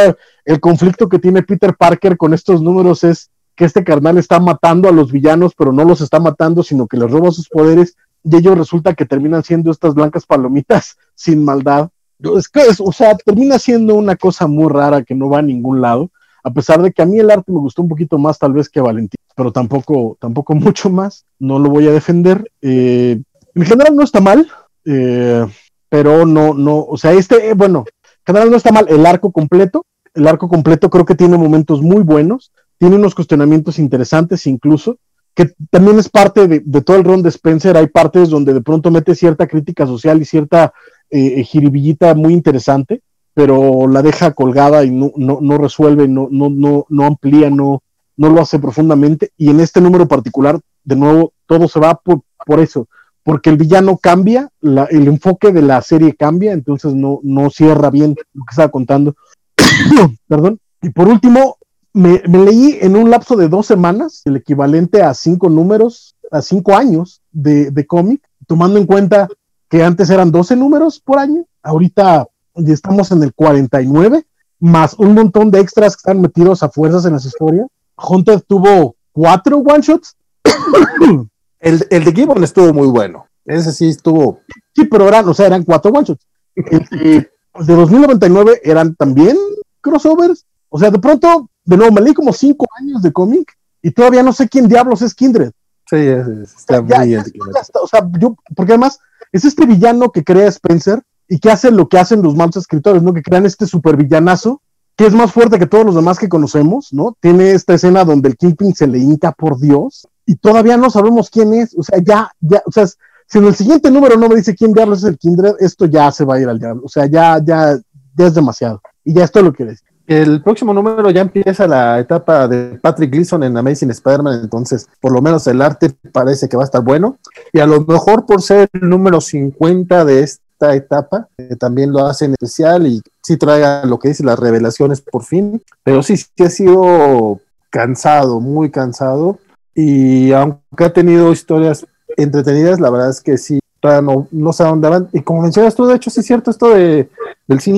[0.47, 4.89] el conflicto que tiene Peter Parker con estos números es que este carnal está matando
[4.89, 8.37] a los villanos, pero no los está matando, sino que les roba sus poderes y
[8.37, 11.91] ellos resulta que terminan siendo estas blancas palomitas sin maldad
[12.37, 15.81] es que, o sea, termina siendo una cosa muy rara que no va a ningún
[15.81, 16.11] lado,
[16.43, 18.69] a pesar de que a mí el arte me gustó un poquito más tal vez
[18.69, 22.51] que Valentín, pero tampoco, tampoco mucho más, no lo voy a defender.
[22.63, 23.21] Eh,
[23.55, 24.49] en general no está mal,
[24.85, 25.47] eh,
[25.89, 29.33] pero no, no, o sea, este, eh, bueno, en general no está mal el arco
[29.33, 29.85] completo,
[30.15, 34.99] el arco completo creo que tiene momentos muy buenos, tiene unos cuestionamientos interesantes incluso,
[35.35, 38.61] que también es parte de, de, todo el ron de Spencer, hay partes donde de
[38.63, 40.73] pronto mete cierta crítica social y cierta
[41.11, 43.03] eh, jiribillita muy interesante,
[43.35, 47.83] pero la deja colgada y no, no, no resuelve, no, no, no, no amplía, no,
[48.17, 49.31] no lo hace profundamente.
[49.37, 52.89] Y en este número particular, de nuevo, todo se va por, por eso,
[53.23, 58.15] porque el villano cambia, el enfoque de la serie cambia, entonces no, no cierra bien
[58.33, 59.15] lo que estaba contando.
[60.29, 60.59] Perdón.
[60.83, 61.57] Y por último,
[61.93, 66.77] me, leí en un lapso de dos semanas, el equivalente a cinco números, a cinco
[66.77, 69.29] años de, de cómic, tomando en cuenta
[69.71, 72.27] que antes eran 12 números por año, ahorita
[72.57, 74.27] ya estamos en el 49,
[74.59, 77.69] más un montón de extras que están metidos a fuerzas en las historias.
[77.97, 80.17] Hunter tuvo cuatro one shots.
[81.61, 83.27] el, el de Gibbon estuvo muy bueno.
[83.45, 84.41] Ese sí estuvo.
[84.75, 86.27] Sí, pero eran, o sea, eran cuatro one shots.
[86.57, 87.31] El,
[87.67, 89.37] de 2099 eran también
[89.81, 90.47] crossovers.
[90.69, 94.25] O sea, de pronto, de nuevo, me leí como cinco años de cómic y todavía
[94.25, 95.53] no sé quién diablos es Kindred.
[95.89, 99.01] Sí, está muy o sea, yo, porque además
[99.33, 103.03] es este villano que crea Spencer y que hace lo que hacen los malos escritores,
[103.03, 103.15] ¿no?
[103.15, 104.61] Que crean este supervillanazo
[104.97, 107.17] que es más fuerte que todos los demás que conocemos, ¿no?
[107.21, 111.31] Tiene esta escena donde el Kingpin se le hinca por Dios y todavía no sabemos
[111.31, 114.37] quién es, o sea, ya, ya, o sea, si en el siguiente número no me
[114.37, 116.89] dice quién diablos es el Kindred, esto ya se va a ir al diablo, o
[116.91, 117.79] sea, ya, ya,
[118.15, 119.89] ya es demasiado y ya esto lo que decir.
[120.11, 125.13] El próximo número ya empieza la etapa de Patrick Gleason en Amazing Spider-Man, entonces por
[125.13, 127.19] lo menos el arte parece que va a estar bueno.
[127.53, 132.07] Y a lo mejor por ser el número 50 de esta etapa, eh, también lo
[132.07, 135.63] hacen especial y sí traiga lo que dice las revelaciones por fin.
[135.85, 139.39] Pero sí, sí ha sido cansado, muy cansado.
[139.77, 144.71] Y aunque ha tenido historias entretenidas, la verdad es que sí, no, no sé a
[144.71, 145.09] dónde van.
[145.13, 147.09] Y como mencionas tú, de hecho, sí es cierto esto de,
[147.47, 147.77] del Sin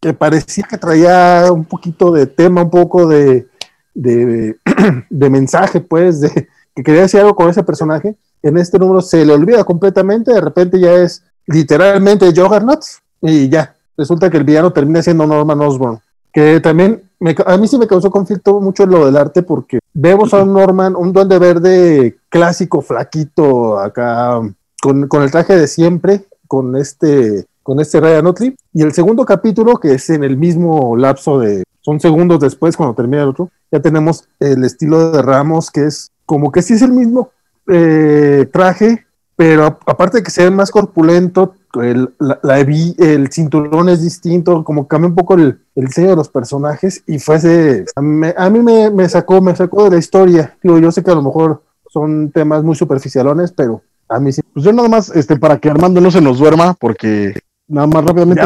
[0.00, 3.48] que parecía que traía un poquito de tema, un poco de,
[3.94, 8.16] de, mensaje, pues, de que quería decir algo con ese personaje.
[8.42, 12.80] En este número se le olvida completamente, de repente ya es literalmente Juggernaut
[13.20, 13.74] y ya.
[13.96, 16.00] Resulta que el villano termina siendo Norman Osborn.
[16.32, 17.02] Que también
[17.44, 20.96] a mí sí me causó conflicto mucho lo del arte porque vemos a un Norman,
[20.96, 24.40] un duende verde clásico, flaquito, acá,
[24.80, 28.56] con, con el traje de siempre, con este con este Ryan Otley.
[28.72, 32.96] Y el segundo capítulo, que es en el mismo lapso de, son segundos después cuando
[32.96, 36.82] termina el otro, ya tenemos el estilo de Ramos, que es como que sí es
[36.82, 37.30] el mismo
[37.68, 39.06] eh, traje,
[39.36, 42.12] pero aparte de que se ve más corpulento, el,
[42.98, 47.20] el cinturón es distinto, como cambia un poco el, el diseño de los personajes y
[47.20, 50.58] fue ese, a mí, me, me, sacó, me sacó de la historia.
[50.60, 54.42] Digo, yo sé que a lo mejor son temas muy superficialones, pero a mí sí.
[54.52, 57.34] Pues yo nada más, este, para que Armando no se nos duerma, porque
[57.70, 58.42] nada más rápidamente.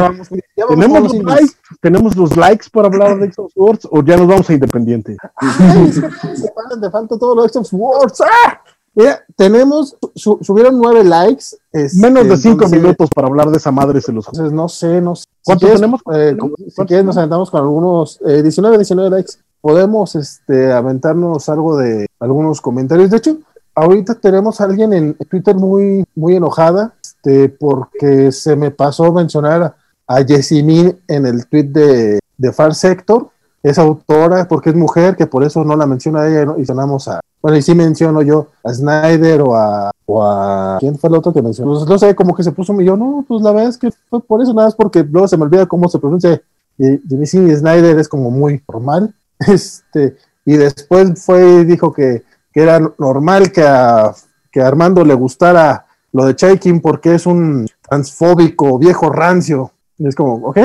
[0.69, 4.49] ¿Tenemos, los likes, ¿Tenemos los likes para hablar de Xbox Wars o ya nos vamos
[4.49, 5.17] a Independiente?
[5.93, 8.21] se falta todo lo Xbox Wars.
[8.21, 8.61] ¡Ah!
[8.97, 11.47] Mira, tenemos, subieron nueve likes.
[11.73, 15.01] Este, Menos de cinco minutos para hablar de esa madre, se los Entonces, no sé,
[15.01, 15.25] no sé.
[15.43, 16.01] ¿Cuántos tenemos?
[16.15, 16.37] Eh,
[16.69, 19.33] si quieres, nos aventamos con algunos, eh, 19, 19 likes.
[19.61, 23.11] Podemos este, aventarnos algo de algunos comentarios.
[23.11, 23.39] De hecho,
[23.75, 26.95] ahorita tenemos a alguien en Twitter muy, muy enojada
[27.25, 29.75] este, porque se me pasó mencionar
[30.07, 33.31] a Jessimine en el tweet de, de Far Sector.
[33.63, 37.21] Es autora porque es mujer, que por eso no la menciona ella y sonamos a,
[37.41, 41.33] bueno, y sí menciono yo a Snyder o a, o a ¿quién fue el otro
[41.33, 41.73] que mencionó?
[41.73, 44.21] Pues, no sé, como que se puso yo, no, pues la verdad es que fue
[44.21, 46.43] por eso, nada más porque luego se me olvida cómo se pronuncia.
[46.77, 49.15] Y Jimmy Snyder es como muy normal.
[49.47, 52.23] Este, y después fue y dijo que,
[52.53, 54.15] que era normal que a,
[54.53, 55.84] que a Armando le gustara
[56.15, 59.73] lo de Chaikin porque es un transfóbico, viejo rancio.
[59.99, 60.59] Y es como, ok,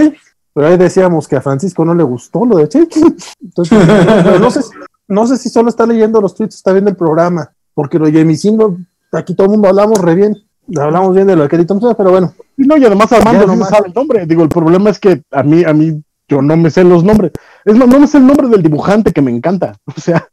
[0.54, 3.18] pero ahí decíamos que a Francisco no le gustó lo de Chaikin.
[3.44, 3.78] Entonces,
[4.26, 4.70] no, no sé si
[5.10, 8.22] no sé si solo está leyendo los tweets, está viendo el programa, porque lo de
[9.12, 10.38] aquí todo el mundo hablamos re bien,
[10.80, 12.34] hablamos bien de lo que Thompson, pero bueno.
[12.56, 14.26] Y no, y además Armando no sabe el nombre.
[14.28, 17.32] Digo, el problema es que a mí, a mí, yo no me sé los nombres.
[17.66, 19.76] Es más, no me sé el nombre del dibujante que me encanta.
[19.88, 20.30] O sea,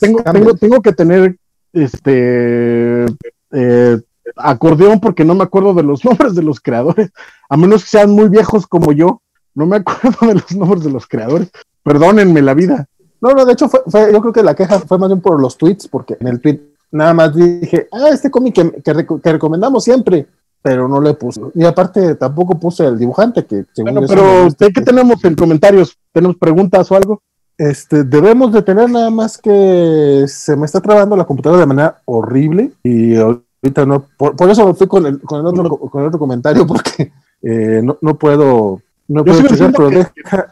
[0.00, 1.36] tengo, tengo, tengo, que tener
[1.72, 3.06] este
[3.52, 3.98] eh,
[4.36, 7.10] acordeón porque no me acuerdo de los nombres de los creadores,
[7.48, 9.22] a menos que sean muy viejos como yo.
[9.54, 11.50] No me acuerdo de los nombres de los creadores.
[11.82, 12.86] Perdónenme la vida.
[13.20, 13.80] No, no, de hecho, fue,
[14.12, 16.60] yo creo que la queja fue más bien por los tweets, porque en el tweet
[16.90, 20.26] nada más dije, ah, este cómic que, que, recomendamos siempre,
[20.62, 21.40] pero no le puse.
[21.54, 25.96] Y aparte tampoco puse el dibujante, que según bueno, pero ¿qué tenemos en comentarios?
[26.12, 27.22] ¿Tenemos preguntas o algo?
[27.58, 32.00] Este, debemos de tener nada más que se me está trabando la computadora de manera
[32.04, 36.06] horrible y ahorita no, por, eso me fui con el, con el, otro, con el
[36.06, 37.10] otro comentario porque
[37.42, 39.90] eh, no, no puedo no puedo pero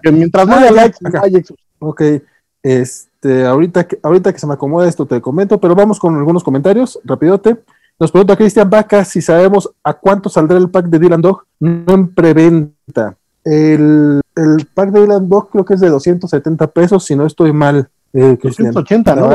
[0.02, 0.98] que, mientras no haya likes,
[1.78, 2.02] Ok,
[2.62, 6.42] este, ahorita que, ahorita que se me acomoda esto te comento, pero vamos con algunos
[6.42, 7.58] comentarios, rapidote.
[8.00, 11.94] Nos pregunta Cristian Vaca si sabemos a cuánto saldrá el pack de Dylan Dog, no
[11.94, 13.16] en preventa.
[13.46, 17.52] El, el pack de Dylan Dog creo que es de 270 pesos, si no estoy
[17.52, 17.88] mal.
[18.12, 19.28] Eh, 280, ¿no?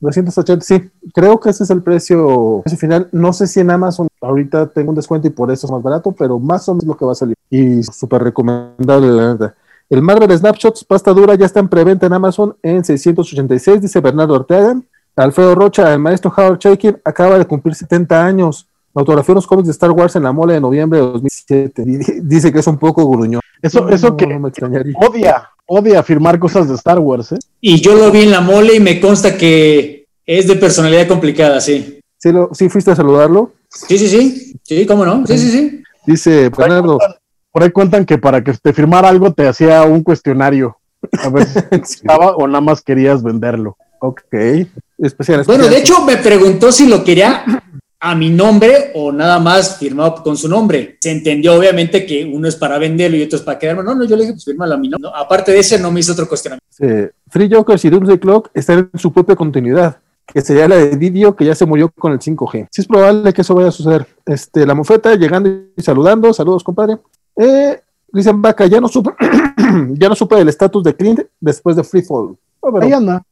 [0.00, 0.88] 280, sí.
[1.12, 3.08] Creo que ese es el precio, final.
[3.10, 6.12] No sé si en Amazon ahorita tengo un descuento y por eso es más barato,
[6.12, 7.34] pero más o menos lo que va a salir.
[7.50, 9.54] Y súper recomendable, la verdad.
[9.90, 14.34] El Marvel Snapshots, pasta dura, ya está en preventa en Amazon en 686, dice Bernardo
[14.34, 14.80] Ortega.
[15.16, 18.68] Alfredo Rocha, el maestro Howard Chaikin, acaba de cumplir 70 años.
[18.94, 21.84] Autografió unos cómics de Star Wars en la mole de noviembre de 2007.
[22.22, 23.40] Dice que es un poco gruñón.
[23.60, 24.94] Eso, eso que me extrañaría.
[24.96, 27.32] odia, odia firmar cosas de Star Wars.
[27.32, 27.38] ¿eh?
[27.60, 31.60] Y yo lo vi en la mole y me consta que es de personalidad complicada,
[31.60, 32.00] sí.
[32.18, 33.52] ¿Sí, lo, sí fuiste a saludarlo?
[33.68, 34.54] Sí, sí, sí.
[34.62, 35.26] Sí, cómo no.
[35.26, 35.82] Sí, sí, sí.
[36.06, 36.98] Dice Bernardo.
[37.50, 40.76] Por ahí cuentan que para que te firmara algo te hacía un cuestionario.
[41.22, 43.76] A ver si estaba o nada más querías venderlo.
[44.00, 44.34] Ok.
[44.98, 47.44] Especial, Bueno, de hecho me preguntó si lo quería
[48.00, 50.98] a mi nombre o nada más firmado con su nombre.
[51.00, 53.82] Se entendió obviamente que uno es para venderlo y otro es para quedarme.
[53.82, 55.10] No, no, yo le dije, pues fírmalo a mi nombre.
[55.14, 56.64] aparte de ese, no me hizo otro cuestionamiento.
[57.28, 61.34] Free Jokers y Doomsday Clock están en su propia continuidad, que sería la de Didio,
[61.34, 62.68] que ya se murió con el 5G.
[62.70, 64.06] Sí es probable que eso vaya a suceder.
[64.26, 66.32] Este, la mofeta llegando y saludando.
[66.32, 66.98] Saludos, compadre.
[67.36, 67.80] Eh,
[68.12, 69.12] dicen Vaca, ya no supe,
[69.92, 72.36] ya no supe del estatus de Clint después de Freefall.
[72.60, 73.22] Oh, Ahí anda.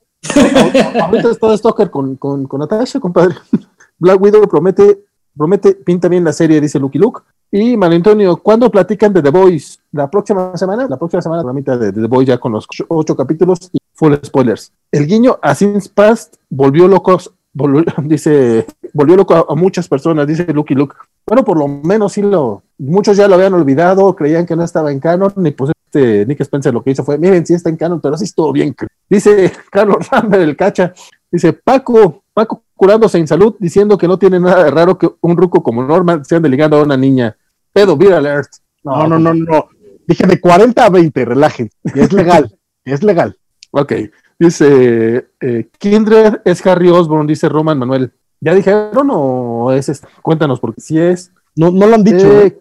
[1.00, 3.34] Ahorita está de Stalker con, con, con Natasha, compadre.
[4.02, 5.04] Black Widow promete,
[5.36, 7.20] promete, pinta bien la serie, dice Lucky Luke.
[7.52, 9.78] Y Malentonio, ¿cuándo platican de The Boys?
[9.92, 10.88] ¿La próxima semana?
[10.88, 14.14] La próxima semana, la mitad de The Boys ya con los ocho capítulos y full
[14.24, 14.72] spoilers.
[14.90, 17.32] El guiño a Sin's Past volvió locos,
[18.02, 20.96] dice, volvió loco a, muchas personas, dice Lucky Luke.
[21.24, 24.90] Bueno, por lo menos sí lo, muchos ya lo habían olvidado, creían que no estaba
[24.90, 27.76] en canon, ni pues este Nick Spencer lo que hizo fue, miren, sí está en
[27.76, 28.74] canon, pero así estuvo bien.
[29.08, 30.92] Dice Carlos Rambert, el cacha,
[31.30, 35.36] dice, Paco, Paco curándose en salud, diciendo que no tiene nada de raro que un
[35.36, 37.36] ruco como Norman se ande ligando a una niña.
[37.72, 38.48] Pedo, beer alert.
[38.82, 39.68] No, no, no, no.
[40.04, 41.70] Dije de 40 a 20, relajen.
[41.84, 43.36] es legal, es legal.
[43.70, 43.92] Ok.
[44.36, 48.12] Dice, eh, Kindred es Harry Osborn, dice Roman Manuel.
[48.40, 50.08] ¿Ya dijeron o es este?
[50.20, 52.26] Cuéntanos, porque si es, No, no lo han dicho.
[52.40, 52.58] Eh,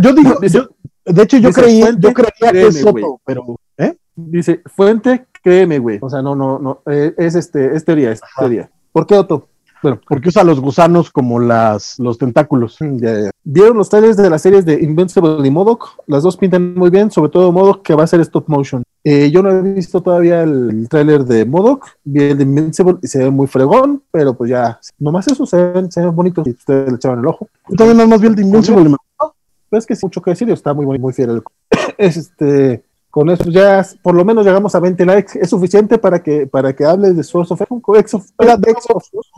[0.00, 3.56] yo, digo, de hecho, yo creía, yo creía que es Soto, pero.
[3.76, 3.94] ¿eh?
[4.16, 5.98] Dice, fuente, créeme, güey.
[6.00, 6.80] O sea, no, no, no.
[6.86, 8.70] Eh, es este, es teoría, es teoría.
[8.90, 9.49] ¿Por qué Otto?
[9.82, 12.76] Bueno, porque usa los gusanos como las, los tentáculos.
[12.80, 12.98] Mm,
[13.44, 15.96] ¿Vieron los trailers de las series de Invincible y Modoc?
[16.06, 18.82] Las dos pintan muy bien, sobre todo Modoc que va a ser stop motion.
[19.02, 23.06] Eh, yo no he visto todavía el trailer de Modoc, vi el de Invincible y
[23.06, 26.50] se ve muy fregón, pero pues ya, nomás eso se ven, se ven bonitos y
[26.50, 27.48] ustedes le echaban el ojo.
[27.68, 29.34] Yo también nada más vi el de Invincible y me gustó.
[29.70, 31.42] es que es mucho que decir, está muy, muy, muy fiel.
[31.96, 35.38] es este con eso ya por lo menos llegamos a 20 likes.
[35.40, 37.60] Es suficiente para que, para que hables de Source of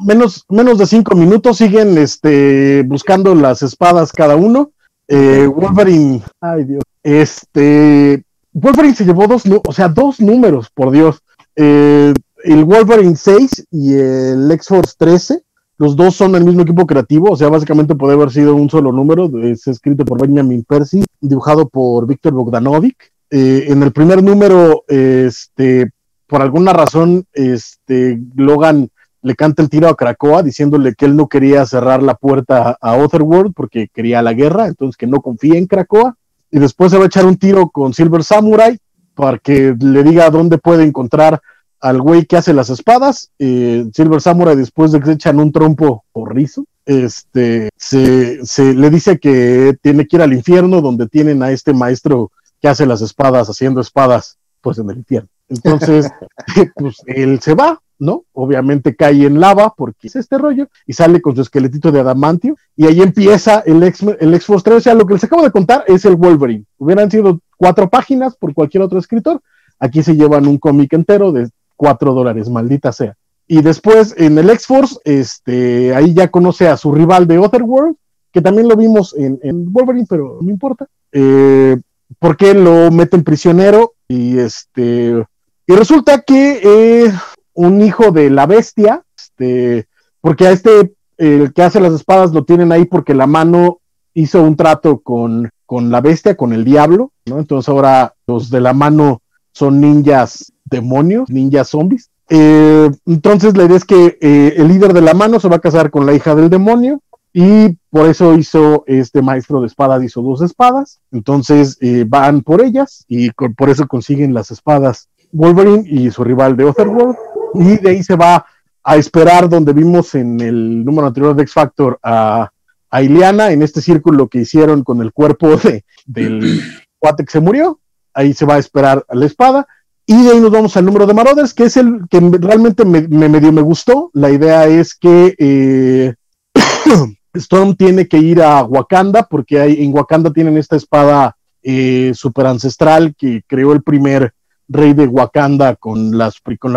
[0.05, 4.71] menos, menos de 5 minutos siguen este, buscando las espadas cada uno.
[5.09, 11.21] Eh, Wolverine, ay Dios, este, Wolverine se llevó dos, o sea, dos números, por Dios.
[11.57, 15.43] Eh, el Wolverine 6 y el X-Force 13,
[15.79, 18.93] los dos son el mismo equipo creativo, o sea, básicamente puede haber sido un solo
[18.93, 23.12] número, es escrito por Benjamin Percy, dibujado por Víctor Bogdanovic.
[23.35, 25.91] Eh, en el primer número, este,
[26.27, 28.91] por alguna razón, este, Logan
[29.23, 32.97] le canta el tiro a Krakoa diciéndole que él no quería cerrar la puerta a
[32.97, 36.15] Otherworld porque quería la guerra, entonces que no confía en Krakoa.
[36.51, 38.79] Y después se va a echar un tiro con Silver Samurai
[39.15, 41.41] para que le diga dónde puede encontrar
[41.81, 43.31] al güey que hace las espadas.
[43.39, 48.75] Eh, Silver Samurai, después de que se echan un trompo por rizo, este, se, se
[48.75, 52.31] le dice que tiene que ir al infierno donde tienen a este maestro
[52.63, 55.29] que hace las espadas haciendo espadas, pues en el infierno.
[55.49, 56.09] Entonces,
[56.77, 58.25] pues él se va, ¿no?
[58.33, 62.57] Obviamente cae en lava porque es este rollo y sale con su esqueletito de adamantio
[62.77, 64.77] y ahí empieza el X, el X-Force 3.
[64.77, 66.65] O sea, lo que les acabo de contar es el Wolverine.
[66.79, 69.43] Hubieran sido cuatro páginas por cualquier otro escritor.
[69.81, 73.17] Aquí se llevan un cómic entero de cuatro dólares, maldita sea.
[73.49, 77.97] Y después en el X-Force, este, ahí ya conoce a su rival de Otherworld,
[78.33, 80.87] que también lo vimos en, en Wolverine, pero no importa.
[81.11, 81.77] Eh,
[82.23, 85.25] porque lo meten prisionero y este
[85.67, 87.13] y resulta que eh,
[87.53, 89.89] un hijo de la bestia, este,
[90.21, 93.81] porque a este el que hace las espadas lo tienen ahí porque la mano
[94.15, 97.41] hizo un trato con, con la bestia, con el diablo, ¿no?
[97.41, 99.21] Entonces ahora los de la mano
[99.53, 102.09] son ninjas demonios, ninjas zombies.
[102.29, 105.61] Eh, entonces la idea es que eh, el líder de la mano se va a
[105.61, 107.01] casar con la hija del demonio
[107.33, 112.63] y por eso hizo este maestro de espadas, hizo dos espadas, entonces eh, van por
[112.63, 117.15] ellas y por eso consiguen las espadas Wolverine y su rival de Otherworld,
[117.53, 118.47] y de ahí se va
[118.83, 122.49] a esperar donde vimos en el número anterior de X Factor a,
[122.91, 126.63] a Ileana en este círculo que hicieron con el cuerpo de, del
[126.99, 127.79] cuate que se murió,
[128.15, 129.67] ahí se va a esperar a la espada,
[130.07, 133.07] y de ahí nos vamos al número de Marauders, que es el que realmente me,
[133.07, 134.11] medio me gustó.
[134.15, 136.15] La idea es que eh,
[137.35, 142.47] Storm tiene que ir a Wakanda porque hay, en Wakanda tienen esta espada eh, super
[142.47, 144.35] ancestral que creó el primer
[144.69, 146.31] rey de Wakanda con, la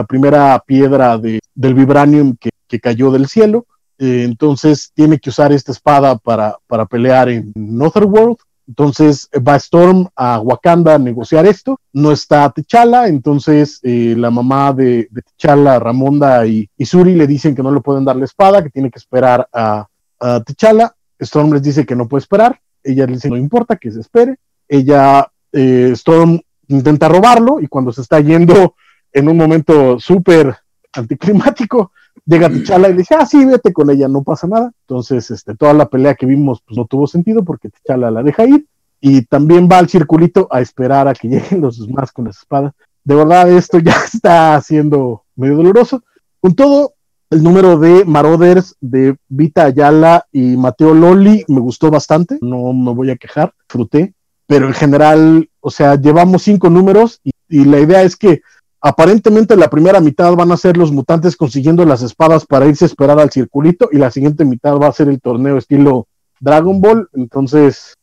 [0.08, 2.52] primera piedra de, del vibranium que,
[2.82, 3.66] cayó del cielo.
[3.98, 8.36] Eh, entonces tiene que usar esta espada para, para pelear en Otherworld.
[8.68, 11.80] Entonces va Storm a Wakanda a negociar esto.
[11.94, 17.28] No está T'Challa, entonces eh, la mamá de, de T'Challa, Ramonda y, y, Suri le
[17.28, 19.88] dicen que no le pueden dar la espada, que tiene que esperar a,
[20.20, 20.96] a T'Challa.
[21.20, 22.60] Storm les dice que no puede esperar.
[22.84, 24.38] Ella le dice no importa, que se espere.
[24.68, 28.76] Ella, eh, Storm intenta robarlo y cuando se está yendo
[29.14, 30.56] en un momento súper
[30.94, 31.92] anticlimático,
[32.26, 34.72] llega T'Challa y le dice, ah, sí, vete con ella, no pasa nada.
[34.82, 38.46] Entonces, este, toda la pelea que vimos pues, no tuvo sentido porque T'Challa la deja
[38.46, 38.66] ir
[39.00, 42.74] y también va al circulito a esperar a que lleguen los demás con las espadas.
[43.04, 46.04] De verdad, esto ya está siendo medio doloroso.
[46.40, 46.95] Con todo,
[47.30, 52.94] el número de Marauders de Vita Ayala y Mateo Loli me gustó bastante, no me
[52.94, 54.14] voy a quejar, fruté,
[54.48, 58.42] pero en general, o sea, llevamos cinco números y, la idea es que
[58.82, 62.88] aparentemente la primera mitad van a ser los mutantes consiguiendo las espadas para irse a
[62.88, 66.08] esperar al circulito y la siguiente mitad va a ser el torneo estilo
[66.40, 67.96] Dragon Ball, entonces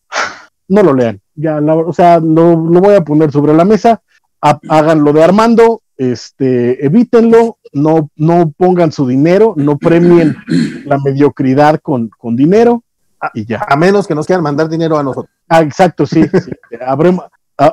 [0.68, 4.02] no lo lean, ya, o sea, lo, voy a poner sobre la mesa,
[4.40, 10.36] hagan lo de Armando, este, evítenlo, no, no pongan su dinero, no premien
[10.86, 12.82] la mediocridad con, con dinero
[13.34, 13.64] y ya.
[13.68, 15.30] A menos que nos quieran mandar dinero a nosotros.
[15.48, 16.22] Ah, exacto, sí.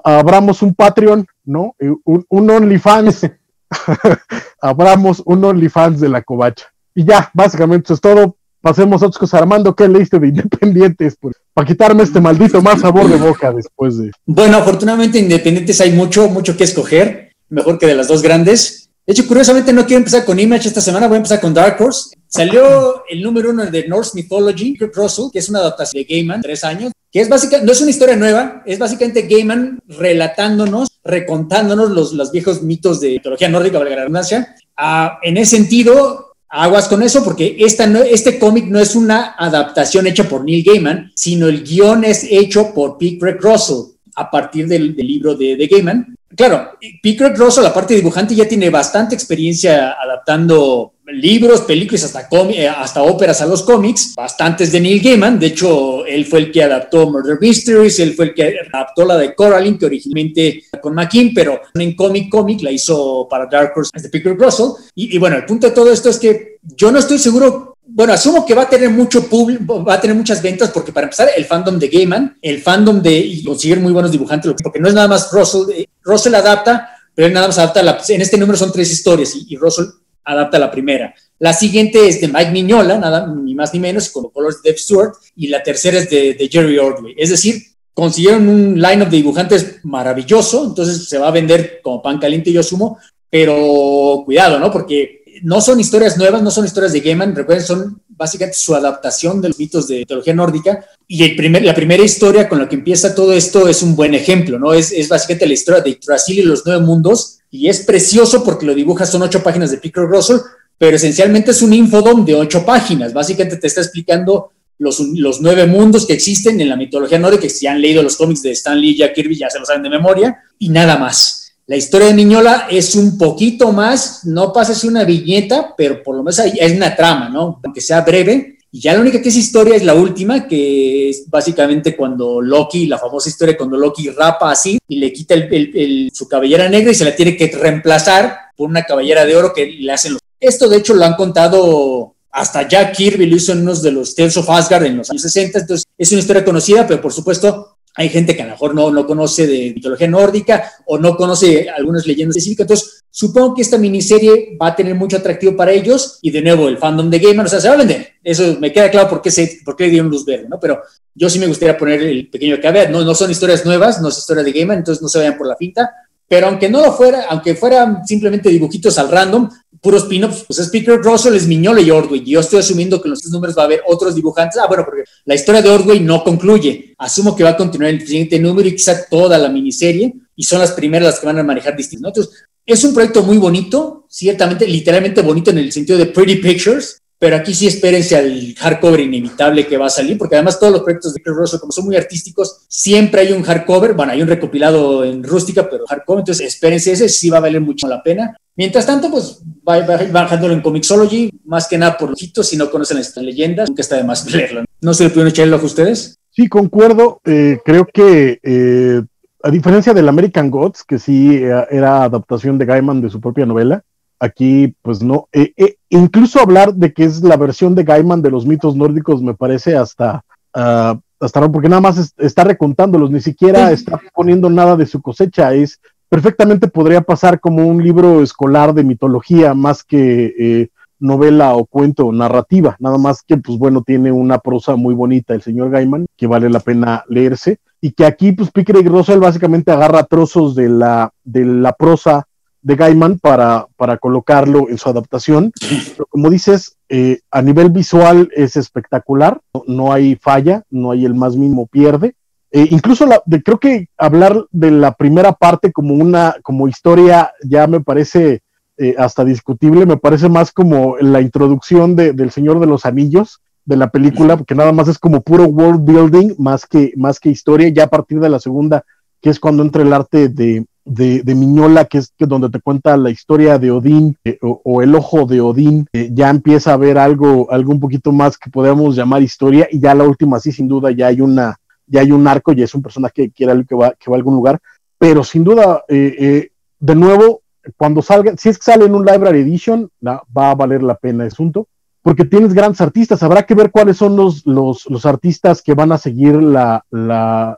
[0.03, 1.75] abramos un Patreon, ¿no?
[2.05, 3.27] Un, un OnlyFans.
[4.61, 6.65] abramos un OnlyFans de la covacha.
[6.93, 8.35] Y ya, básicamente eso es todo.
[8.61, 9.41] Pasemos a otras cosas.
[9.41, 11.17] Armando, ¿qué leíste de Independientes?
[11.53, 14.11] para quitarme este maldito mal sabor de boca después de.
[14.25, 18.89] Bueno, afortunadamente Independientes hay mucho, mucho que escoger mejor que de las dos grandes.
[19.05, 21.81] De hecho, curiosamente no quiero empezar con Image esta semana, voy a empezar con Dark
[21.81, 22.15] Horse.
[22.27, 26.41] Salió el número uno de Norse Mythology, Kirk Russell, que es una adaptación de Gaiman,
[26.41, 31.89] tres años, que es básicamente, no es una historia nueva, es básicamente Gaiman relatándonos, recontándonos
[31.89, 34.55] los, los viejos mitos de mitología nórdica, valga la redundancia.
[34.77, 39.35] Ah, en ese sentido, aguas con eso porque esta no, este cómic no es una
[39.37, 44.29] adaptación hecha por Neil Gaiman, sino el guion es hecho por Pete Greg Russell a
[44.29, 46.15] partir del, libro de, de, Gaiman.
[46.35, 52.67] Claro, Pete Russell, la parte dibujante, ya tiene bastante experiencia adaptando libros, películas, hasta, eh,
[52.67, 55.39] hasta óperas a los cómics, bastantes de Neil Gaiman.
[55.39, 59.17] De hecho, él fue el que adaptó Murder Mysteries, él fue el que adaptó la
[59.17, 63.91] de Coraline, que originalmente con McKean, pero en cómic cómic la hizo para Dark Horse
[63.99, 64.69] de Picker Russell.
[64.95, 67.68] Y, bueno, el punto de todo esto es que yo no estoy seguro.
[67.91, 71.05] Bueno, asumo que va a tener mucho público, va a tener muchas ventas, porque para
[71.05, 74.87] empezar, el fandom de Gaiman, el fandom de y conseguir muy buenos dibujantes, porque no
[74.87, 78.57] es nada más Russell, eh, Russell adapta, pero nada más adapta, la, en este número
[78.57, 79.85] son tres historias y, y Russell
[80.23, 81.13] adapta la primera.
[81.39, 84.69] La siguiente es de Mike Miñola, nada ni más ni menos, con los colores de
[84.69, 87.15] Dave Stewart, y la tercera es de, Jerry Ordway.
[87.17, 87.61] Es decir,
[87.93, 92.59] consiguieron un line-up de dibujantes maravilloso, entonces se va a vender como pan caliente, yo
[92.59, 92.97] asumo,
[93.29, 94.71] pero cuidado, ¿no?
[94.71, 99.41] Porque no son historias nuevas, no son historias de Gaiman, recuerden, son básicamente su adaptación
[99.41, 100.85] de los mitos de mitología nórdica.
[101.07, 104.13] Y el primer, la primera historia con la que empieza todo esto es un buen
[104.13, 104.73] ejemplo, ¿no?
[104.73, 108.75] Es, básicamente la historia de Yggdrasil y los nueve mundos, y es precioso porque lo
[108.75, 110.37] dibuja, son ocho páginas de Picker Russell,
[110.77, 113.13] pero esencialmente es un infodom de ocho páginas.
[113.13, 117.49] Básicamente te está explicando los, los nueve mundos que existen en la mitología nórdica, que
[117.49, 119.83] si han leído los cómics de Stan Lee y Jack Kirby ya se lo saben
[119.83, 121.38] de memoria, y nada más.
[121.69, 126.15] La historia de Miñola es un poquito más, no pasa así una viñeta, pero por
[126.15, 127.61] lo menos es una trama, ¿no?
[127.63, 131.29] Aunque sea breve, y ya la única que es historia es la última, que es
[131.29, 136.27] básicamente cuando Loki, la famosa historia cuando Loki rapa así y le quita el, su
[136.27, 139.91] cabellera negra y se la tiene que reemplazar por una cabellera de oro que le
[139.91, 140.21] hacen los...
[140.39, 144.15] Esto de hecho lo han contado hasta Jack Kirby, lo hizo en unos de los
[144.15, 147.77] Tales of Asgard en los años 60, entonces es una historia conocida, pero por supuesto
[147.95, 151.69] hay gente que a lo mejor no, no conoce de mitología nórdica o no conoce
[151.69, 152.63] algunas leyendas específicas.
[152.65, 156.67] Entonces, supongo que esta miniserie va a tener mucho atractivo para ellos y de nuevo
[156.67, 158.07] el fandom de Gamer, o sea, se va a vender.
[158.23, 160.59] Eso me queda claro por qué, se, por qué le dieron luz verde, ¿no?
[160.59, 160.81] Pero
[161.15, 162.89] yo sí me gustaría poner el pequeño caveat.
[162.89, 165.47] No, no son historias nuevas, no es historia de Gamer, entonces no se vayan por
[165.47, 165.91] la finta.
[166.27, 169.49] Pero aunque no lo fuera, aunque fueran simplemente dibujitos al random,
[169.81, 172.23] puros pin-ups, pues es Peter Russell, es Miñola y Ordway.
[172.23, 174.59] Yo estoy asumiendo que en los números va a haber otros dibujantes.
[174.61, 176.93] Ah, bueno, porque la historia de Ordway no concluye.
[176.97, 180.59] Asumo que va a continuar el siguiente número y quizá toda la miniserie, y son
[180.59, 182.09] las primeras las que van a manejar distintos.
[182.09, 187.01] Entonces, es un proyecto muy bonito, ciertamente, literalmente bonito en el sentido de Pretty Pictures,
[187.19, 190.83] pero aquí sí espérense al hardcover inevitable que va a salir, porque además todos los
[190.83, 194.29] proyectos de Chris Russell, como son muy artísticos, siempre hay un hardcover, bueno, hay un
[194.29, 198.37] recopilado en rústica, pero hardcover, entonces espérense ese, sí va a valer mucho la pena.
[198.55, 199.81] Mientras tanto, pues va,
[200.11, 203.97] bajándolo en Comixology, más que nada por hitos, si no conocen estas leyendas, nunca está
[203.97, 204.63] de más leerlo.
[204.81, 206.17] ¿No se le pudieron echar el ojo a ustedes?
[206.31, 207.19] Sí, concuerdo.
[207.25, 209.01] Eh, creo que eh,
[209.43, 213.45] a diferencia del American Gods, que sí eh, era adaptación de Gaiman de su propia
[213.45, 213.83] novela,
[214.19, 218.31] aquí pues no, eh, eh, incluso hablar de que es la versión de Gaiman de
[218.31, 220.23] los mitos nórdicos me parece hasta,
[220.55, 225.53] uh, hasta porque nada más está recontándolos, ni siquiera está poniendo nada de su cosecha,
[225.53, 225.79] es
[226.09, 230.69] perfectamente podría pasar como un libro escolar de mitología más que eh,
[230.99, 235.33] novela o cuento o narrativa, nada más que pues bueno, tiene una prosa muy bonita
[235.33, 239.19] el señor Gaiman, que vale la pena leerse, y que aquí pues Picker y Russell
[239.19, 242.27] básicamente agarra trozos de la, de la prosa
[242.61, 245.51] de Gaiman para, para colocarlo en su adaptación.
[245.91, 251.15] Pero como dices, eh, a nivel visual es espectacular, no, hay falla, no hay el
[251.15, 252.15] más mínimo pierde.
[252.51, 257.31] Eh, incluso la, de, creo que hablar de la primera parte como una como historia
[257.43, 258.41] ya me parece
[258.77, 263.39] eh, hasta discutible, me parece más como la introducción de, del Señor de los Anillos
[263.65, 267.29] de la película, porque nada más es como puro world building más que, más que
[267.29, 268.83] historia, ya a partir de la segunda,
[269.21, 272.97] que es cuando entra el arte de, de, Miñola, que es que donde te cuenta
[272.97, 276.97] la historia de Odín eh, o, el ojo de Odín, eh, ya empieza a haber
[276.97, 280.67] algo, algo un poquito más que podemos llamar historia, y ya la última, sí, sin
[280.67, 283.91] duda, ya hay una, ya hay un arco, y es un personaje que que va,
[283.91, 284.59] que va a algún lugar,
[284.97, 286.49] pero sin duda, eh,
[286.79, 287.41] de nuevo,
[287.77, 291.23] cuando salga, si es que sale en un Library Edition, va a valer la pena
[291.23, 291.67] el asunto
[292.01, 293.23] porque tienes grandes artistas.
[293.23, 296.83] Habrá que ver cuáles son los, los, artistas que van a seguir la,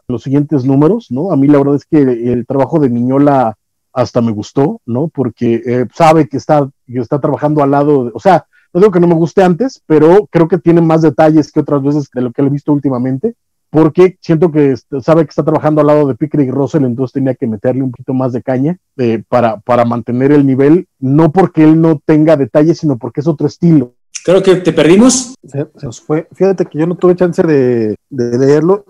[0.07, 1.31] los siguientes números, ¿no?
[1.31, 3.57] A mí la verdad es que el trabajo de Miñola
[3.93, 5.09] hasta me gustó, ¿no?
[5.09, 9.01] Porque eh, sabe que está, que está trabajando al lado, o sea, no digo que
[9.01, 12.31] no me guste antes, pero creo que tiene más detalles que otras veces de lo
[12.31, 13.35] que he visto últimamente,
[13.69, 17.35] porque siento que sabe que está trabajando al lado de Pickering y Russell, entonces tenía
[17.35, 21.63] que meterle un poquito más de caña eh, para, para mantener el nivel, no porque
[21.63, 23.93] él no tenga detalles, sino porque es otro estilo
[24.23, 25.35] Creo que te perdimos.
[25.43, 26.27] Se, nos fue.
[26.33, 28.85] Fíjate que yo no tuve chance de, leerlo.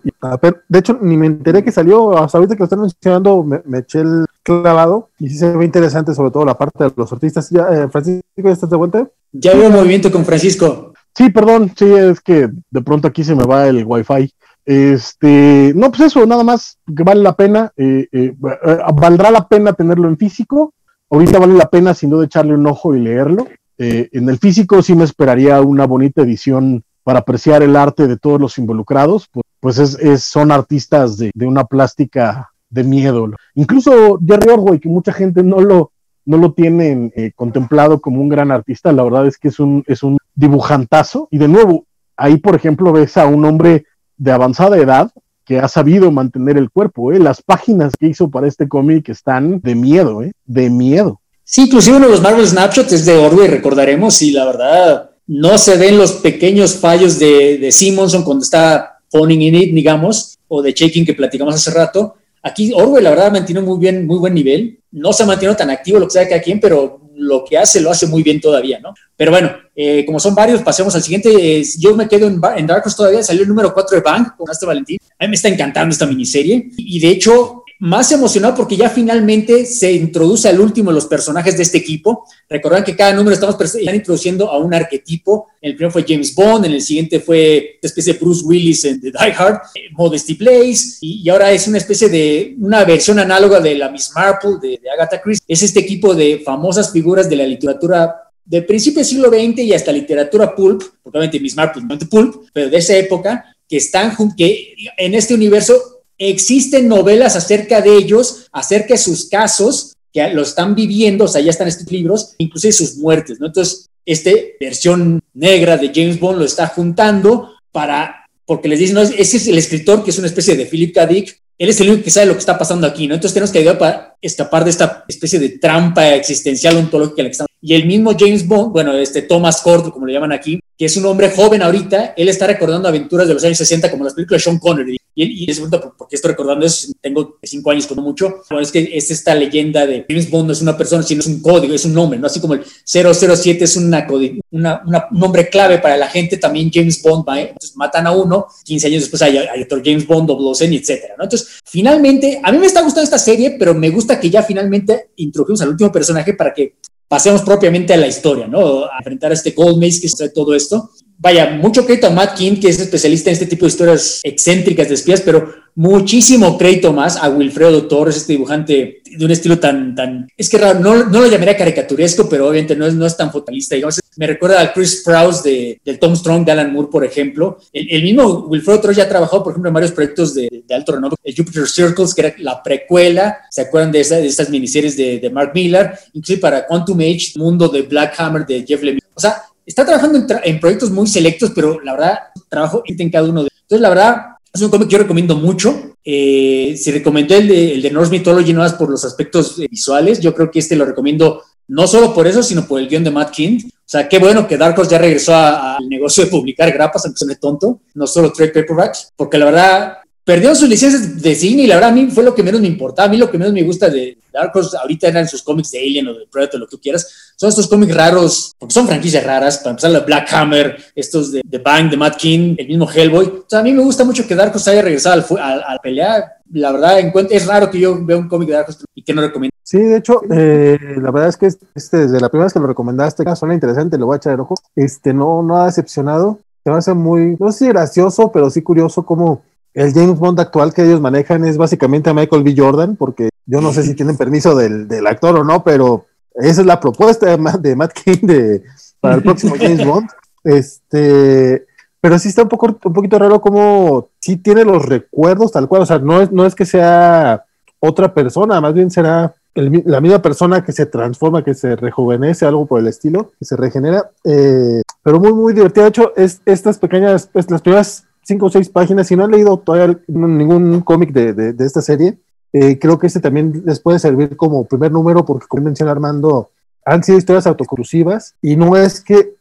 [0.67, 2.17] de hecho, ni me enteré que salió.
[2.17, 5.09] Hasta ahorita que lo están mencionando, me, eché el clavado.
[5.19, 7.49] Y sí se ve interesante, sobre todo la parte de los artistas.
[7.49, 9.07] Ya, eh, Francisco, ¿ya estás de vuelta?
[9.31, 10.93] Ya veo movimiento con Francisco.
[11.15, 11.71] Sí, perdón.
[11.75, 14.33] Sí, es que de pronto aquí se me va el wifi.
[14.65, 17.71] Este, no, pues eso, nada más que vale la pena.
[17.77, 20.73] Eh, eh, valdrá la pena tenerlo en físico.
[21.09, 23.47] Ahorita vale la pena, sin duda, echarle un ojo y leerlo.
[23.83, 28.15] Eh, en el físico sí me esperaría una bonita edición para apreciar el arte de
[28.15, 33.31] todos los involucrados, pues, pues es, son artistas de, una plástica de miedo.
[33.55, 35.93] Incluso Jerry Orwell, que mucha gente no lo,
[36.25, 39.83] no lo tiene eh, contemplado como un gran artista, la verdad es que es un,
[39.87, 41.27] es un dibujantazo.
[41.31, 43.85] Y de nuevo, ahí por ejemplo ves a un hombre
[44.15, 45.09] de avanzada edad
[45.43, 47.11] que ha sabido mantener el cuerpo.
[47.11, 47.17] ¿eh?
[47.17, 50.33] Las páginas que hizo para este cómic están de miedo, ¿eh?
[50.45, 51.20] de miedo.
[51.53, 55.57] Sí, inclusive uno de los Marvel Snapshots es de Orwell, recordaremos, y la verdad no
[55.57, 60.61] se ven los pequeños fallos de, de Simonson cuando está phoning in it, digamos, o
[60.61, 62.15] de checking que platicamos hace rato.
[62.41, 64.79] Aquí Orwell, la verdad, mantiene muy bien, muy buen nivel.
[64.91, 67.81] No se ha mantenido tan activo lo que sea cada quien, pero lo que hace
[67.81, 68.93] lo hace muy bien todavía, ¿no?
[69.17, 71.61] Pero bueno, eh, como son varios, pasemos al siguiente.
[71.79, 74.49] yo me quedo en, en Dark Horse todavía, salió el número 4 de Bank con
[74.49, 74.99] Astro Valentín.
[75.19, 79.65] A mí me está encantando esta miniserie y de hecho más emocionado porque ya finalmente
[79.65, 82.25] se introduce al último de los personajes de este equipo.
[82.47, 85.47] Recordarán que cada número estamos introduciendo a un arquetipo.
[85.59, 89.01] El primero fue James Bond, en el siguiente fue una especie de Bruce Willis en
[89.01, 93.59] The Die Hard, eh, Modesty Place, y, ahora es una especie de una versión análoga
[93.59, 95.45] de la Miss Marple de, Agatha Christie.
[95.47, 99.73] Es este equipo de famosas figuras de la literatura de principio del siglo XX y
[99.73, 104.75] hasta literatura pulp, obviamente Miss Marple, no pulp, pero de esa época, que están que
[104.97, 110.75] en este universo existen novelas acerca de ellos, acerca de sus casos, que lo están
[110.75, 113.47] viviendo, o sea, ya están estos libros, inclusive sus muertes, ¿no?
[113.47, 119.01] Entonces, esta versión negra de James Bond lo está juntando para, porque les dicen, no,
[119.01, 121.07] ese es el escritor que es una especie de Philip K.
[121.07, 123.13] Dick, él es el único que sabe lo que está pasando aquí, ¿no?
[123.13, 127.45] Entonces tenemos que ayudar para escapar de esta especie de trampa existencial ontológica.
[127.61, 130.97] Y el mismo James Bond, bueno, este Thomas Cord, como le llaman aquí, que es
[130.97, 134.39] un hombre joven ahorita, él está recordando aventuras de los años 60 como las películas
[134.39, 134.97] de Sean Connery.
[135.13, 136.91] Y, y es ¿por qué estoy recordando eso?
[136.99, 138.41] Tengo cinco años, como mucho.
[138.49, 141.27] Bueno, es que es esta leyenda de James Bond no es una persona, sino es
[141.27, 142.25] un código, es un nombre, ¿no?
[142.25, 147.75] Así como el 007 es un nombre clave para la gente, también James Bond entonces
[147.75, 151.25] matan a uno, 15 años después hay, otro James Bond, Doblosen, etcétera, ¿no?
[151.25, 155.11] Entonces, finalmente, a mí me está gustando esta serie, pero me gusta que ya finalmente
[155.17, 156.73] introdujimos al último personaje para que
[157.11, 158.85] pasemos propiamente a la historia, ¿no?
[158.85, 160.91] A enfrentar a este Gold Mace que sabe todo esto.
[161.23, 164.87] Vaya, mucho crédito a Matt King, que es especialista en este tipo de historias excéntricas
[164.87, 169.93] de espías, pero muchísimo crédito más a Wilfredo Torres, este dibujante de un estilo tan,
[169.93, 173.15] tan, es que raro, no, no lo llamaría caricaturesco, pero obviamente no es, no es
[173.15, 176.89] tan fatalista, digamos, me recuerda al Chris Sprouse de, del Tom Strong de Alan Moore,
[176.91, 177.59] por ejemplo.
[177.71, 180.93] El, mismo Wilfredo Torres ya ha trabajado, por ejemplo, en varios proyectos de, de alto
[180.93, 184.97] renombre, el Jupiter Circles, que era la precuela, ¿se acuerdan de, esa, de estas miniseries
[184.97, 185.91] de, de Mark Miller?
[186.13, 189.05] Inclusive para Quantum Age, Mundo de Black Hammer de Jeff Lemire.
[189.13, 192.19] O sea, está trabajando en, en, proyectos muy selectos, pero la verdad,
[192.49, 193.61] trabajo en cada uno de ellos.
[193.63, 195.95] Entonces, la verdad, es un cómic que yo recomiendo mucho.
[196.03, 199.67] Eh, si recomendé el de, el de Norse Mythology, no más por los aspectos eh,
[199.69, 203.03] visuales, yo creo que este lo recomiendo no solo por eso, sino por el guion
[203.03, 203.59] de Matt King.
[203.65, 207.19] O sea, qué bueno que Dark Horse ya regresó al negocio de publicar grapas, aunque
[207.19, 211.67] suene tonto, no solo trade paperbacks, porque la verdad perdieron sus licencias de cine y
[211.67, 213.07] la verdad a mí fue lo que menos me importaba.
[213.07, 215.79] A mí lo que menos me gusta de Dark Horse ahorita eran sus cómics de
[215.79, 217.33] Alien o de Predator, lo que tú quieras.
[217.35, 219.57] Son estos cómics raros, porque son franquicias raras.
[219.57, 223.25] Para empezar, la Black Hammer, estos de The Bang, de Matt King, el mismo Hellboy.
[223.25, 226.23] O sea, a mí me gusta mucho que Dark Horse haya regresado al, al, pelear.
[226.53, 226.99] La verdad,
[227.29, 229.51] es raro que yo vea un cómic de Dark Horse y que no recomiendo.
[229.63, 232.67] Sí, de hecho, eh, la verdad es que este, desde la primera vez que lo
[232.67, 234.55] recomendaste, suena interesante, lo voy a echar el ojo.
[234.75, 236.39] Este, no, no ha decepcionado.
[236.63, 239.43] Se me hace muy, no sé si gracioso, pero sí curioso cómo
[239.73, 242.53] el James Bond actual que ellos manejan es básicamente a Michael B.
[242.57, 246.67] Jordan, porque yo no sé si tienen permiso del, actor o no, pero esa es
[246.67, 248.63] la propuesta de Matt, de Matt King de,
[248.99, 250.09] para el próximo James Bond.
[250.43, 251.65] Este,
[251.99, 255.83] pero sí está un, poco, un poquito raro como sí tiene los recuerdos tal cual,
[255.83, 257.45] o sea, no es, no es que sea
[257.79, 262.65] otra persona, más bien será la misma persona que se transforma, que se rejuvenece, algo
[262.65, 265.83] por el estilo, que se regenera, eh, pero muy, muy divertido.
[265.83, 269.07] De hecho, es, estas pequeñas, pues, las primeras cinco o seis páginas.
[269.07, 272.17] Si no han leído todavía ningún cómic de, de, esta serie,
[272.53, 276.49] eh, creo que este también les puede servir como primer número porque, como menciona Armando,
[276.85, 279.35] han sido historias autoconclusivas y no es que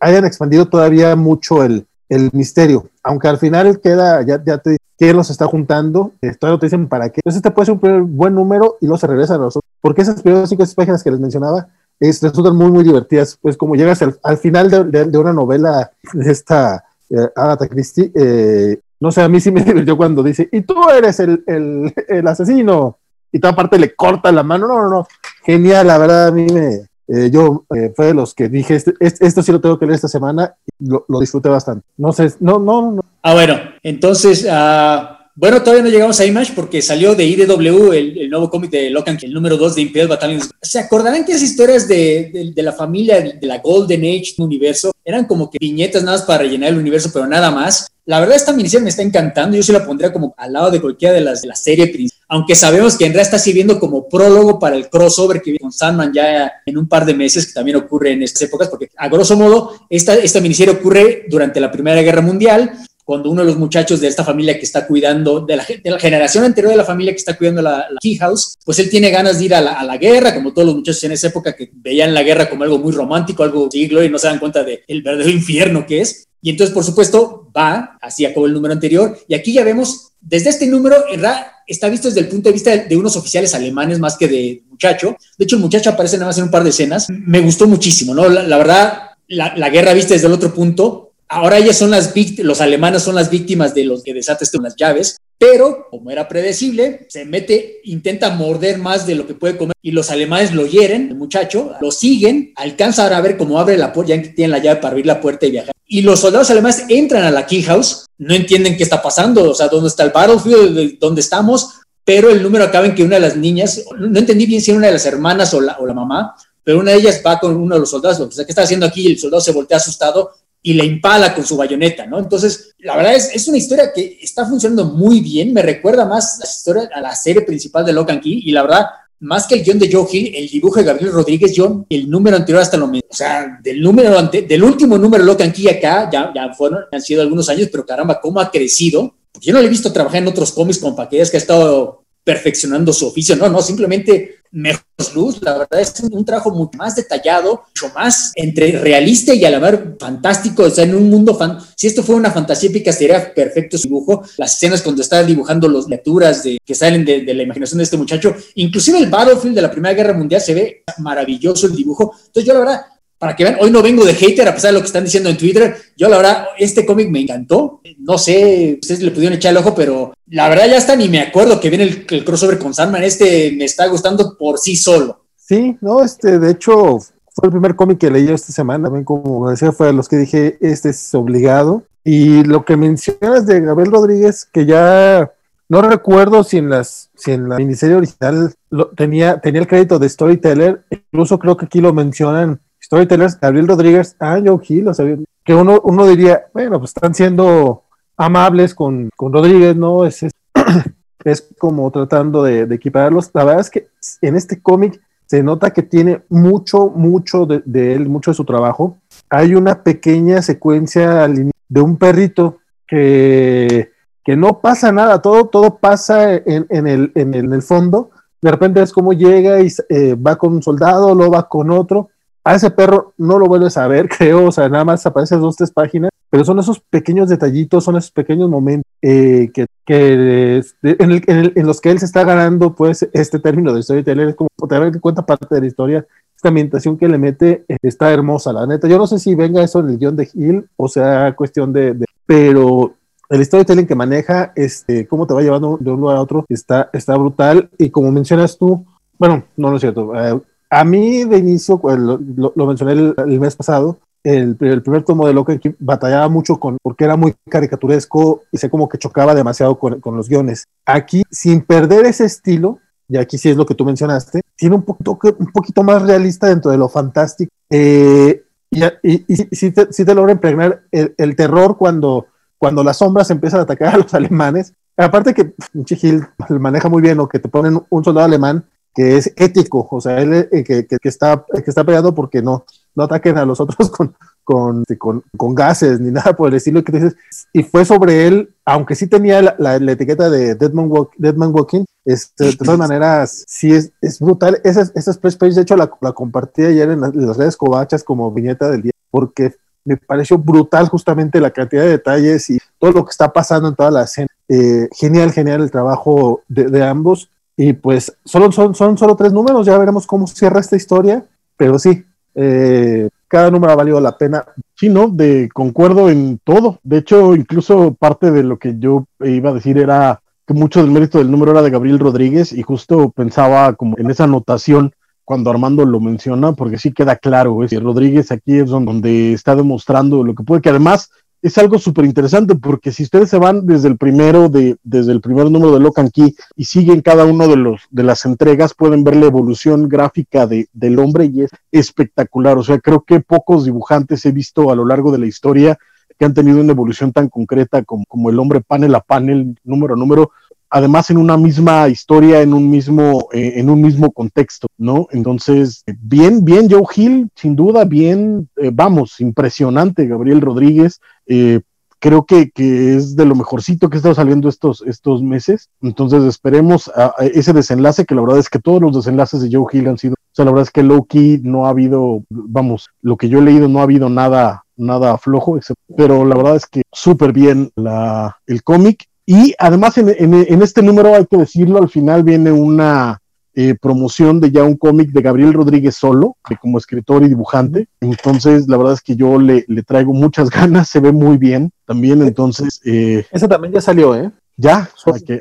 [0.00, 5.16] hayan expandido todavía mucho el, el, misterio, aunque al final queda, ya, ya te quién
[5.16, 7.20] los está juntando, eh, todavía no te dicen para qué.
[7.20, 10.22] Entonces este puede ser un buen número y luego se regresan a nosotros, porque esas
[10.22, 11.68] primeras cinco páginas que les mencionaba
[12.00, 13.38] es, resultan muy, muy divertidas.
[13.40, 19.10] Pues como llegas al, final de, una novela de esta eh, Agatha Christie, eh, no
[19.10, 22.98] sé, a mí sí me divirtió cuando dice, y tú eres el, el, el asesino,
[23.32, 25.06] y toda parte le corta la mano, no, no, no,
[25.44, 28.94] genial, la verdad a mí me, eh, yo eh, fue de los que dije, este,
[28.98, 31.86] este, esto sí lo tengo que leer esta semana, y lo, lo, disfruté bastante.
[31.96, 33.04] No sé, no, no, no.
[33.22, 38.18] Ah, bueno, entonces, uh, bueno, todavía no llegamos a Image porque salió de IDW el,
[38.18, 40.50] el nuevo cómic de Locan, el número 2 de Imperial Battalions.
[40.62, 44.92] ¿Se acordarán que esas historias de, de, de la familia de la Golden Age universo
[45.04, 47.86] eran como que viñetas nada más para rellenar el universo, pero nada más?
[48.06, 49.56] La verdad, esta miniserie me está encantando.
[49.56, 52.24] Yo sí la pondría como al lado de cualquiera de las de la serie principal.
[52.28, 55.72] Aunque sabemos que en realidad está sirviendo como prólogo para el crossover que viene con
[55.72, 59.08] Sandman ya en un par de meses, que también ocurre en estas épocas, porque a
[59.08, 62.72] grosso modo, esta, esta miniserie ocurre durante la Primera Guerra Mundial
[63.06, 65.98] cuando uno de los muchachos de esta familia que está cuidando, de la, de la
[66.00, 69.10] generación anterior de la familia que está cuidando la, la Key House, pues él tiene
[69.10, 71.54] ganas de ir a la, a la, guerra, como todos los muchachos en esa época
[71.54, 74.64] que veían la guerra como algo muy romántico, algo siglo y no se dan cuenta
[74.64, 76.26] del de verdadero infierno que es.
[76.42, 80.50] Y entonces, por supuesto, va, así acabó el número anterior, y aquí ya vemos, desde
[80.50, 81.22] este número, en
[81.66, 84.62] está visto desde el punto de vista de, de, unos oficiales alemanes más que de
[84.68, 85.16] muchacho.
[85.38, 87.06] De hecho, el muchacho aparece nada más en un par de escenas.
[87.08, 88.28] Me gustó muchísimo, ¿no?
[88.28, 92.14] La, la verdad, la, la, guerra vista desde el otro punto, Ahora ellas son las
[92.14, 96.10] víctimas, los alemanes son las víctimas de los que desata este las llaves, pero como
[96.10, 100.54] era predecible, se mete, intenta morder más de lo que puede comer y los alemanes
[100.54, 104.28] lo hieren, el muchacho, lo siguen, alcanza a ver cómo abre la puerta, ya que
[104.28, 105.72] tienen la llave para abrir la puerta y viajar.
[105.88, 109.54] Y los soldados alemanes entran a la Key House, no entienden qué está pasando, o
[109.54, 111.70] sea, dónde está el battlefield, dónde estamos,
[112.04, 114.78] pero el número acaba en que una de las niñas, no entendí bien si era
[114.78, 117.54] una de las hermanas o la, o la mamá, pero una de ellas va con
[117.56, 119.02] uno de los soldados, o sea, ¿qué está haciendo aquí?
[119.02, 120.30] Y el soldado se voltea asustado
[120.66, 122.18] y le impala con su bayoneta, ¿no?
[122.18, 126.40] Entonces, la verdad es, es una historia que está funcionando muy bien, me recuerda más
[126.40, 128.86] la historia a la serie principal de Locan Key y la verdad,
[129.20, 132.36] más que el guion de Joe Hill, el dibujo de Gabriel Rodríguez, yo el número
[132.36, 136.10] anterior hasta lo mismo, o sea, del número ante, del último número Locan Key acá,
[136.12, 139.14] ya, ya fueron, han sido algunos años, pero caramba, cómo ha crecido.
[139.40, 142.92] Yo no le he visto trabajar en otros cómics con paquetes que ha estado perfeccionando
[142.92, 147.64] su oficio, no, no, simplemente mejor luz, la verdad es un, trabajo mucho más detallado,
[147.68, 151.58] mucho más entre realista y a la vez fantástico, o sea, en un mundo fan,
[151.76, 155.68] si esto fuera una fantasía épica sería perfecto su dibujo, las escenas cuando está dibujando
[155.68, 159.54] las lecturas de, que salen de, de, la imaginación de este muchacho, inclusive el Battlefield
[159.54, 162.80] de la Primera Guerra Mundial se ve maravilloso el dibujo, entonces yo la verdad
[163.18, 165.30] para que vean, hoy no vengo de hater a pesar de lo que están diciendo
[165.30, 165.76] en Twitter.
[165.96, 167.80] Yo la verdad, este cómic me encantó.
[167.98, 171.20] No sé, ustedes le pudieron echar el ojo, pero la verdad ya está, ni me
[171.20, 173.04] acuerdo que viene el, crossover con Sandman.
[173.04, 175.24] Este me está gustando por sí solo.
[175.36, 176.98] Sí, no, este, de hecho,
[177.34, 178.84] fue el primer cómic que leí esta semana.
[178.84, 181.84] También, como decía, fue de los que dije, este es obligado.
[182.04, 185.32] Y lo que mencionas de Gabriel Rodríguez, que ya
[185.68, 189.98] no recuerdo si en las si en la miniserie original lo, tenía, tenía el crédito
[189.98, 194.94] de Storyteller, incluso creo que aquí lo mencionan storytellers, Gabriel Rodríguez, ah, Joe Hill, o
[194.94, 195.04] sea,
[195.44, 197.82] que uno, uno diría, bueno, pues están siendo
[198.16, 200.06] amables con, con Rodríguez, ¿no?
[200.06, 203.30] Es, es, como tratando de, de, equiparlos.
[203.34, 203.88] La verdad es que
[204.22, 208.44] en este cómic se nota que tiene mucho, mucho de, de, él, mucho de su
[208.44, 208.98] trabajo.
[209.28, 213.90] Hay una pequeña secuencia de un perrito que,
[214.24, 218.10] que no pasa nada, todo, todo pasa en, en, el, en, el, en el fondo.
[218.40, 222.10] De repente es como llega y eh, va con un soldado, luego va con otro,
[222.46, 225.56] a ese perro no lo vuelves a ver, creo, o sea, nada más aparece dos,
[225.56, 231.66] tres páginas, pero son esos pequeños detallitos, son esos pequeños momentos eh, que, que en,
[231.66, 235.00] los que él se está ganando, pues, este término de storyteller, es como tener en
[235.00, 236.06] cuenta parte de la historia,
[236.36, 238.86] esta ambientación que le mete eh, está hermosa, la neta.
[238.86, 241.94] Yo no sé si venga eso en el guion de Hill, o sea, cuestión de,
[241.94, 242.94] de pero
[243.28, 246.90] el storytelling que maneja, este, cómo te va llevando de un lugar a otro, está,
[246.92, 248.86] está brutal, y como mencionas tú,
[249.18, 250.40] bueno, no, no es cierto, eh,
[250.70, 252.18] a mí de inicio, pues, lo,
[252.54, 257.16] lo, mencioné el, mes pasado, el, primer tomo de Locan batallaba mucho con, porque era
[257.16, 260.64] muy caricaturesco y sé como que chocaba demasiado con, con, los guiones.
[260.84, 264.82] Aquí, sin perder ese estilo, y aquí sí es lo que tú mencionaste, tiene un
[264.82, 267.52] poquito, un poquito más realista dentro de lo fantástico.
[267.70, 272.26] Eh, y, y, sí, te, sí, te, logra impregnar el, el, terror cuando,
[272.58, 274.74] cuando las sombras empiezan a atacar a los alemanes.
[274.96, 278.64] Aparte que Hill maneja muy bien, o que te ponen un soldado alemán
[278.96, 282.40] que es ético, o sea, él eh, que, que, que, está, que está peleando porque
[282.40, 282.64] no,
[282.94, 286.82] no ataquen a los otros con, con, con, con, gases ni nada por el estilo
[286.82, 287.16] que dices.
[287.52, 291.54] Y fue sobre él, aunque sí tenía la, la, la etiqueta de Deadman, Walk, Deadman
[291.54, 294.62] Walking, este, de todas maneras, sí es, es brutal.
[294.64, 298.02] Esa, esa splash page, de hecho, la, la compartí ayer en, en las redes covachas
[298.02, 302.92] como viñeta del día, porque me pareció brutal justamente la cantidad de detalles y todo
[302.92, 304.28] lo que está pasando en toda la escena.
[304.48, 307.28] Eh, genial, genial el trabajo de, de ambos.
[307.56, 311.24] Y pues solo, son, son solo tres números, ya veremos cómo cierra esta historia.
[311.56, 312.04] pero sí,
[312.34, 314.44] eh, cada número ha valido la pena.
[314.74, 315.08] Sí, ¿no?
[315.08, 316.78] De concuerdo en todo.
[316.82, 320.92] De hecho, incluso parte de lo que yo iba a decir era que mucho del
[320.92, 324.92] mérito del número era de Gabriel Rodríguez y justo pensaba como en esa anotación
[325.24, 329.56] cuando Armando lo menciona, porque sí queda claro, es que Rodríguez aquí es donde está
[329.56, 331.10] demostrando lo que puede, que además
[331.46, 335.20] es algo súper interesante, porque si ustedes se van desde el primero, de, desde el
[335.20, 339.04] primer número de Locan Key y siguen cada uno de los de las entregas, pueden
[339.04, 342.58] ver la evolución gráfica de, del hombre y es espectacular.
[342.58, 345.78] O sea, creo que pocos dibujantes he visto a lo largo de la historia
[346.18, 349.94] que han tenido una evolución tan concreta como, como el hombre panel a panel, número
[349.94, 350.32] a número,
[350.68, 355.06] además en una misma historia, en un mismo, eh, en un mismo contexto, ¿no?
[355.12, 361.00] Entonces, bien, bien Joe Hill, sin duda, bien, eh, vamos, impresionante Gabriel Rodríguez.
[361.26, 361.60] Eh,
[361.98, 365.70] creo que, que, es de lo mejorcito que ha estado saliendo estos, estos meses.
[365.82, 369.66] Entonces esperemos a, ese desenlace, que la verdad es que todos los desenlaces de Joe
[369.72, 373.16] Hill han sido, o sea, la verdad es que Loki no ha habido, vamos, lo
[373.16, 375.58] que yo he leído no ha habido nada, nada flojo,
[375.96, 379.06] pero la verdad es que súper bien la, el cómic.
[379.28, 383.20] Y además en, en, este número, hay que decirlo, al final viene una
[383.58, 387.88] eh, promoción de ya un cómic de Gabriel Rodríguez solo, como escritor y dibujante.
[388.00, 391.72] Entonces, la verdad es que yo le, le traigo muchas ganas, se ve muy bien
[391.86, 392.20] también.
[392.20, 394.30] Entonces, eh, ese también ya salió, ¿eh?
[394.58, 394.90] Ya.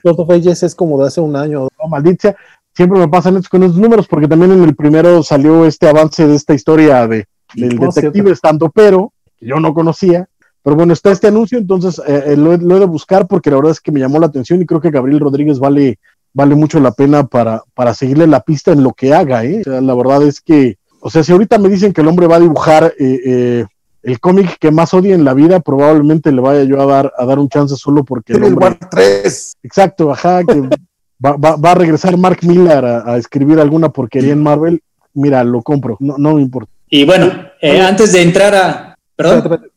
[0.04, 1.68] Los of Ages es como de hace un año.
[1.78, 2.38] No, maldicia.
[2.74, 6.26] Siempre me pasan estos con esos números, porque también en el primero salió este avance
[6.26, 10.30] de esta historia de, del detective estando pero, que yo no conocía,
[10.66, 13.74] pero bueno, está este anuncio, entonces eh, eh, lo, he de buscar porque la verdad
[13.74, 16.00] es que me llamó la atención y creo que Gabriel Rodríguez vale,
[16.36, 19.44] vale mucho la pena para, para seguirle la pista en lo que haga.
[19.44, 19.64] ¿eh?
[19.66, 22.42] la verdad es que, o sea, si ahorita me dicen que el hombre va a
[22.42, 23.66] dibujar eh,
[24.04, 27.26] el cómic que más odia en la vida, probablemente le vaya yo a dar, a
[27.26, 28.34] dar un chance solo porque...
[28.34, 29.54] El hombre, 3.
[29.64, 30.62] Exacto, ajá, que
[31.26, 34.84] va, va, a regresar Mark Miller a, escribir alguna porquería en Marvel.
[35.14, 36.70] Mira, lo compro, no, no me importa.
[36.90, 37.32] Y bueno,
[37.62, 39.70] antes de entrar a, ¿Perdón?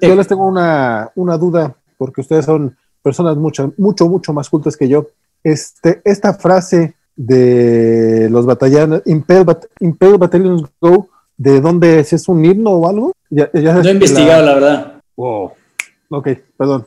[0.00, 4.88] yo les tengo una, duda, porque ustedes son personas mucho, mucho, mucho más cultas que
[4.88, 5.08] yo.
[5.42, 12.12] Este, esta frase de los batallones, Imperial, Battalions Go, ¿de dónde es?
[12.12, 13.12] ¿Es un himno o algo?
[13.30, 14.92] Ya, no he investigado, la, verdad.
[15.16, 15.52] Wow.
[16.10, 16.86] Ok, perdón.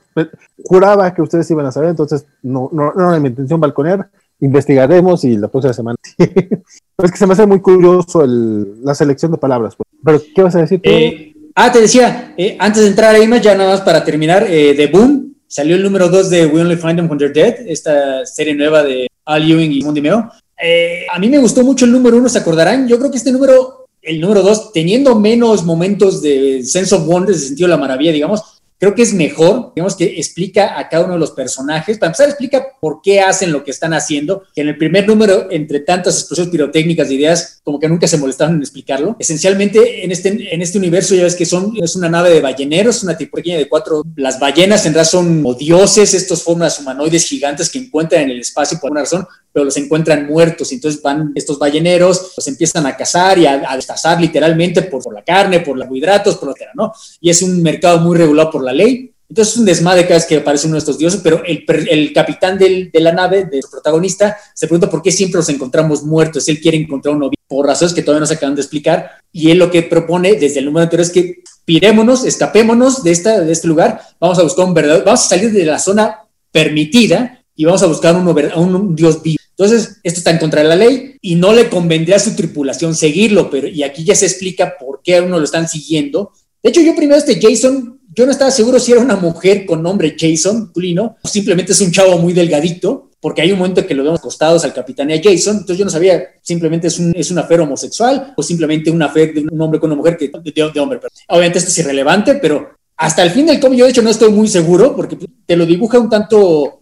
[0.63, 4.09] Juraba que ustedes iban a saber, entonces no, no, no era mi intención balconear.
[4.41, 5.97] Investigaremos y la próxima semana.
[6.17, 9.75] es que se me hace muy curioso el, la selección de palabras.
[9.75, 9.89] Pues.
[10.03, 10.89] Pero, ¿qué vas a decir tú?
[10.89, 11.29] Eh,
[11.61, 14.73] Ah, te decía, eh, antes de entrar ahí más, ya nada más para terminar, eh,
[14.73, 18.25] de Boom, salió el número 2 de We Only Find Them When They're Dead, esta
[18.25, 20.31] serie nueva de Al Ewing y Mundi Meo.
[20.61, 22.87] Eh, a mí me gustó mucho el número 1, ¿se acordarán?
[22.87, 27.33] Yo creo que este número, el número 2, teniendo menos momentos de sense of wonder,
[27.33, 31.03] de sentido de la maravilla, digamos, creo que es mejor, digamos que explica a cada
[31.03, 34.61] uno de los personajes, para empezar explica por qué hacen lo que están haciendo, que
[34.61, 38.55] en el primer número, entre tantas explosiones pirotécnicas de ideas, como que nunca se molestaron
[38.55, 39.15] en explicarlo.
[39.19, 43.03] Esencialmente, en este, en este universo ya ves que son, es una nave de balleneros,
[43.03, 47.69] una tipo pequeña de cuatro, las ballenas en realidad son dioses, estos formas humanoides gigantes
[47.69, 50.71] que encuentran en el espacio por alguna razón, pero los encuentran muertos.
[50.71, 55.23] Entonces van estos balleneros, los empiezan a cazar y a, a destazar literalmente por, la
[55.23, 56.93] carne, por los carbohidratos, por lo que era, ¿no?
[57.19, 59.13] Y es un mercado muy regulado por la ley.
[59.29, 62.13] Entonces es un desmadre cada vez que aparece uno de estos dioses, pero el, el
[62.13, 66.03] capitán del, de la nave, de su protagonista, se pregunta por qué siempre los encontramos
[66.03, 66.47] muertos.
[66.47, 69.11] Él quiere encontrar uno por razones que todavía no se acaban de explicar.
[69.31, 73.41] Y él lo que propone desde el número anterior es que pirémonos, escapémonos de, esta,
[73.41, 76.21] de este lugar, vamos a buscar un verdadero, vamos a salir de la zona
[76.51, 79.37] permitida y vamos a buscar un, un dios vivo.
[79.51, 82.95] Entonces, esto está en contra de la ley y no le convendría a su tripulación
[82.95, 86.31] seguirlo, pero y aquí ya se explica por qué a uno lo están siguiendo.
[86.63, 89.81] De hecho, yo primero este Jason, yo no estaba seguro si era una mujer con
[89.81, 93.95] nombre Jason, Tulino, o simplemente es un chavo muy delgadito, porque hay un momento que
[93.95, 97.13] lo vemos acostados al capitán y a Jason, entonces yo no sabía, simplemente es un,
[97.15, 100.27] es una fe homosexual o simplemente una fe de un hombre con una mujer que,
[100.27, 100.99] de, hombre.
[101.29, 104.33] Obviamente esto es irrelevante, pero hasta el fin del cómic yo de hecho no estoy
[104.33, 106.81] muy seguro porque te lo dibuja un tanto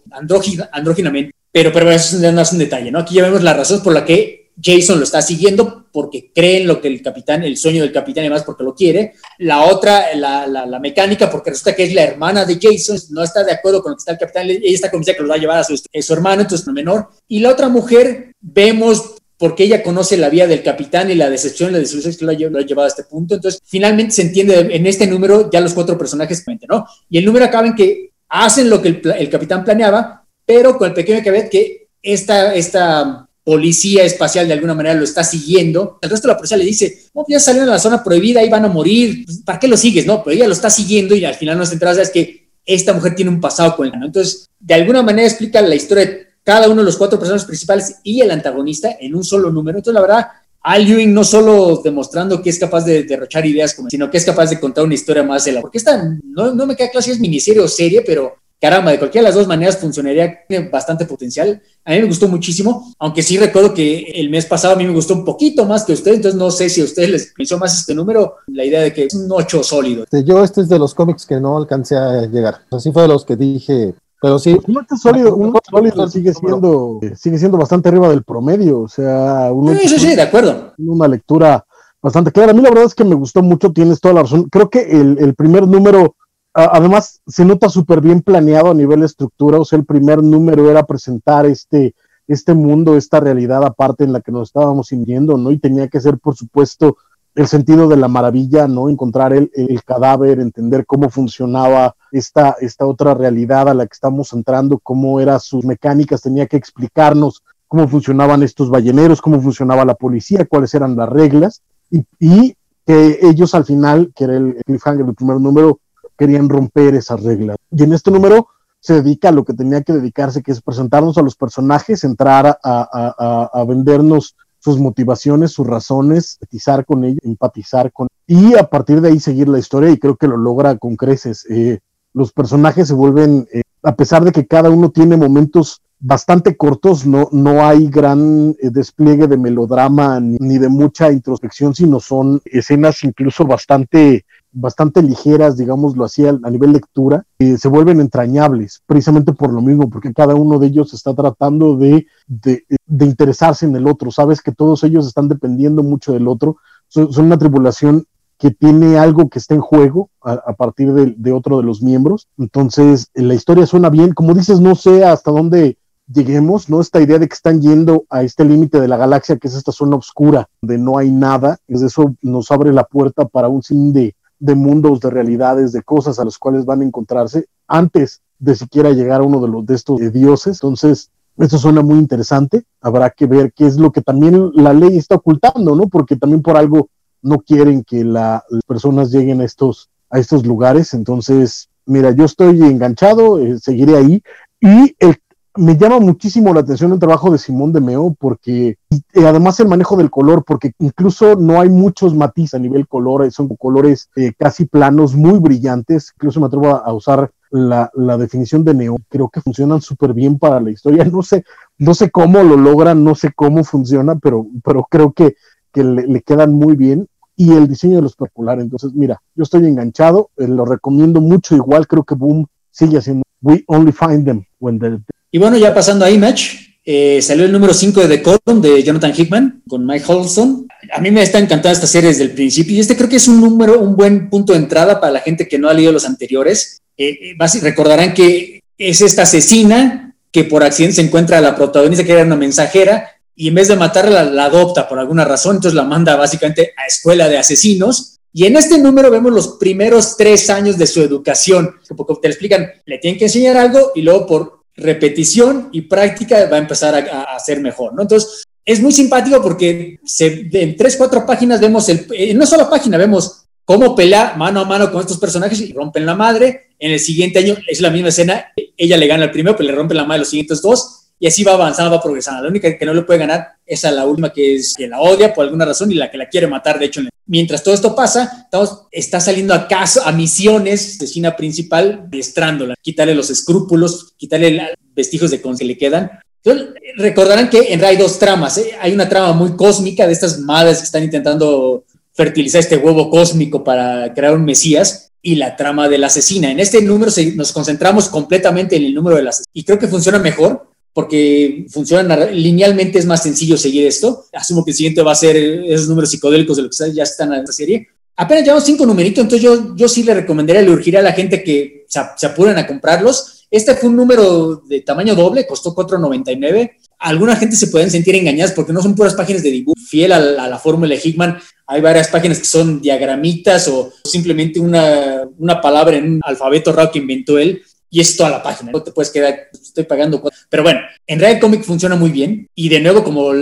[0.72, 2.98] andróginamente pero, pero eso no es un detalle, ¿no?
[2.98, 6.66] Aquí ya vemos la razón por la que Jason lo está siguiendo, porque cree en
[6.66, 9.14] lo que el capitán, el sueño del capitán y porque lo quiere.
[9.38, 13.44] La otra, la, la, mecánica, porque resulta que es la hermana de Jason, no está
[13.44, 15.38] de acuerdo con lo que está el capitán, ella está convencida que lo va a
[15.38, 17.08] llevar a su, su hermano, entonces no menor.
[17.28, 21.72] Y la otra mujer, vemos porque ella conoce la vida del capitán y la decepción
[21.72, 23.36] la desilusión que lo ha, llevado a este punto.
[23.36, 26.84] Entonces, finalmente se entiende en este número ya los cuatro personajes, ¿no?
[27.08, 30.88] Y el número acaba en que hacen lo que el, el capitán planeaba, pero con
[30.88, 35.98] el pequeño caveat que esta, esta policía espacial de alguna manera lo está siguiendo.
[36.02, 38.50] El resto de la policía le dice, oh, ya salieron a la zona prohibida, ahí
[38.50, 40.04] van a morir, pues, ¿para qué lo sigues?
[40.04, 43.14] No, pero ella lo está siguiendo y al final nos enteras es que esta mujer
[43.14, 43.94] tiene un pasado con él.
[44.04, 47.96] Entonces, de alguna manera explica la historia de cada uno de los cuatro personajes principales
[48.02, 49.78] y el antagonista en un solo número.
[49.78, 50.26] Entonces, la verdad,
[50.60, 54.50] Al Ewing no solo demostrando que es capaz de derrochar ideas, sino que es capaz
[54.50, 55.62] de contar una historia más de la.
[55.62, 58.98] Porque esta no, no me queda claro si es miniserie o serie, pero caramba, de
[58.98, 61.62] cualquiera de las dos maneras funcionaría, tiene bastante potencial.
[61.84, 64.92] A mí me gustó muchísimo, aunque sí recuerdo que el mes pasado a mí me
[64.92, 67.58] gustó un poquito más que a ustedes, entonces no sé si a ustedes les hizo
[67.58, 70.04] más este número, la idea de que es un 8 sólido.
[70.24, 73.24] Yo este es de los cómics que no alcancé a llegar, así fue de los
[73.24, 74.58] que dije, pero sí.
[74.66, 79.88] Un sólido, un sólido sigue siendo, sigue siendo bastante arriba del promedio, o sea, sí,
[79.88, 80.74] sí, sí, de acuerdo.
[80.78, 81.64] Una lectura
[82.02, 82.50] bastante clara.
[82.50, 84.48] A mí la verdad es que me gustó mucho, tienes toda la razón.
[84.50, 86.16] Creo que el, el primer número
[86.54, 90.84] además se nota súper bien planeado a nivel estructura, o sea, el primer número era
[90.84, 91.94] presentar este,
[92.26, 95.50] este mundo, esta realidad aparte en la que nos estábamos sintiendo, ¿no?
[95.50, 96.96] Y tenía que ser, por supuesto,
[97.34, 98.88] el sentido de la maravilla, ¿no?
[98.88, 104.32] Encontrar el, el, cadáver, entender cómo funcionaba esta, esta otra realidad a la que estamos
[104.32, 109.94] entrando, cómo eran sus mecánicas, tenía que explicarnos cómo funcionaban estos balleneros, cómo funcionaba la
[109.94, 115.06] policía, cuáles eran las reglas, y, y que ellos al final, que era el cliffhanger
[115.06, 115.78] del primer número,
[116.18, 117.56] querían romper esas reglas.
[117.70, 118.48] Y en este número
[118.80, 122.58] se dedica a lo que tenía que dedicarse, que es presentarnos a los personajes, entrar
[122.62, 129.08] a, vendernos sus motivaciones, sus razones, empatizar con ellos, empatizar con y a partir de
[129.08, 131.46] ahí seguir la historia y creo que lo logra con creces.
[131.48, 131.78] Eh,
[132.12, 137.06] los personajes se vuelven, eh, a pesar de que cada uno tiene momentos bastante cortos,
[137.06, 142.40] no, no hay gran eh, despliegue de melodrama ni, ni, de mucha introspección, sino son
[142.44, 149.52] escenas incluso bastante bastante ligeras, digámoslo así, a, nivel lectura, se vuelven entrañables, precisamente por
[149.52, 152.64] lo mismo, porque cada uno de ellos está tratando de, de,
[153.04, 156.56] interesarse en el otro, sabes que todos ellos están dependiendo mucho del otro,
[156.88, 158.06] son, una tribulación
[158.38, 163.10] que tiene algo que está en juego a, partir de, otro de los miembros, entonces
[163.14, 165.76] la historia suena bien, como dices, no sé hasta dónde
[166.12, 166.80] lleguemos, ¿no?
[166.80, 169.72] Esta idea de que están yendo a este límite de la galaxia, que es esta
[169.72, 173.92] zona oscura, donde no hay nada, es eso nos abre la puerta para un sin
[173.92, 178.54] de, de mundos, de realidades, de cosas a los cuales van a encontrarse antes de
[178.54, 180.58] siquiera llegar a uno de los de estos dioses.
[180.58, 182.64] Entonces, eso suena muy interesante.
[182.80, 185.88] Habrá que ver qué es lo que también la ley está ocultando, ¿no?
[185.88, 186.88] Porque también por algo
[187.22, 190.94] no quieren que las personas lleguen a estos, a estos lugares.
[190.94, 194.22] Entonces, mira, yo estoy enganchado, eh, seguiré ahí.
[194.60, 195.18] Y el
[195.58, 198.76] me llama muchísimo la atención el trabajo de Simón de Meo porque
[199.14, 203.48] además el manejo del color, porque incluso no hay muchos matices a nivel color, son
[203.56, 208.74] colores eh, casi planos, muy brillantes, incluso me atrevo a, usar la, la, definición de
[208.74, 211.44] Neo, creo que funcionan súper bien para la historia, no sé,
[211.76, 215.34] no sé cómo lo logran, no sé cómo funciona, pero, pero creo que,
[215.72, 217.08] que le, quedan muy bien.
[217.40, 221.54] Y el diseño de los populares, entonces mira, yo estoy enganchado, eh, lo recomiendo mucho,
[221.54, 225.74] igual creo que Boom sigue haciendo We Only Find Them When They're y bueno, ya
[225.74, 229.84] pasando a Image, eh, salió el número 5 de The Column de Jonathan Hickman con
[229.84, 230.66] Mike Holston.
[230.92, 233.28] A mí me está encantada esta serie desde el principio y este creo que es
[233.28, 236.06] un número, un buen punto de entrada para la gente que no ha leído los
[236.06, 236.80] anteriores.
[236.96, 242.04] Eh, eh recordarán que es esta asesina que por accidente se encuentra a la protagonista
[242.04, 245.76] que era una mensajera y en vez de matarla la, adopta por alguna razón, entonces
[245.76, 248.16] la manda básicamente a escuela de asesinos.
[248.32, 251.76] Y en este número vemos los primeros tres años de su educación.
[251.96, 256.56] Porque te explican, le tienen que enseñar algo y luego por repetición y práctica va
[256.56, 258.02] a empezar a, a, ser mejor, ¿no?
[258.02, 262.68] Entonces, es muy simpático porque se, en tres, cuatro páginas vemos, el, en una sola
[262.68, 266.68] página vemos cómo pelea mano a mano con estos personajes y rompen la madre.
[266.78, 269.74] En el siguiente año es la misma escena, ella le gana al primero, pero le
[269.74, 272.42] rompen la madre los siguientes dos y así va avanzando, va progresando.
[272.42, 275.00] La única que no le puede ganar es a la última que es que la
[275.00, 277.00] odia por alguna razón y la que la quiere matar, de hecho.
[277.28, 282.74] Mientras todo esto pasa, estamos, está saliendo a caso, a misiones de China principal, destrándola,
[282.80, 286.10] quitarle los escrúpulos, quitarle vestigios de con que le quedan.
[286.42, 288.56] Entonces, recordarán que en hay dos tramas.
[288.56, 288.70] ¿eh?
[288.80, 291.84] Hay una trama muy cósmica de estas madres que están intentando
[292.14, 296.50] fertilizar este huevo cósmico para crear un Mesías y la trama de la asesina.
[296.50, 300.18] En este número nos concentramos completamente en el número de las y creo que funciona
[300.18, 304.24] mejor porque funciona linealmente, es más sencillo seguir esto.
[304.32, 307.32] Asumo que el siguiente va a ser esos números psicodélicos de lo que ya están
[307.32, 307.86] en esta serie.
[308.16, 311.44] Apenas llevamos cinco numeritos, entonces yo, yo sí le recomendaría, le urgiría a la gente
[311.44, 313.46] que se, se apuren a comprarlos.
[313.48, 316.72] Este fue un número de tamaño doble, costó 4.99.
[316.98, 319.78] Alguna gente se pueden sentir engañadas porque no son puras páginas de dibujo.
[319.80, 321.38] Fiel a la, la fórmula de Hickman,
[321.68, 326.90] hay varias páginas que son diagramitas o simplemente una, una palabra en un alfabeto raro
[326.90, 328.72] que inventó él y es toda la página.
[328.72, 330.22] No te puedes quedar, estoy pagando.
[330.48, 332.48] Pero bueno, en el cómic funciona muy bien.
[332.54, 333.32] Y de nuevo, como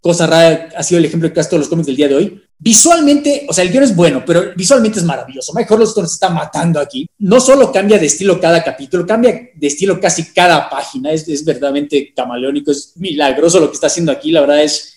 [0.00, 2.42] cosa rara ha sido el ejemplo de casi todos los cómics del día de hoy.
[2.58, 5.52] Visualmente, o sea, el guion es bueno, pero visualmente es maravilloso.
[5.52, 7.06] Mike Horleston se está matando aquí.
[7.18, 11.12] No solo cambia de estilo cada capítulo, cambia de estilo casi cada página.
[11.12, 14.30] Es, es verdaderamente camaleónico, es milagroso lo que está haciendo aquí.
[14.30, 14.95] La verdad es,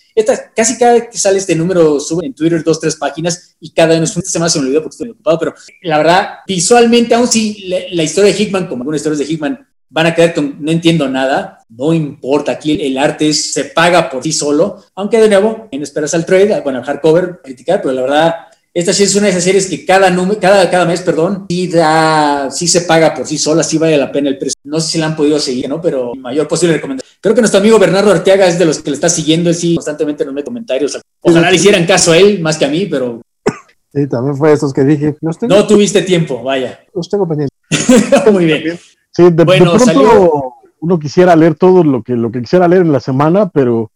[0.54, 3.94] Casi cada vez que sale este número sube en Twitter dos, tres páginas y cada
[4.06, 8.32] semana se me olvidó porque estoy ocupado, pero la verdad, visualmente, aún si la, historia
[8.32, 11.92] de Hickman, como algunas historias de Hickman, van a quedar con no entiendo nada, no
[11.92, 16.26] importa, aquí el, arte se paga por sí solo, aunque de nuevo, en esperas al
[16.26, 18.34] trade, bueno, al hardcover, criticar, pero la verdad,
[18.72, 22.50] esta sí es una de esas series que cada, cada, cada mes, perdón, sí, da,
[22.50, 24.60] sí se paga por sí sola, sí vale la pena el precio.
[24.64, 25.80] No sé si la han podido seguir, ¿no?
[25.80, 27.16] Pero mayor posible recomendación.
[27.20, 30.24] Creo que nuestro amigo Bernardo Arteaga es de los que le está siguiendo, sí, constantemente
[30.24, 31.00] nos mete comentarios.
[31.20, 33.20] Ojalá le hicieran caso a él más que a mí, pero...
[33.92, 35.16] Sí, también fue esos que dije.
[35.42, 36.78] No tuviste tiempo, vaya.
[36.94, 37.58] Los tengo pendientes.
[38.32, 38.78] Muy bien.
[39.10, 42.92] Sí, de, bueno, pronto uno quisiera leer todo lo que, lo que quisiera leer en
[42.92, 43.90] la semana, pero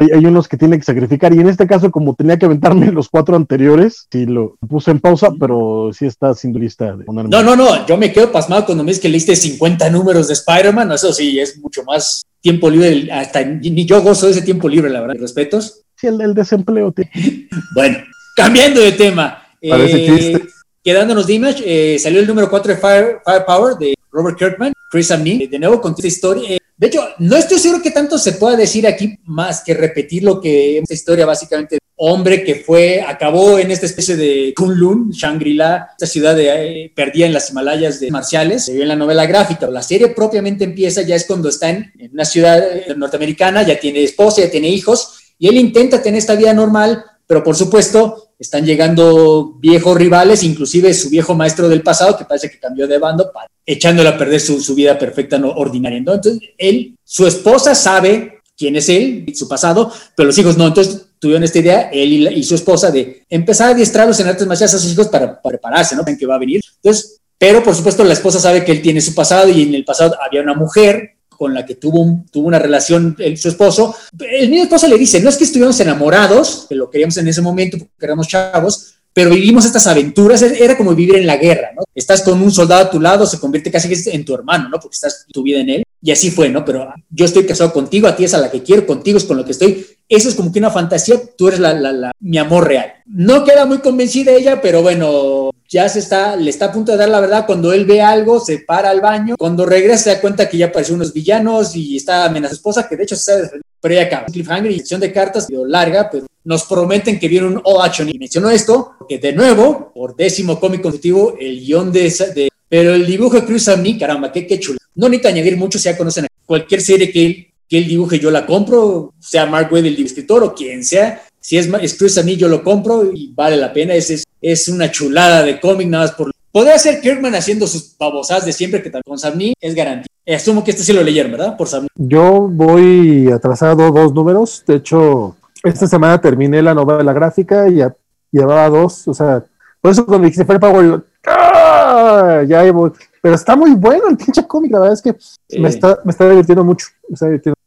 [0.00, 1.34] hay, unos que tiene que sacrificar.
[1.34, 5.00] Y en este caso, como tenía que aventarme los cuatro anteriores, sí lo puse en
[5.00, 7.30] pausa, pero sí está sin lista de ponerme.
[7.30, 7.86] No, no, no.
[7.86, 10.92] Yo me quedo pasmado cuando me dices que leíste 50 números de Spider-Man.
[10.92, 13.10] Eso sí, es mucho más tiempo libre.
[13.12, 15.16] Hasta ni yo gozo de ese tiempo libre, la verdad.
[15.18, 15.82] ¿Respetos?
[15.96, 16.92] Sí, el del desempleo.
[16.92, 17.06] Tío.
[17.74, 17.98] bueno,
[18.36, 19.42] cambiando de tema.
[19.60, 20.38] Eh,
[20.84, 25.10] quedándonos de Image, eh, salió el número 4 de Fire, Firepower de Robert Kirkman, Chris
[25.10, 25.48] Amney.
[25.48, 26.56] De nuevo con esta historia.
[26.76, 30.40] De hecho, no estoy seguro que tanto se pueda decir aquí más que repetir lo
[30.40, 36.06] que esta historia básicamente hombre que fue, acabó en esta especie de Kunlun, Shangri-La, esta
[36.06, 39.68] ciudad eh, perdida en las Himalayas de marciales, se vio en la novela gráfica.
[39.68, 43.78] La serie propiamente empieza ya es cuando está en, en una ciudad eh, norteamericana, ya
[43.78, 48.30] tiene esposa, ya tiene hijos, y él intenta tener esta vida normal, pero por supuesto
[48.38, 52.98] están llegando viejos rivales, inclusive su viejo maestro del pasado, que parece que cambió de
[52.98, 53.30] bando,
[53.64, 55.98] echándole a perder su, su vida perfecta, no ordinaria.
[55.98, 60.66] Entonces, él, su esposa sabe quién es él, su pasado, pero los hijos no.
[60.66, 64.74] Entonces, tuvieron esta idea, él y, su esposa, de empezar a adiestrarlos en artes marciales
[64.74, 66.02] a sus hijos para, prepararse, ¿no?
[66.06, 66.60] En que va a venir.
[66.82, 69.84] Entonces, pero por supuesto, la esposa sabe que él tiene su pasado y en el
[69.84, 73.94] pasado había una mujer con la que tuvo, tuvo una relación su esposo.
[74.18, 77.42] El mismo esposo le dice, no es que estuviéramos enamorados, que lo queríamos en ese
[77.42, 81.84] momento porque éramos chavos, pero vivimos estas aventuras, era como vivir en la guerra, ¿no?
[81.94, 84.80] Estás con un soldado a tu lado, se convierte casi en tu hermano, ¿no?
[84.80, 85.84] Porque estás tu vida en él.
[86.02, 86.64] Y así fue, ¿no?
[86.64, 89.36] Pero yo estoy casado contigo, a ti es a la que quiero, contigo es con
[89.36, 89.86] lo que estoy.
[90.08, 92.92] Eso es como que una fantasía, tú eres la, la, la, mi amor real.
[93.06, 96.98] No queda muy convencida ella, pero bueno, ya se está, le está a punto de
[96.98, 97.46] dar la verdad.
[97.46, 99.36] Cuando él ve algo, se para al baño.
[99.38, 102.54] Cuando regresa, se da cuenta que ya apareció unos villanos y está amenazando a su
[102.56, 104.24] esposa, que de hecho se sabe pero ya acaba.
[104.24, 108.08] Cliffhanger y sección de cartas, larga, pero nos prometen que viene un all action.
[108.08, 112.04] Y menciono esto, que de nuevo, por décimo cómic consecutivo, el guion de,
[112.34, 114.78] de pero el dibujo de Cruz a caramba, qué, qué chulo.
[114.94, 118.30] No necesito añadir mucho, si ya conocen cualquier serie que él, que él dibuje, yo
[118.30, 121.22] la compro, sea Mark Wade, el escritor, o quien sea.
[121.44, 123.92] Si es, es a mí, yo lo compro y vale la pena.
[123.94, 126.30] Es, es, es una chulada de cómic, nada más por...
[126.50, 130.06] Podría ser Kirkman haciendo sus babosadas de siempre, que con Samni es garantía.
[130.26, 131.54] Asumo que este sí lo leyeron, ¿verdad?
[131.54, 134.64] Por Yo voy atrasado dos números.
[134.66, 137.82] De hecho, esta semana terminé la novela gráfica y
[138.30, 139.06] llevaba dos.
[139.06, 139.44] O sea,
[139.82, 142.42] por eso cuando dijiste Fire Power, ¡ah!
[142.48, 142.90] ya voy.
[143.20, 144.72] Pero está muy bueno el pinche cómic.
[144.72, 145.14] La verdad es que
[145.58, 146.86] me, está, me está divirtiendo mucho.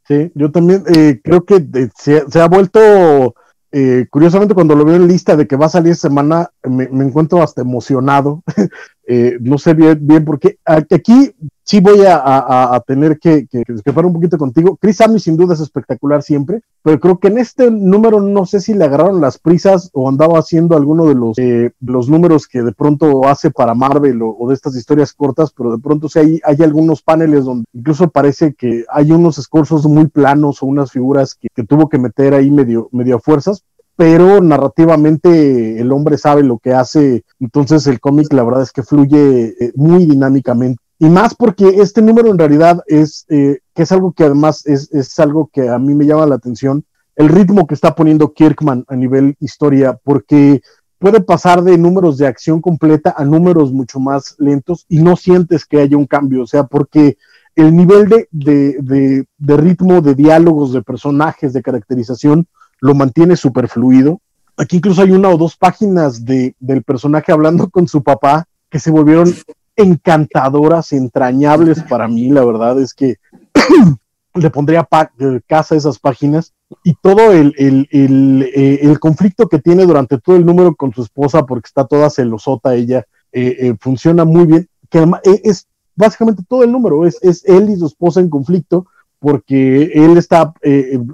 [0.07, 3.35] Sí, yo también eh, creo que eh, se, ha vuelto.
[3.79, 7.05] Eh, curiosamente, cuando lo veo en lista de que va a salir semana, me, me
[7.05, 8.41] encuentro hasta emocionado.
[9.39, 10.57] no sé bien, bien por qué.
[10.65, 11.34] Aquí
[11.67, 14.77] sí voy a, tener que, que, un poquito contigo.
[14.77, 18.61] Chris Samney sin duda es espectacular siempre, pero creo que en este número no sé
[18.61, 22.61] si le agarraron las prisas o andaba haciendo alguno de los, eh, los números que
[22.61, 26.41] de pronto hace para Marvel o, de estas historias cortas, pero de pronto sí hay,
[26.45, 31.35] hay algunos paneles donde incluso parece que hay unos escorzos muy planos o unas figuras
[31.35, 33.65] que, tuvo que meter ahí medio, medio a fuerzas,
[33.97, 38.83] pero narrativamente el hombre sabe lo que hace, entonces el cómic la verdad es que
[38.83, 40.81] fluye eh, muy dinámicamente.
[40.99, 44.93] Y más porque este número en realidad es, eh, que es algo que además es,
[44.93, 48.85] es, algo que a mí me llama la atención, el ritmo que está poniendo Kirkman
[48.87, 50.61] a nivel historia, porque
[50.99, 55.65] puede pasar de números de acción completa a números mucho más lentos y no sientes
[55.65, 57.17] que haya un cambio, o sea, porque
[57.55, 62.47] el nivel de, de, de, de ritmo, de diálogos, de personajes, de caracterización,
[62.79, 64.21] lo mantiene súper fluido.
[64.57, 68.79] Aquí incluso hay una o dos páginas de, del personaje hablando con su papá que
[68.79, 69.33] se volvieron
[69.75, 73.17] encantadoras, entrañables para mí, la verdad es que
[74.33, 74.87] le pondría
[75.19, 79.85] eh, casa a esas páginas y todo el, el, el, eh, el, conflicto que tiene
[79.85, 84.45] durante todo el número con su esposa, porque está toda celosota ella, eh, funciona muy
[84.45, 85.05] bien, que
[85.43, 88.87] es básicamente todo el número, es, es él y su esposa en conflicto,
[89.19, 90.53] porque él está,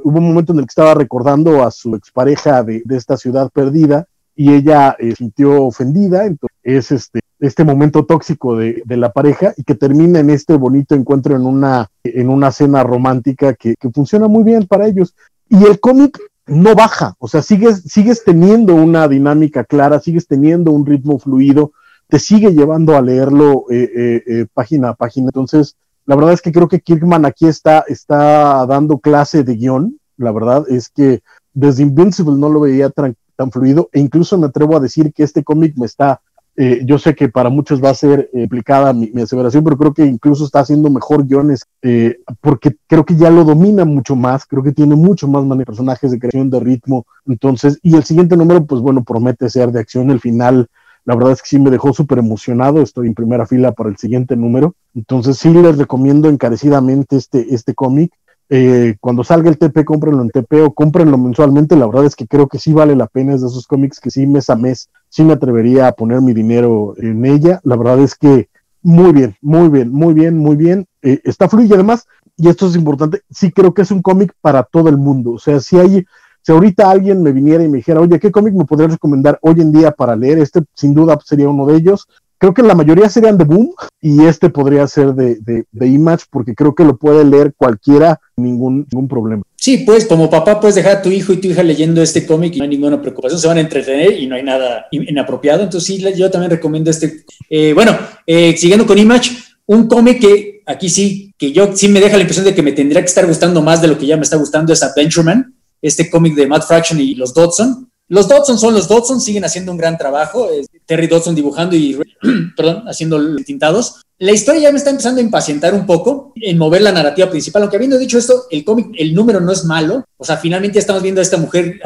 [0.04, 3.50] hubo un momento en el que estaba recordando a su expareja de, de esta ciudad
[3.52, 9.54] perdida y ella se sintió ofendida, entonces es este, este momento tóxico de, la pareja
[9.58, 14.28] y que termina en este bonito encuentro en una, en una cena romántica que, funciona
[14.28, 15.14] muy bien para ellos.
[15.50, 16.18] Y el cómic
[16.48, 21.74] no baja, o sea, sigues, sigues teniendo una dinámica clara, sigues teniendo un ritmo fluido,
[22.08, 25.26] te sigue llevando a leerlo eh, eh, eh, página a página.
[25.26, 25.76] Entonces,
[26.06, 30.00] la verdad es que creo que Kirkman aquí está, está dando clase de guion.
[30.18, 31.22] La verdad es que
[31.54, 35.24] desde Invincible no lo veía tan, tan fluido e incluso me atrevo a decir que
[35.24, 36.22] este cómic me está
[36.56, 40.06] eh, yo sé que para muchos va a ser implicada mi, aseveración, pero creo que
[40.06, 44.62] incluso está haciendo mejor guiones eh, porque creo que ya lo domina mucho más, creo
[44.62, 47.06] que tiene mucho más personajes de creación de ritmo.
[47.26, 50.12] Entonces, y el siguiente número, pues bueno, promete ser de acción.
[50.12, 50.68] El final,
[51.06, 52.82] la verdad es que sí me dejó súper emocionado.
[52.82, 54.76] Estoy en primera fila para el siguiente número.
[54.96, 58.14] Entonces, sí les recomiendo encarecidamente este, este cómic.
[58.50, 61.76] Eh, cuando salga el TP, cómprenlo en TP o cómprenlo mensualmente.
[61.76, 63.34] La verdad es que creo que sí vale la pena.
[63.34, 66.34] Es de esos cómics que sí mes a mes sí me atrevería a poner mi
[66.34, 67.60] dinero en ella.
[67.64, 68.50] La verdad es que
[68.82, 70.88] muy bien, muy bien, muy bien, muy bien.
[71.04, 74.34] Eh, está fluido y además, y esto es importante, sí creo que es un cómic
[74.42, 75.34] para todo el mundo.
[75.34, 76.04] O sea, si hay,
[76.44, 79.56] si ahorita alguien me viniera y me dijera, oye, ¿qué cómic me podrías recomendar hoy
[79.60, 80.38] en día para leer?
[80.38, 82.08] Este sin duda sería uno de ellos
[82.44, 86.54] creo que la mayoría serían de Boom y este podría ser de, de, Image porque
[86.54, 89.44] creo que lo puede leer cualquiera ningún, ningún problema.
[89.56, 92.54] Sí, pues como papá puedes dejar a tu hijo y tu hija leyendo este cómic
[92.54, 95.64] y no hay ninguna preocupación, se van a entretener y no hay nada inapropiado.
[95.64, 97.24] Entonces sí, yo también recomiendo este.
[97.50, 97.98] Eh, bueno,
[98.28, 99.32] eh, siguiendo con Image,
[99.66, 102.74] un cómic que aquí sí, que yo sí me deja la impresión de que me
[102.74, 105.53] tendría que estar gustando más de lo que ya me está gustando es Adventureman,
[105.84, 107.92] este cómic de Matt Fraction y los Dodson.
[108.08, 110.48] Los Dodson son los Dodson, siguen haciendo un gran trabajo.
[110.86, 112.00] Terry Dodson dibujando y,
[112.58, 114.02] perdón, haciendo tintados.
[114.24, 117.64] La historia ya me está empezando a impacientar un poco en mover la narrativa principal,
[117.64, 121.04] aunque habiendo dicho esto, el cómic, el número no es malo, o sea, finalmente estamos
[121.04, 121.82] viendo a esta mujer,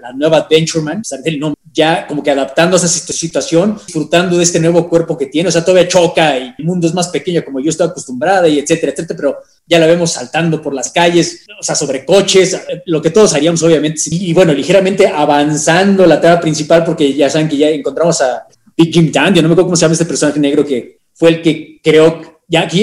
[0.00, 1.02] la nueva Adventureman,
[1.72, 5.52] ya como que adaptándose a esa situación, disfrutando de este nuevo cuerpo que tiene, o
[5.52, 8.92] sea, todavía choca y el mundo es más pequeño como yo estoy acostumbrada y etcétera,
[8.92, 12.56] etcétera, pero ya la vemos saltando por las calles, o sea, sobre coches,
[12.86, 17.48] lo que todos haríamos obviamente, y bueno, ligeramente avanzando la trama principal porque ya saben
[17.48, 18.46] que ya encontramos a
[18.76, 21.42] Big Jim Dandy, no me acuerdo cómo se llama este personaje negro que fue el
[21.42, 22.82] que creó, ya aquí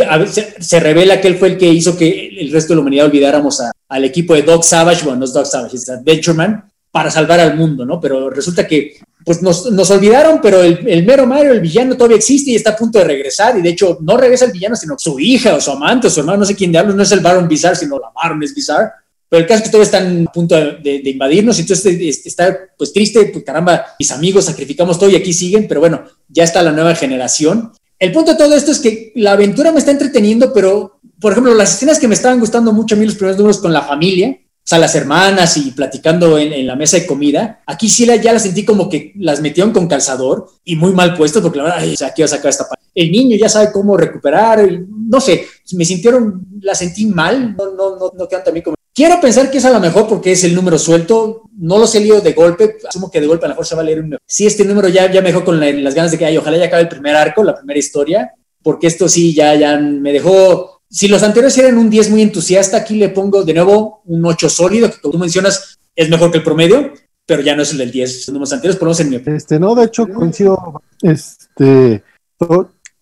[0.59, 3.63] se, revela que él fue el que hizo que el resto de la humanidad olvidáramos
[3.89, 7.57] al equipo de Dog Savage, bueno, no es Dog Savage, es Adventureman, para salvar al
[7.57, 7.99] mundo, ¿no?
[7.99, 12.51] Pero resulta que pues nos, nos olvidaron, pero el, mero Mario, el villano, todavía existe
[12.51, 13.57] y está a punto de regresar.
[13.57, 16.19] Y de hecho, no regresa el villano, sino su hija o su amante o su
[16.19, 18.91] hermano, no sé quién diablos, no es el Baron Bizarre, sino la Baron es Bizarre.
[19.27, 22.93] Pero el caso es que todavía están a punto de, de, invadirnos, entonces está pues
[22.93, 26.71] triste, pues caramba, mis amigos sacrificamos todo y aquí siguen, pero bueno, ya está la
[26.71, 27.73] nueva generación.
[27.99, 31.53] El punto de todo esto es que la aventura me está entreteniendo, pero, por ejemplo,
[31.53, 34.37] las escenas que me estaban gustando mucho a mí los primeros números con la familia,
[34.39, 38.33] o sea, las hermanas y platicando en, la mesa de comida, aquí sí la, ya
[38.33, 41.79] las sentí como que las metieron con calzador y muy mal puesto, porque la verdad,
[41.79, 42.85] ay, aquí a sacar esta parte.
[42.93, 47.95] El niño ya sabe cómo recuperar, no sé, me sintieron, la sentí mal, no, no,
[47.95, 48.75] no, no quedan también como...
[48.97, 51.99] Quiero pensar que es a lo mejor porque es el número suelto, no lo he
[51.99, 54.17] leído de golpe, asumo que de golpe a lo mejor se va a leer un...
[54.25, 56.65] Sí, este número ya, ya me dejó con las ganas de que, ay, ojalá ya
[56.65, 58.33] acabe el primer arco, la primera historia,
[58.63, 60.81] porque esto sí ya, ya me dejó...
[60.89, 64.49] Si los anteriores eran un 10 muy entusiasta, aquí le pongo de nuevo un 8
[64.49, 66.91] sólido, que como tú mencionas es mejor que el promedio,
[67.23, 68.15] pero ya no es el del 10.
[68.15, 69.35] Los números anteriores, por lo menos en.
[69.35, 72.01] Este, no, de hecho coincido, este,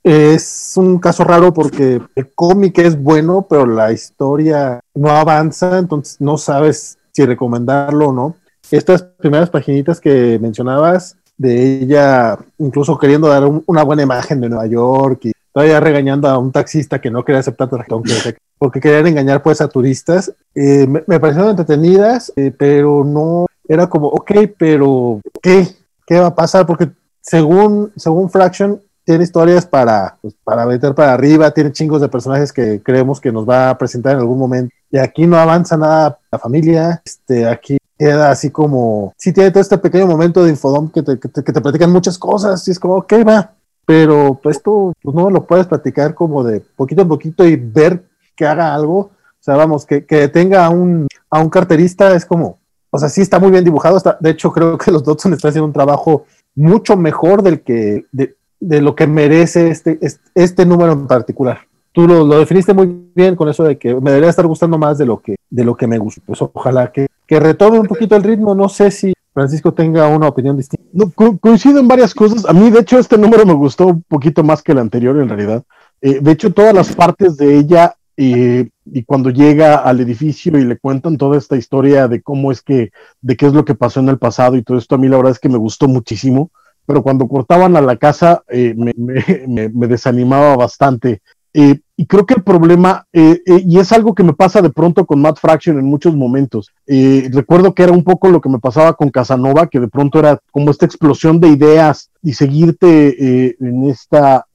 [0.06, 6.22] es un caso raro porque el cómic es bueno, pero la historia no avanza, entonces
[6.22, 8.36] no sabes si recomendarlo o no.
[8.70, 14.68] Estas primeras paginitas que mencionabas, de ella incluso queriendo dar una buena imagen de Nueva
[14.68, 17.68] York y todavía regañando a un taxista que no quería aceptar
[18.60, 24.10] porque querían engañar pues a turistas, eh, me, parecieron entretenidas, eh, pero no era como,
[24.10, 25.68] ok, pero ¿qué?
[26.06, 26.68] ¿Qué va a pasar?
[26.68, 26.92] Porque
[27.22, 32.52] según, según Fraction, tiene historias para, pues, para meter para arriba, tiene chingos de personajes
[32.52, 34.76] que creemos que nos va a presentar en algún momento.
[34.92, 39.62] Y aquí no avanza nada la familia, este, aquí queda así como, sí tiene todo
[39.62, 42.96] este pequeño momento de infodom que te, que te, platican muchas cosas, y es como,
[42.96, 43.54] ok, va,
[43.86, 48.04] pero pues pues, no lo puedes platicar como de poquito en poquito y ver
[48.36, 48.98] que haga algo.
[48.98, 52.58] O sea, vamos, que, que tenga a un, a un carterista es como,
[52.90, 53.98] o sea, sí está muy bien dibujado.
[53.98, 56.26] Está, de hecho, creo que los Dodson están haciendo un trabajo
[56.56, 58.36] mucho mejor del que, de,
[58.68, 60.00] de lo que merece este,
[60.34, 61.60] este, número en particular.
[61.92, 65.06] Tú lo, definiste muy bien con eso de que me debería estar gustando más de
[65.06, 66.22] lo que, de lo que me gusta.
[66.26, 68.54] Pues ojalá que, que retome un poquito el ritmo.
[68.56, 70.84] No sé si Francisco tenga una opinión distinta.
[70.92, 72.46] No, coincido en varias cosas.
[72.46, 75.30] A mí, de hecho, este número me gustó un poquito más que el anterior, en
[75.30, 75.64] realidad.
[76.02, 80.78] Eh, de hecho, todas las partes de ella y cuando llega al edificio y le
[80.78, 84.10] cuentan toda esta historia de cómo es que, de qué es lo que pasó en
[84.10, 86.50] el pasado y todo esto, a mí la verdad es que me gustó muchísimo
[86.86, 88.74] pero cuando cortaban a la casa eh,
[89.48, 91.22] me, desanimaba bastante.
[91.54, 94.70] Eh, y creo que el problema, eh, eh, y es algo que me pasa de
[94.70, 98.50] pronto con Matt Fraction en muchos momentos, eh, recuerdo que era un poco lo que
[98.50, 103.56] me pasaba con Casanova, que de pronto era como esta explosión de ideas y seguirte
[103.60, 104.46] en esta,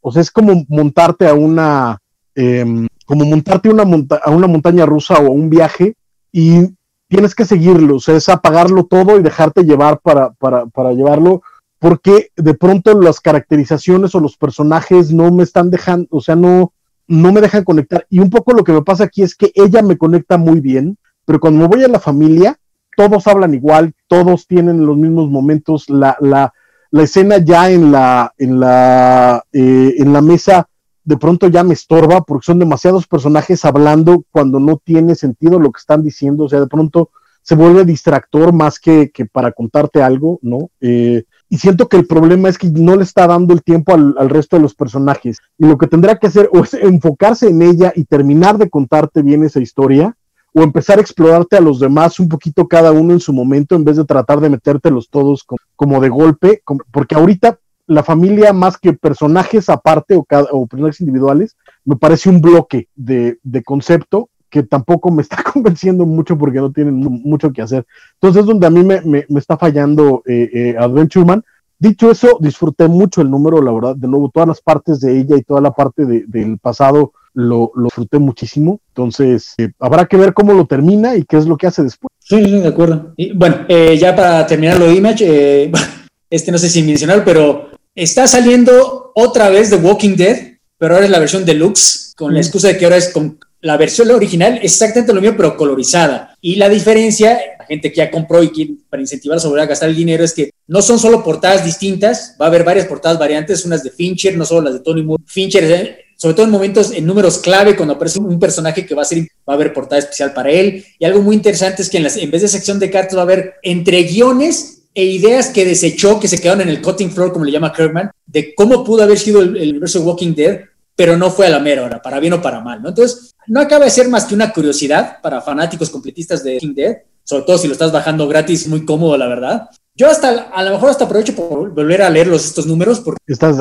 [0.00, 1.98] o sea, es como montarte a una,
[2.34, 3.82] em, como montarte una
[4.24, 5.94] a una montaña rusa o a un viaje
[6.32, 6.75] y
[7.08, 11.42] tienes que seguirlo, o sea, es apagarlo todo y dejarte llevar para, para, para llevarlo
[11.78, 16.72] porque de pronto las caracterizaciones o los personajes no me están dejando, o sea, no,
[17.06, 18.06] no me dejan conectar.
[18.08, 20.96] Y un poco lo que me pasa aquí es que ella me conecta muy bien,
[21.24, 22.58] pero cuando me voy a la familia,
[22.96, 26.52] todos hablan igual, todos tienen los mismos momentos, la, la,
[26.90, 30.68] la escena ya en la, en la, eh, en la mesa
[31.06, 35.70] de pronto ya me estorba porque son demasiados personajes hablando cuando no tiene sentido lo
[35.70, 37.10] que están diciendo, o sea, de pronto
[37.42, 40.68] se vuelve distractor más que, que para contarte algo, ¿no?
[40.80, 44.28] Eh, y siento que el problema es que no le está dando el tiempo al,
[44.28, 45.38] resto de los personajes.
[45.56, 49.22] Y lo que tendrá que hacer o es enfocarse en ella y terminar de contarte
[49.22, 50.16] bien esa historia,
[50.52, 53.84] o empezar a explorarte a los demás un poquito cada uno en su momento, en
[53.84, 55.44] vez de tratar de metértelos todos
[55.76, 61.56] como, de golpe, porque ahorita la familia, más que personajes aparte o, o personajes individuales,
[61.84, 66.72] me parece un bloque de, de concepto que tampoco me está convenciendo mucho porque no
[66.72, 67.86] tienen mucho que hacer.
[68.14, 71.44] Entonces es donde a mí me, está fallando eh, eh, Adventure Man.
[71.78, 75.36] Dicho eso, disfruté mucho el número, la verdad, de nuevo, todas las partes de ella
[75.36, 78.80] y toda la parte del pasado lo, lo, disfruté muchísimo.
[78.88, 82.08] Entonces, eh, habrá que ver cómo lo termina y qué es lo que hace después.
[82.18, 83.12] Sí, sí, de acuerdo.
[83.34, 85.70] Bueno, ya para terminar lo de Image,
[86.30, 91.06] este no sé si mencionar, pero está saliendo otra vez The Walking Dead, pero ahora
[91.06, 94.60] es la versión deluxe, con la excusa de que ahora es con la versión original
[94.62, 96.36] exactamente lo mismo, pero colorizada.
[96.40, 99.66] Y la diferencia, la gente que ya compró y quiere, para incentivar a volver a
[99.66, 103.18] gastar el dinero, es que no son solo portadas distintas, va a haber varias portadas
[103.18, 105.24] variantes, unas de Fincher, no solo las de Tony Moore.
[105.26, 109.06] Fincher, sobre todo en momentos, en números clave, cuando aparece un personaje que va a
[109.06, 110.84] ser, va a haber portada especial para él.
[110.98, 113.20] Y algo muy interesante es que en, las, en vez de sección de cartas va
[113.20, 117.30] a haber entre guiones e ideas que desechó, que se quedaron en el cutting floor,
[117.30, 120.60] como le llama Kirkman, de cómo pudo haber sido el, el universo de Walking Dead,
[120.96, 122.88] pero no fue a la mera hora, para bien o para mal, ¿no?
[122.88, 126.96] Entonces, no acaba de ser más que una curiosidad para fanáticos completistas de King Dead,
[127.22, 129.68] sobre todo si lo estás bajando gratis, muy cómodo, la verdad.
[129.94, 133.54] Yo hasta, a lo mejor hasta aprovecho por volver a leer estos números, porque estás,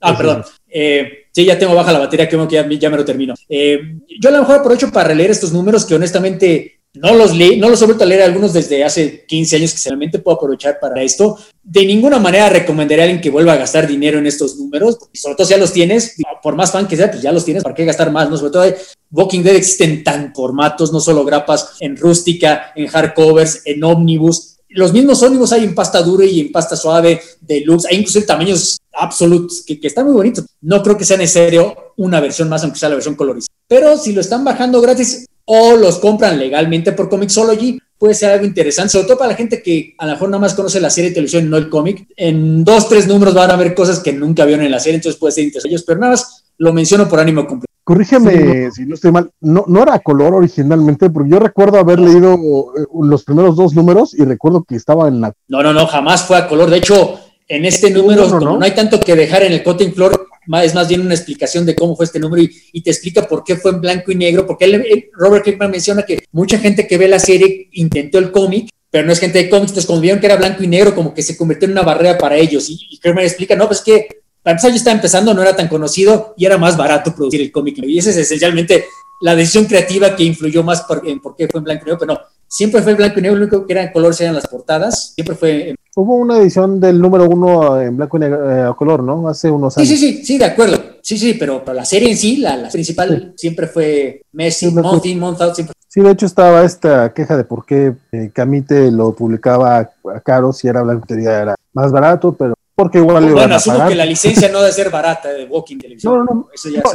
[0.00, 0.44] Ah, perdón.
[0.66, 3.34] Eh, sí, ya tengo baja la batería, creo que ya, ya me lo termino.
[3.50, 7.58] Eh, yo a lo mejor aprovecho para releer estos números que honestamente no los leí,
[7.58, 11.02] no los he vuelto leer algunos desde hace 15 años que realmente puedo aprovechar para
[11.02, 11.38] esto.
[11.62, 15.36] De ninguna manera recomendaría a alguien que vuelva a gastar dinero en estos números, sobre
[15.36, 17.74] todo si ya los tienes, por más fan que sea, pues ya los tienes, ¿para
[17.74, 18.28] qué gastar más?
[18.28, 18.36] ¿no?
[18.36, 18.64] Sobre todo
[19.10, 24.58] Walking Dead existen tan formatos, no solo grapas en rústica, en hardcovers, en ómnibus.
[24.68, 28.78] Los mismos ómnibus hay en pasta dura y en pasta suave, deluxe, hay incluso tamaños
[28.92, 30.44] absolutos que, que están muy bonitos.
[30.60, 33.54] No creo que sea necesario una versión más, aunque sea la versión colorizada.
[33.66, 38.46] Pero si lo están bajando gratis, o los compran legalmente por Comixology, puede ser algo
[38.46, 41.10] interesante, sobre todo para la gente que a lo mejor nada más conoce la serie
[41.10, 42.06] de televisión y no el cómic.
[42.16, 45.20] En dos, tres números van a ver cosas que nunca vieron en la serie, entonces
[45.20, 47.72] puede ser interesante pero nada más lo menciono por ánimo completo.
[47.84, 52.34] Corrígeme si no estoy mal, no, no era color originalmente, porque yo recuerdo haber leído
[52.34, 55.32] eh, los primeros dos números y recuerdo que estaba en la...
[55.48, 56.70] No, no, no, jamás fue a color.
[56.70, 60.28] De hecho, en este número, no, no hay tanto que dejar en el cutting floor,
[60.62, 63.56] es más bien una explicación de cómo fue este número y, te explica por qué
[63.56, 67.18] fue en blanco y negro, porque Robert Kirkman menciona que mucha gente que ve la
[67.18, 70.36] serie intentó el cómic, pero no es gente de cómics, entonces como vieron que era
[70.36, 72.68] blanco y negro, como que se convirtió en una barrera para ellos.
[72.68, 74.08] Y, y Kirkman explica, no, pues que
[74.42, 77.52] para empezar yo estaba empezando, no era tan conocido y era más barato producir el
[77.52, 77.78] cómic.
[77.78, 78.84] Y esa es esencialmente
[79.20, 82.14] la decisión creativa que influyó más en por qué fue en blanco y negro, pero
[82.14, 84.48] no, siempre fue en blanco y negro, lo único que era en color eran las
[84.48, 85.74] portadas, siempre fue...
[85.94, 89.28] Hubo una edición del número uno en blanco y negro, eh, a color, ¿no?
[89.28, 89.88] Hace unos años.
[89.88, 90.78] Sí, sí, sí, sí, de acuerdo.
[91.02, 95.18] Sí, sí, pero, la serie en sí, la, principal, siempre fue Messi, sí, month in,
[95.18, 95.74] month out, siempre.
[95.88, 100.50] Sí, de hecho estaba esta queja de por qué eh, Camite lo publicaba a caro
[100.54, 104.06] si era blanco y era más barato, pero porque igual le bueno, asumo que la
[104.06, 105.98] licencia no debe ser barata de Walking Dead.
[106.02, 106.48] No, no, no.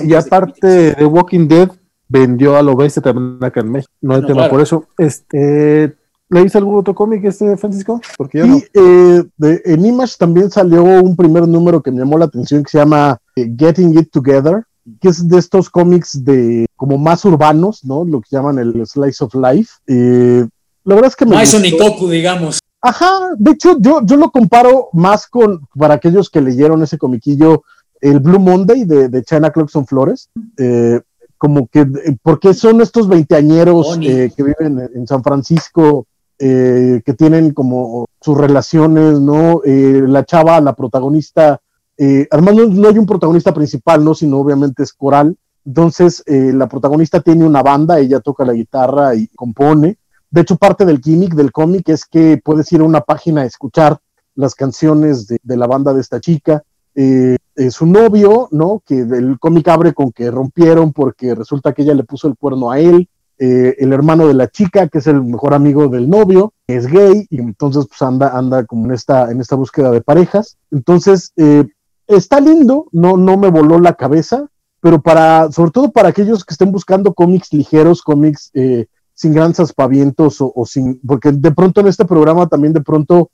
[0.04, 1.70] y aparte de Walking Dead,
[2.08, 3.94] vendió a lo bestia también acá en México.
[4.02, 4.88] No hay tema por eso.
[4.98, 5.96] Este,
[6.30, 8.02] ¿Leíste algún otro cómic, este Francisco?
[8.18, 8.58] Porque yo no.
[8.74, 9.24] Eh,
[9.66, 13.18] en Image también salió un primer número que me llamó la atención que se llama
[13.36, 14.64] eh, Getting It Together,
[15.00, 18.04] que es de estos cómics de como más urbanos, ¿no?
[18.04, 19.72] Lo que llaman el Slice of Life.
[19.88, 20.46] Eh,
[20.84, 21.36] la verdad es que me.
[21.36, 22.60] Más Nikoku, digamos.
[22.82, 27.64] Ajá, de hecho, yo, yo lo comparo más con, para aquellos que leyeron ese comiquillo,
[28.02, 30.30] el Blue Monday de, de China Clarkson Flores.
[30.58, 31.02] Eh,
[31.38, 31.86] como que,
[32.22, 36.08] porque son estos veinteañeros eh, que viven en San Francisco,
[36.40, 39.62] eh, que tienen como sus relaciones, ¿no?
[39.66, 41.62] la chava, la protagonista,
[41.98, 44.14] Eh, además, no, hay un protagonista principal, ¿no?
[44.14, 45.36] Sino obviamente es coral.
[45.66, 49.98] Entonces, eh, la protagonista tiene una banda, ella toca la guitarra y compone.
[50.30, 53.46] De hecho, parte del gimmick del cómic es que puedes ir a una página a
[53.46, 53.98] escuchar
[54.36, 56.64] las canciones de, la banda de esta chica.
[56.96, 57.38] Eh,
[57.70, 58.82] su novio, ¿no?
[58.86, 62.72] Que el cómic abre con que rompieron porque resulta que ella le puso el cuerno
[62.72, 63.10] a él.
[63.40, 67.28] Eh, el hermano de la chica, que es el mejor amigo del novio, es gay
[67.30, 70.58] y entonces pues anda, anda como en esta, en esta búsqueda de parejas.
[70.72, 71.66] Entonces, eh,
[72.08, 74.48] está lindo, no, no me voló la cabeza,
[74.82, 79.60] pero para, sobre todo para aquellos que estén buscando cómics ligeros, cómics eh, sin grandes
[79.60, 83.32] aspavientos o, sin, porque de pronto en este programa también de pronto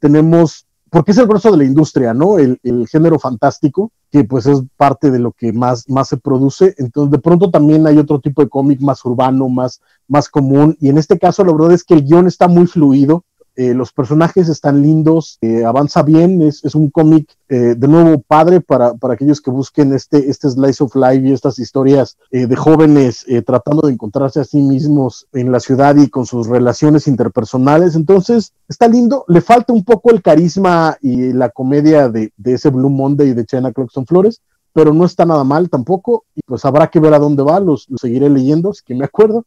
[0.00, 2.38] tenemos porque es el grueso de la industria, ¿no?
[2.38, 2.58] El,
[2.88, 6.74] género fantástico, que pues es parte de lo que más, más se produce.
[6.78, 10.76] Entonces, de pronto también hay otro tipo de cómic más urbano, más, más común.
[10.80, 13.24] Y en este caso, la verdad es que el guion está muy fluido.
[13.56, 18.60] Eh, los personajes están lindos, eh, avanza bien, es, un cómic eh, de nuevo padre
[18.60, 23.86] para, aquellos que busquen este, este slice of life y estas historias de jóvenes tratando
[23.86, 27.96] de encontrarse a sí mismos en la ciudad y con sus relaciones interpersonales.
[27.96, 32.90] Entonces, está lindo, le falta un poco el carisma y la comedia de, ese Blue
[32.90, 34.40] Monday de China Clarkson Flores,
[34.72, 37.88] pero no está nada mal tampoco, y pues habrá que ver a dónde va, los,
[37.96, 39.44] seguiré leyendo, si que me acuerdo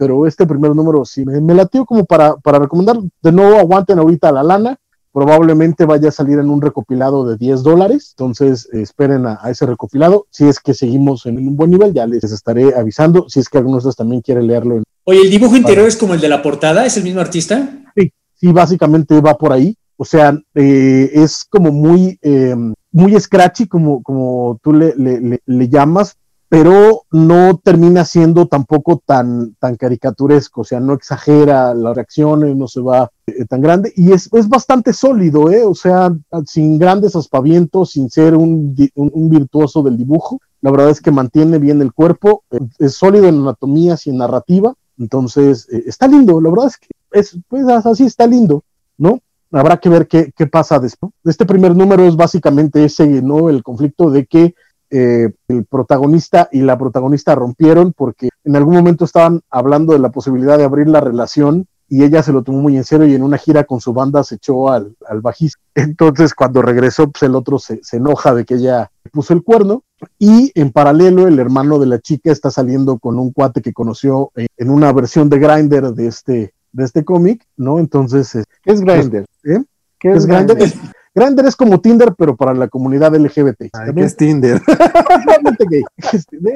[0.00, 2.98] pero este primer número sí me, me latió como para, para recomendar.
[3.22, 4.78] De nuevo, aguanten ahorita la lana.
[5.12, 8.14] Probablemente vaya a salir en un recopilado de 10 dólares.
[8.16, 10.26] Entonces, esperen a, ese recopilado.
[10.30, 13.28] Si es que seguimos en un buen nivel, ya les estaré avisando.
[13.28, 14.82] Si es que algunos de ustedes también quieren leerlo.
[15.04, 16.86] Oye, ¿el dibujo interior es como el de la portada?
[16.86, 17.68] ¿Es el mismo artista?
[17.94, 19.76] Sí, sí, básicamente va por ahí.
[19.98, 22.56] O sea, eh, es como muy, eh,
[22.90, 26.16] muy scratchy, como, como tú le, le, le, llamas,
[26.50, 32.66] pero no termina siendo tampoco tan, tan caricaturesco, o sea, no exagera las reacciones, no
[32.66, 35.62] se va eh, tan grande, y es, es, bastante sólido, ¿eh?
[35.64, 36.12] o sea,
[36.46, 41.58] sin grandes aspavientos, sin ser un, un, virtuoso del dibujo, la verdad es que mantiene
[41.58, 46.40] bien el cuerpo, eh, es sólido en anatomía y en narrativa, entonces eh, está lindo,
[46.40, 48.64] la verdad es que es, pues así está lindo,
[48.98, 49.20] ¿no?
[49.52, 51.12] Habrá que ver qué, qué pasa después.
[51.24, 53.50] Este primer número es básicamente ese, ¿no?
[53.50, 54.54] El conflicto de que
[54.90, 60.10] eh, el protagonista y la protagonista rompieron porque en algún momento estaban hablando de la
[60.10, 63.22] posibilidad de abrir la relación y ella se lo tomó muy en serio y en
[63.22, 65.60] una gira con su banda se echó al, al bajista.
[65.74, 69.82] Entonces cuando regresó, pues el otro se, enoja de que ella puso el cuerno
[70.18, 74.30] y en paralelo el hermano de la chica está saliendo con un cuate que conoció
[74.34, 77.78] en una versión de Grinder de este, de este cómic, ¿no?
[77.78, 79.26] Entonces, ¿qué es Grinder?
[79.44, 79.62] ¿Eh?
[79.98, 80.56] ¿Qué es, Grindr?
[80.56, 80.74] Grindr
[81.14, 83.70] es como Tinder, pero para la comunidad LGBT.
[83.94, 84.60] ¿Qué es Tinder?
[85.70, 85.82] gay.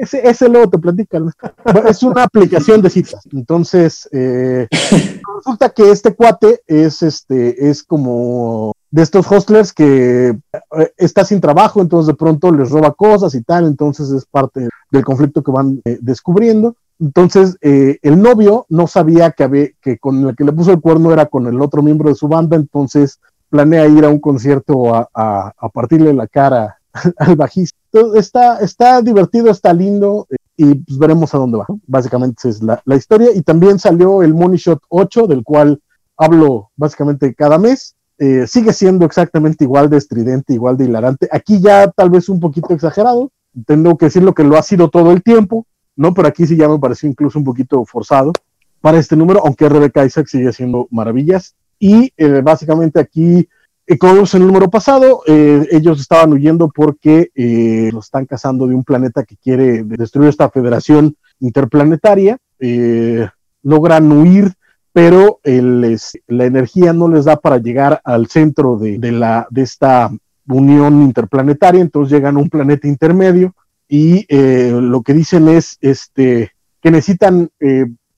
[0.01, 1.29] Ese, ese, luego te platican.
[1.87, 3.21] Es una aplicación de citas.
[3.31, 4.67] Entonces, eh,
[5.37, 11.41] resulta que este cuate es, este, es como de estos hostlers que eh, está sin
[11.41, 15.51] trabajo, entonces de pronto les roba cosas y tal, entonces es parte del conflicto que
[15.51, 16.75] van eh, descubriendo.
[16.97, 21.25] Entonces, el novio no sabía que, que con el que le puso el cuerno era
[21.25, 25.69] con el otro miembro de su banda, entonces planea ir a un concierto a, a,
[25.69, 26.77] partirle la cara
[27.17, 27.77] al bajista.
[28.15, 31.67] está, está divertido, está lindo eh, y pues veremos a dónde va.
[31.87, 33.29] Básicamente es la, la, historia.
[33.33, 35.81] Y también salió el Money Shot 8, del cual
[36.17, 37.95] hablo básicamente cada mes.
[38.17, 41.27] Eh, sigue siendo exactamente igual de estridente, igual de hilarante.
[41.31, 43.31] Aquí ya tal vez un poquito exagerado.
[43.65, 45.65] Tengo que decirlo que lo ha sido todo el tiempo,
[45.95, 46.13] ¿no?
[46.13, 48.31] Pero aquí sí ya me pareció incluso un poquito forzado
[48.81, 51.55] para este número, aunque Rebecca Isaac sigue haciendo maravillas.
[51.79, 53.47] Y eh, básicamente aquí,
[53.87, 57.29] eh, como en el número pasado, eh, ellos estaban huyendo porque
[57.91, 62.37] los están cazando de un planeta que quiere destruir esta federación interplanetaria.
[63.61, 64.53] logran huir,
[64.93, 70.09] pero la energía no les da para llegar al centro de, la, de esta
[70.47, 73.53] unión interplanetaria, entonces llegan a un planeta intermedio
[73.89, 77.49] y lo que dicen es este, que necesitan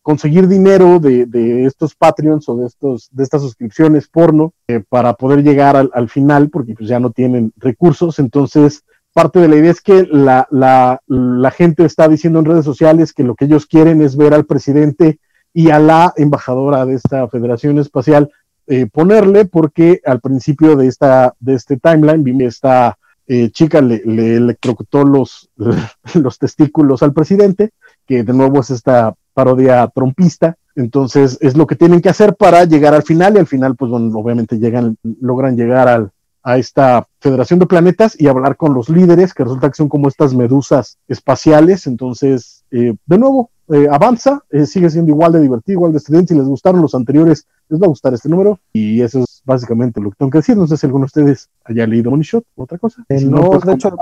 [0.08, 5.44] conseguir dinero de, estos Patreons o de, estos, de estas suscripciones porno eh, para poder
[5.44, 8.18] llegar al, final, porque pues ya no tienen recursos.
[8.18, 12.64] Entonces, parte de la idea es que la, la, la, gente está diciendo en redes
[12.64, 15.20] sociales que lo que ellos quieren es ver al presidente
[15.54, 18.32] y a la embajadora de esta Federación Espacial
[18.68, 24.38] eh, ponerle, porque al principio de, esta, de este timeline, esta eh, chica le, le
[24.38, 25.50] electrocutó los,
[26.14, 27.72] los testículos al presidente,
[28.06, 30.58] que de nuevo es esta parodia trompista.
[30.76, 33.92] Entonces es lo que tienen que hacer para llegar al final y al final, pues
[33.92, 36.10] bueno, obviamente llegan, logran llegar al,
[36.42, 40.08] a esta Federación de Planetas y hablar con los líderes, que resulta que son como
[40.08, 41.86] estas medusas espaciales.
[41.86, 46.34] Entonces, eh, de nuevo, eh, avanza, eh, sigue siendo igual de divertido, igual de estudiante.
[46.34, 50.02] Si les gustaron los anteriores, les va a gustar este número y eso es básicamente
[50.02, 50.58] lo que tengo que decir.
[50.58, 53.06] No sé si alguno de ustedes haya leído Money Shot o otra cosa.
[53.10, 53.96] Eh, no, pues, de hecho,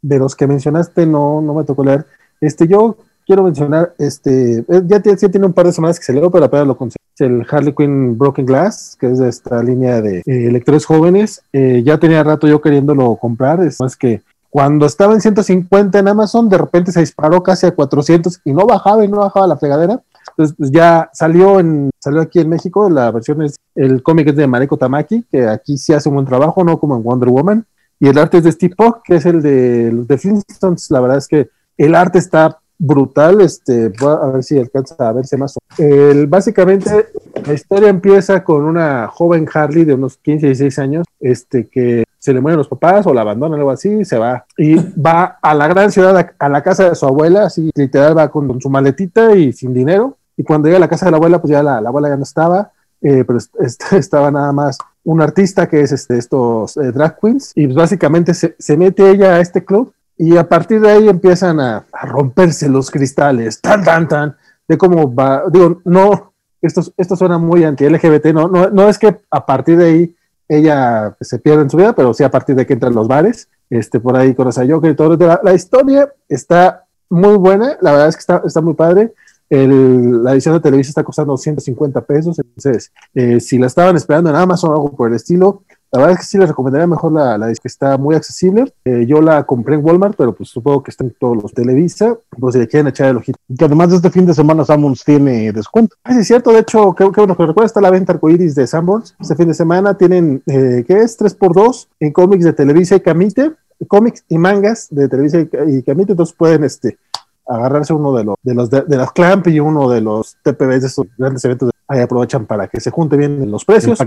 [0.00, 2.06] de los que mencionaste no, no me tocó leer.
[2.40, 6.30] Este, yo quiero mencionar, este, eh, ya tiene, un par de semanas que se leo,
[6.30, 6.96] pero apenas lo conseguí.
[7.18, 11.42] El Harley Quinn Broken Glass, que es de esta línea de eh, lectores jóvenes.
[11.52, 16.08] Eh, ya tenía rato yo queriéndolo comprar, es más que cuando estaba en 150 en
[16.08, 19.56] Amazon, de repente se disparó casi a 400 y no bajaba y no bajaba la
[19.56, 20.00] fregadera.
[20.30, 24.36] Entonces, pues ya salió en salió aquí en México, la versión es el cómic es
[24.36, 27.66] de Mareko Tamaki, que aquí sí hace un buen trabajo, no como en Wonder Woman.
[27.98, 30.90] Y el arte es de Steve Puck, que es el de los de Flintstones.
[30.90, 33.40] La verdad es que el arte está brutal.
[33.40, 35.56] Este, a ver si alcanza a verse más.
[35.78, 37.08] El, básicamente,
[37.46, 42.32] la historia empieza con una joven Harley de unos 15, 16 años, este, que se
[42.32, 44.44] le mueren los papás o la abandonan, algo así, y se va.
[44.56, 48.28] Y va a la gran ciudad, a la casa de su abuela, así literal va
[48.30, 50.16] con, su maletita y sin dinero.
[50.36, 52.24] Y cuando llega a la casa de la abuela, pues ya la, abuela ya no
[52.24, 53.38] estaba, eh, pero
[53.92, 57.52] estaba nada más un artista que es este, estos eh, drag queens.
[57.54, 61.08] Y pues básicamente se, se mete ella a este club y a partir de ahí
[61.08, 64.36] empiezan a, romperse los cristales, tan, tan, tan,
[64.66, 69.20] de cómo va, digo, no, esto, esto suena muy anti-LGBT, no, no, no es que
[69.30, 70.16] a partir de ahí
[70.48, 73.48] ella se pierda en su vida, pero sí a partir de que entran los bares,
[73.68, 75.16] este, por ahí con Joker y todo.
[75.16, 79.12] La, la, historia está muy buena, la verdad es que está, está muy padre.
[79.48, 84.30] El, la edición de televisión está costando 150 pesos, entonces eh, si la estaban esperando
[84.30, 85.62] en Amazon o algo por el estilo,
[85.96, 88.70] la verdad es que sí les recomendaría mejor la, la que está muy accesible.
[88.84, 92.18] Eh, yo la compré en Walmart, pero pues supongo que está en todos los Televisa,
[92.38, 93.38] pues si le quieren echar el ojito.
[93.58, 95.96] Que además de este fin de semana Sanborns tiene descuento.
[96.04, 98.66] Ah, sí, es cierto, de hecho, qué, bueno que recuerda, está la venta arcoiris de
[98.66, 99.16] Sanborns.
[99.18, 101.18] Este fin de semana tienen, eh, ¿qué es?
[101.18, 103.52] 3x2 en cómics de Televisa y Camite,
[103.88, 106.98] cómics y mangas de Televisa y, Camite, entonces pueden este,
[107.46, 110.86] agarrarse uno de los de los de, las Clamp y uno de los TPBs de
[110.88, 113.98] estos grandes eventos ahí aprovechan para que se junte bien los precios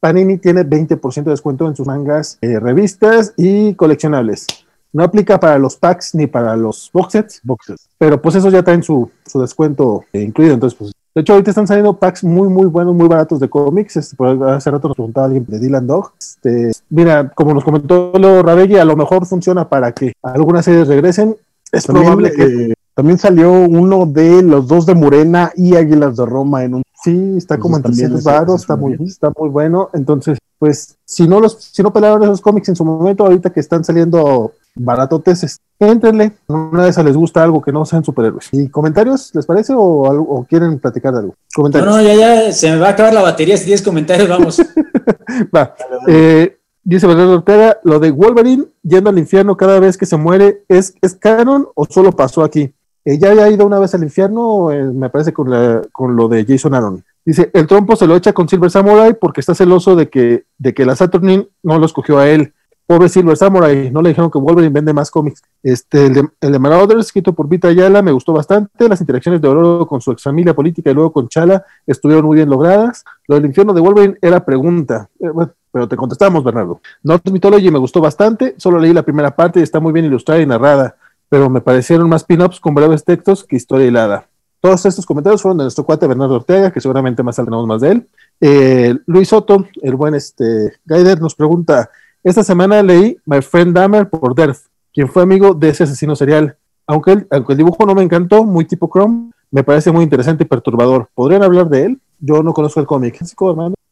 [0.00, 4.46] Panini tiene 20% de descuento en sus mangas, eh, revistas y coleccionables.
[4.92, 8.82] No aplica para los packs ni para los boxes, boxes pero pues eso ya traen
[8.82, 10.54] su, su descuento eh, incluido.
[10.54, 13.96] Entonces, pues, de hecho, ahorita están saliendo packs muy, muy buenos, muy baratos de cómics.
[13.96, 16.12] Este, por hace rato nos preguntaba alguien de Dylan Dog.
[16.18, 20.88] Este, mira, como nos comentó Leo Rabelli, a lo mejor funciona para que algunas series
[20.88, 21.36] regresen.
[21.72, 22.42] Es probable que.
[22.44, 26.82] Eh, también salió uno de los dos de Morena y Águilas de Roma en un
[27.02, 29.88] Sí, está como en 300 baros, está muy, está muy bueno.
[29.94, 33.60] Entonces, pues, si no los, si no pelearon esos cómics en su momento, ahorita que
[33.60, 36.32] están saliendo baratotes, éntrenle.
[36.48, 38.48] Una de esas les gusta algo que no sean superhéroes.
[38.52, 39.72] ¿Y comentarios, les parece?
[39.72, 41.34] ¿O, o quieren platicar de algo?
[41.54, 41.90] ¿Comentarios?
[41.90, 43.56] No, no, ya, ya, se me va a acabar la batería.
[43.56, 44.60] Si 10 comentarios, vamos.
[45.56, 45.74] va.
[46.06, 50.64] Eh, dice Bernardo Ortega, lo de Wolverine yendo al infierno cada vez que se muere,
[50.68, 52.74] ¿es, ¿es canon o solo pasó aquí?
[53.10, 55.48] Ella ya ha ido una vez al infierno, eh, me parece con,
[55.90, 57.02] con lo de Jason Aaron.
[57.24, 60.74] Dice, el trompo se lo echa con Silver Samurai porque está celoso de que, de
[60.74, 62.54] que la Saturnin no lo escogió a él.
[62.86, 65.42] Pobre Silver Samurai, no le dijeron que Wolverine vende más cómics.
[65.60, 68.88] Este, el de, el de Marauders, escrito por Vita Ayala, me gustó bastante.
[68.88, 72.36] Las interacciones de Oro con su ex familia política y luego con Chala estuvieron muy
[72.36, 73.04] bien logradas.
[73.26, 75.08] Lo del infierno de Wolverine era pregunta.
[75.18, 75.30] Eh,
[75.72, 76.80] pero te contestamos, Bernardo.
[77.02, 80.40] North Mythology me gustó bastante, solo leí la primera parte y está muy bien ilustrada
[80.40, 80.96] y narrada
[81.30, 84.26] pero me parecieron más pin-ups con breves textos que historia hilada.
[84.60, 87.92] Todos estos comentarios fueron de nuestro cuate Bernardo Ortega, que seguramente más tenemos más de
[87.92, 88.08] él.
[88.42, 91.88] Eh, Luis Soto, el buen este, Gaider, nos pregunta,
[92.22, 96.58] esta semana leí My Friend Dahmer por Derf, quien fue amigo de ese asesino serial.
[96.86, 100.44] Aunque el, aunque el dibujo no me encantó, muy tipo Chrome, me parece muy interesante
[100.44, 101.08] y perturbador.
[101.14, 102.00] ¿Podrían hablar de él?
[102.18, 103.18] Yo no conozco el cómic.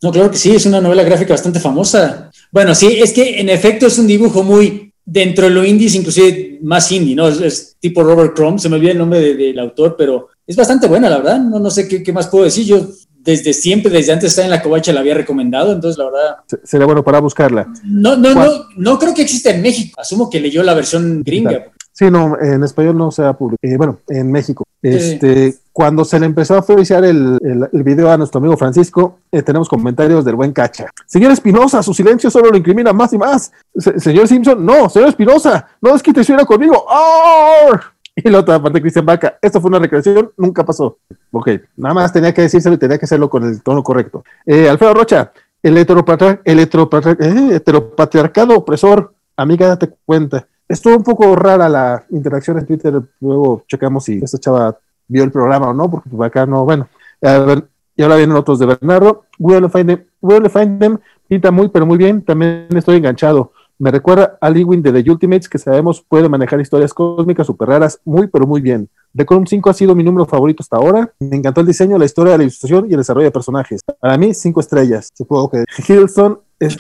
[0.02, 2.31] No, claro que sí, es una novela gráfica bastante famosa.
[2.52, 6.58] Bueno, sí, es que en efecto es un dibujo muy dentro de lo indies, inclusive
[6.62, 7.28] más indie, ¿no?
[7.28, 11.08] Es, tipo Robert Crumb, se me olvida el nombre del autor, pero es bastante buena,
[11.08, 11.40] la verdad.
[11.40, 12.66] No, no sé qué, más puedo decir.
[12.66, 16.04] Yo desde siempre, desde antes de estar en la covacha, la había recomendado, entonces la
[16.04, 16.36] verdad.
[16.62, 17.66] Sería bueno para buscarla.
[17.84, 19.98] No, no, no, no creo que exista en México.
[19.98, 21.72] Asumo que leyó la versión gringa.
[21.99, 23.75] Sí, no, en español no se ha publicado.
[23.75, 24.62] Eh, bueno, en México.
[24.81, 27.36] Este, Cuando se le empezó a oficiar el,
[27.73, 30.86] el, video a nuestro amigo Francisco, eh, tenemos comentarios del buen Cacha.
[31.07, 33.51] Señor Espinosa, su silencio solo lo incrimina más y más.
[33.97, 36.86] señor Simpson, no, señor Espinosa, no es que te suena conmigo.
[38.15, 40.99] Y la otra parte, Cristian Vaca, esto fue una recreación, nunca pasó.
[41.33, 44.23] Ok, nada más tenía que decírselo y tenía que hacerlo con el tono correcto.
[44.47, 45.33] Eh, Alfredo Rocha,
[45.65, 46.59] el, el
[47.51, 53.00] heteropatriarcado opresor, amiga, date cuenta estuvo un poco rara la interacción en Twitter.
[53.20, 56.88] Luego checamos si esta chava vio el programa o no, porque acá no, bueno.
[57.20, 59.24] y ahora vienen otros de Bernardo.
[59.38, 62.22] Will Find Them, Will Find Them pinta muy, pero muy bien.
[62.22, 63.52] También estoy enganchado.
[63.80, 68.00] Me recuerda a Ewing de The Ultimates, que sabemos puede manejar historias cósmicas súper raras
[68.05, 68.88] muy, pero muy bien.
[69.12, 71.12] Decorum 5 ha sido mi número favorito hasta ahora.
[71.20, 73.80] Me encantó el diseño, la historia, la ilustración y el desarrollo de personajes.
[74.00, 75.10] Para mí, 5 estrellas.
[75.14, 76.76] Supongo que Hiddleston es,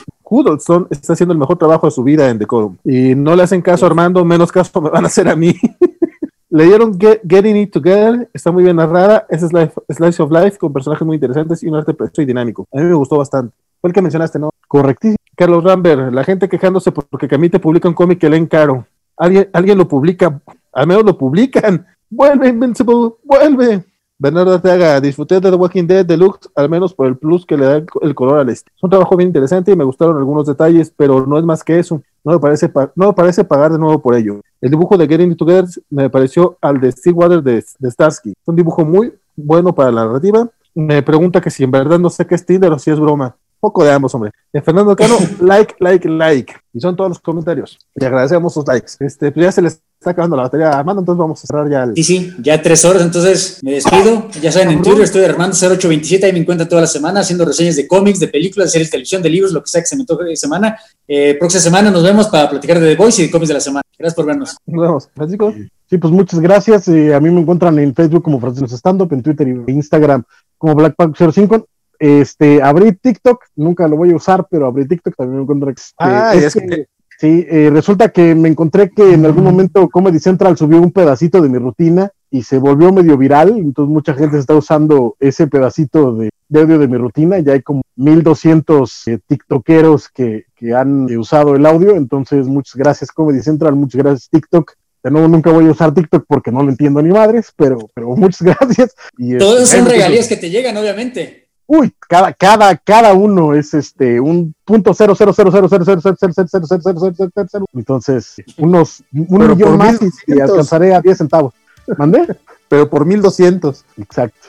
[0.90, 2.76] está haciendo el mejor trabajo de su vida en Decorum.
[2.84, 5.54] Y no le hacen caso a Armando, menos caso me van a hacer a mí.
[6.50, 11.16] Leyeron Getting It Together, está muy bien narrada, es Slice of Life con personajes muy
[11.16, 12.66] interesantes y un arte precioso y dinámico.
[12.72, 13.54] A mí me gustó bastante.
[13.80, 14.50] Fue el que mencionaste, ¿no?
[14.66, 15.18] Correctísimo.
[15.36, 18.86] Carlos Rambert, la gente quejándose porque Camite publica un cómic que leen caro.
[19.16, 20.40] ¿Alguien, alguien lo publica,
[20.72, 21.86] al menos lo publican.
[22.10, 23.84] Vuelve, Invincible, vuelve.
[24.20, 27.64] Bernardo Arteaga, disfruté de The Walking Dead Deluxe, al menos por el plus que le
[27.64, 28.72] da el color al este.
[28.74, 31.78] Es un trabajo bien interesante y me gustaron algunos detalles, pero no es más que
[31.78, 32.02] eso.
[32.24, 34.40] No me parece, no me parece pagar de nuevo por ello.
[34.60, 38.30] El dibujo de Getting Together me pareció al de Stillwater de, de Starsky.
[38.30, 40.48] Es un dibujo muy bueno para la narrativa.
[40.74, 43.36] Me pregunta que si en verdad no sé qué es Tinder o si es broma.
[43.60, 44.30] Poco de ambos, hombre.
[44.52, 46.54] Eh, Fernando Cano, like, like, like.
[46.72, 47.78] Y son todos los comentarios.
[47.94, 48.92] Y agradecemos sus likes.
[49.00, 51.68] Este, pues ya se les está acabando la batería a Armando, entonces vamos a cerrar
[51.68, 51.96] ya el...
[51.96, 54.28] Sí, sí, ya tres horas, entonces me despido.
[54.40, 57.88] Ya saben, en Twitter estoy Armando0827, ahí me encuentran toda la semana haciendo reseñas de
[57.88, 60.04] cómics, de películas, de series de televisión, de libros, lo que sea que se me
[60.04, 60.78] toque de semana.
[61.08, 63.60] Eh, próxima semana nos vemos para platicar de The Voice y de cómics de la
[63.60, 63.82] semana.
[63.98, 64.56] Gracias por vernos.
[64.66, 65.08] Nos vemos.
[65.12, 65.52] Francisco.
[65.90, 66.86] Sí, pues muchas gracias.
[66.88, 70.22] Eh, a mí me encuentran en Facebook como Francisco Stand en Twitter y Instagram
[70.58, 71.64] como Blackpack05.
[71.98, 75.70] Este, abrí TikTok, nunca lo voy a usar, pero abrí TikTok, también me encuentro.
[75.70, 76.86] Este, ah, es, que,
[77.20, 81.42] Sí, eh, resulta que me encontré que en algún momento Comedy Central subió un pedacito
[81.42, 86.14] de mi rutina y se volvió medio viral, entonces mucha gente está usando ese pedacito
[86.14, 91.18] de, audio de mi rutina, ya hay como 1200 eh, tiktokeros que, que han eh,
[91.18, 95.66] usado el audio, entonces muchas gracias Comedy Central, muchas gracias TikTok, de nuevo nunca voy
[95.66, 98.94] a usar TikTok porque no lo entiendo ni madres, pero, pero muchas gracias.
[99.16, 104.18] Y, Todos son regalías que te llegan, obviamente uy, cada, cada, cada uno es este
[104.18, 107.46] un punto cero cero cero cero cero cero cero cero cero cero cero cero cero
[107.50, 111.52] cero entonces unos un millón más y alcanzaré a 10 centavos
[111.98, 112.26] ¿mandé?
[112.68, 114.48] pero por 1200 exacto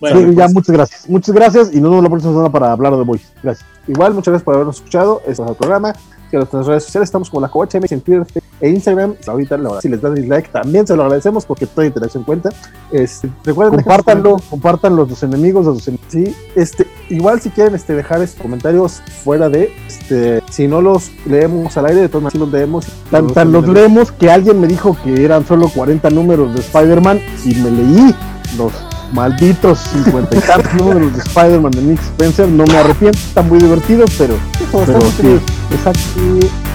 [0.00, 3.04] bueno, ya muchas gracias muchas gracias y nos vemos la próxima semana para hablar de
[3.04, 5.94] Voice gracias igual muchas gracias por habernos escuchado este es el programa
[6.30, 8.26] que nuestras redes sociales estamos como la Covacha en Twitter
[8.60, 9.14] e Instagram.
[9.26, 12.50] Ahorita, si les dan dislike, también se lo agradecemos porque toda interacción cuenta.
[12.90, 16.06] Este, recuerden, compártanlo, compartan los enemigos a sus enemigos.
[16.08, 21.10] Sí, este, igual si quieren este, dejar estos comentarios fuera de, este, si no los
[21.26, 22.86] leemos al aire, de todas maneras los leemos.
[23.10, 27.20] Tan, tan los leemos que alguien me dijo que eran solo 40 números de Spider-Man
[27.44, 28.14] y me leí
[28.56, 28.72] los
[29.12, 32.48] malditos 50 y tantos números de Spider-Man de Nick Spencer.
[32.48, 34.34] No me arrepiento, está muy divertido, pero.
[34.70, 36.00] pero sí, exacto.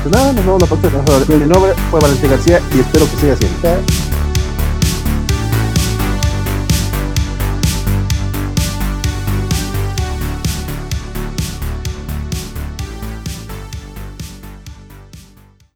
[0.09, 4.12] Nada, nos vemos la fue Valentín García y espero que siga siendo.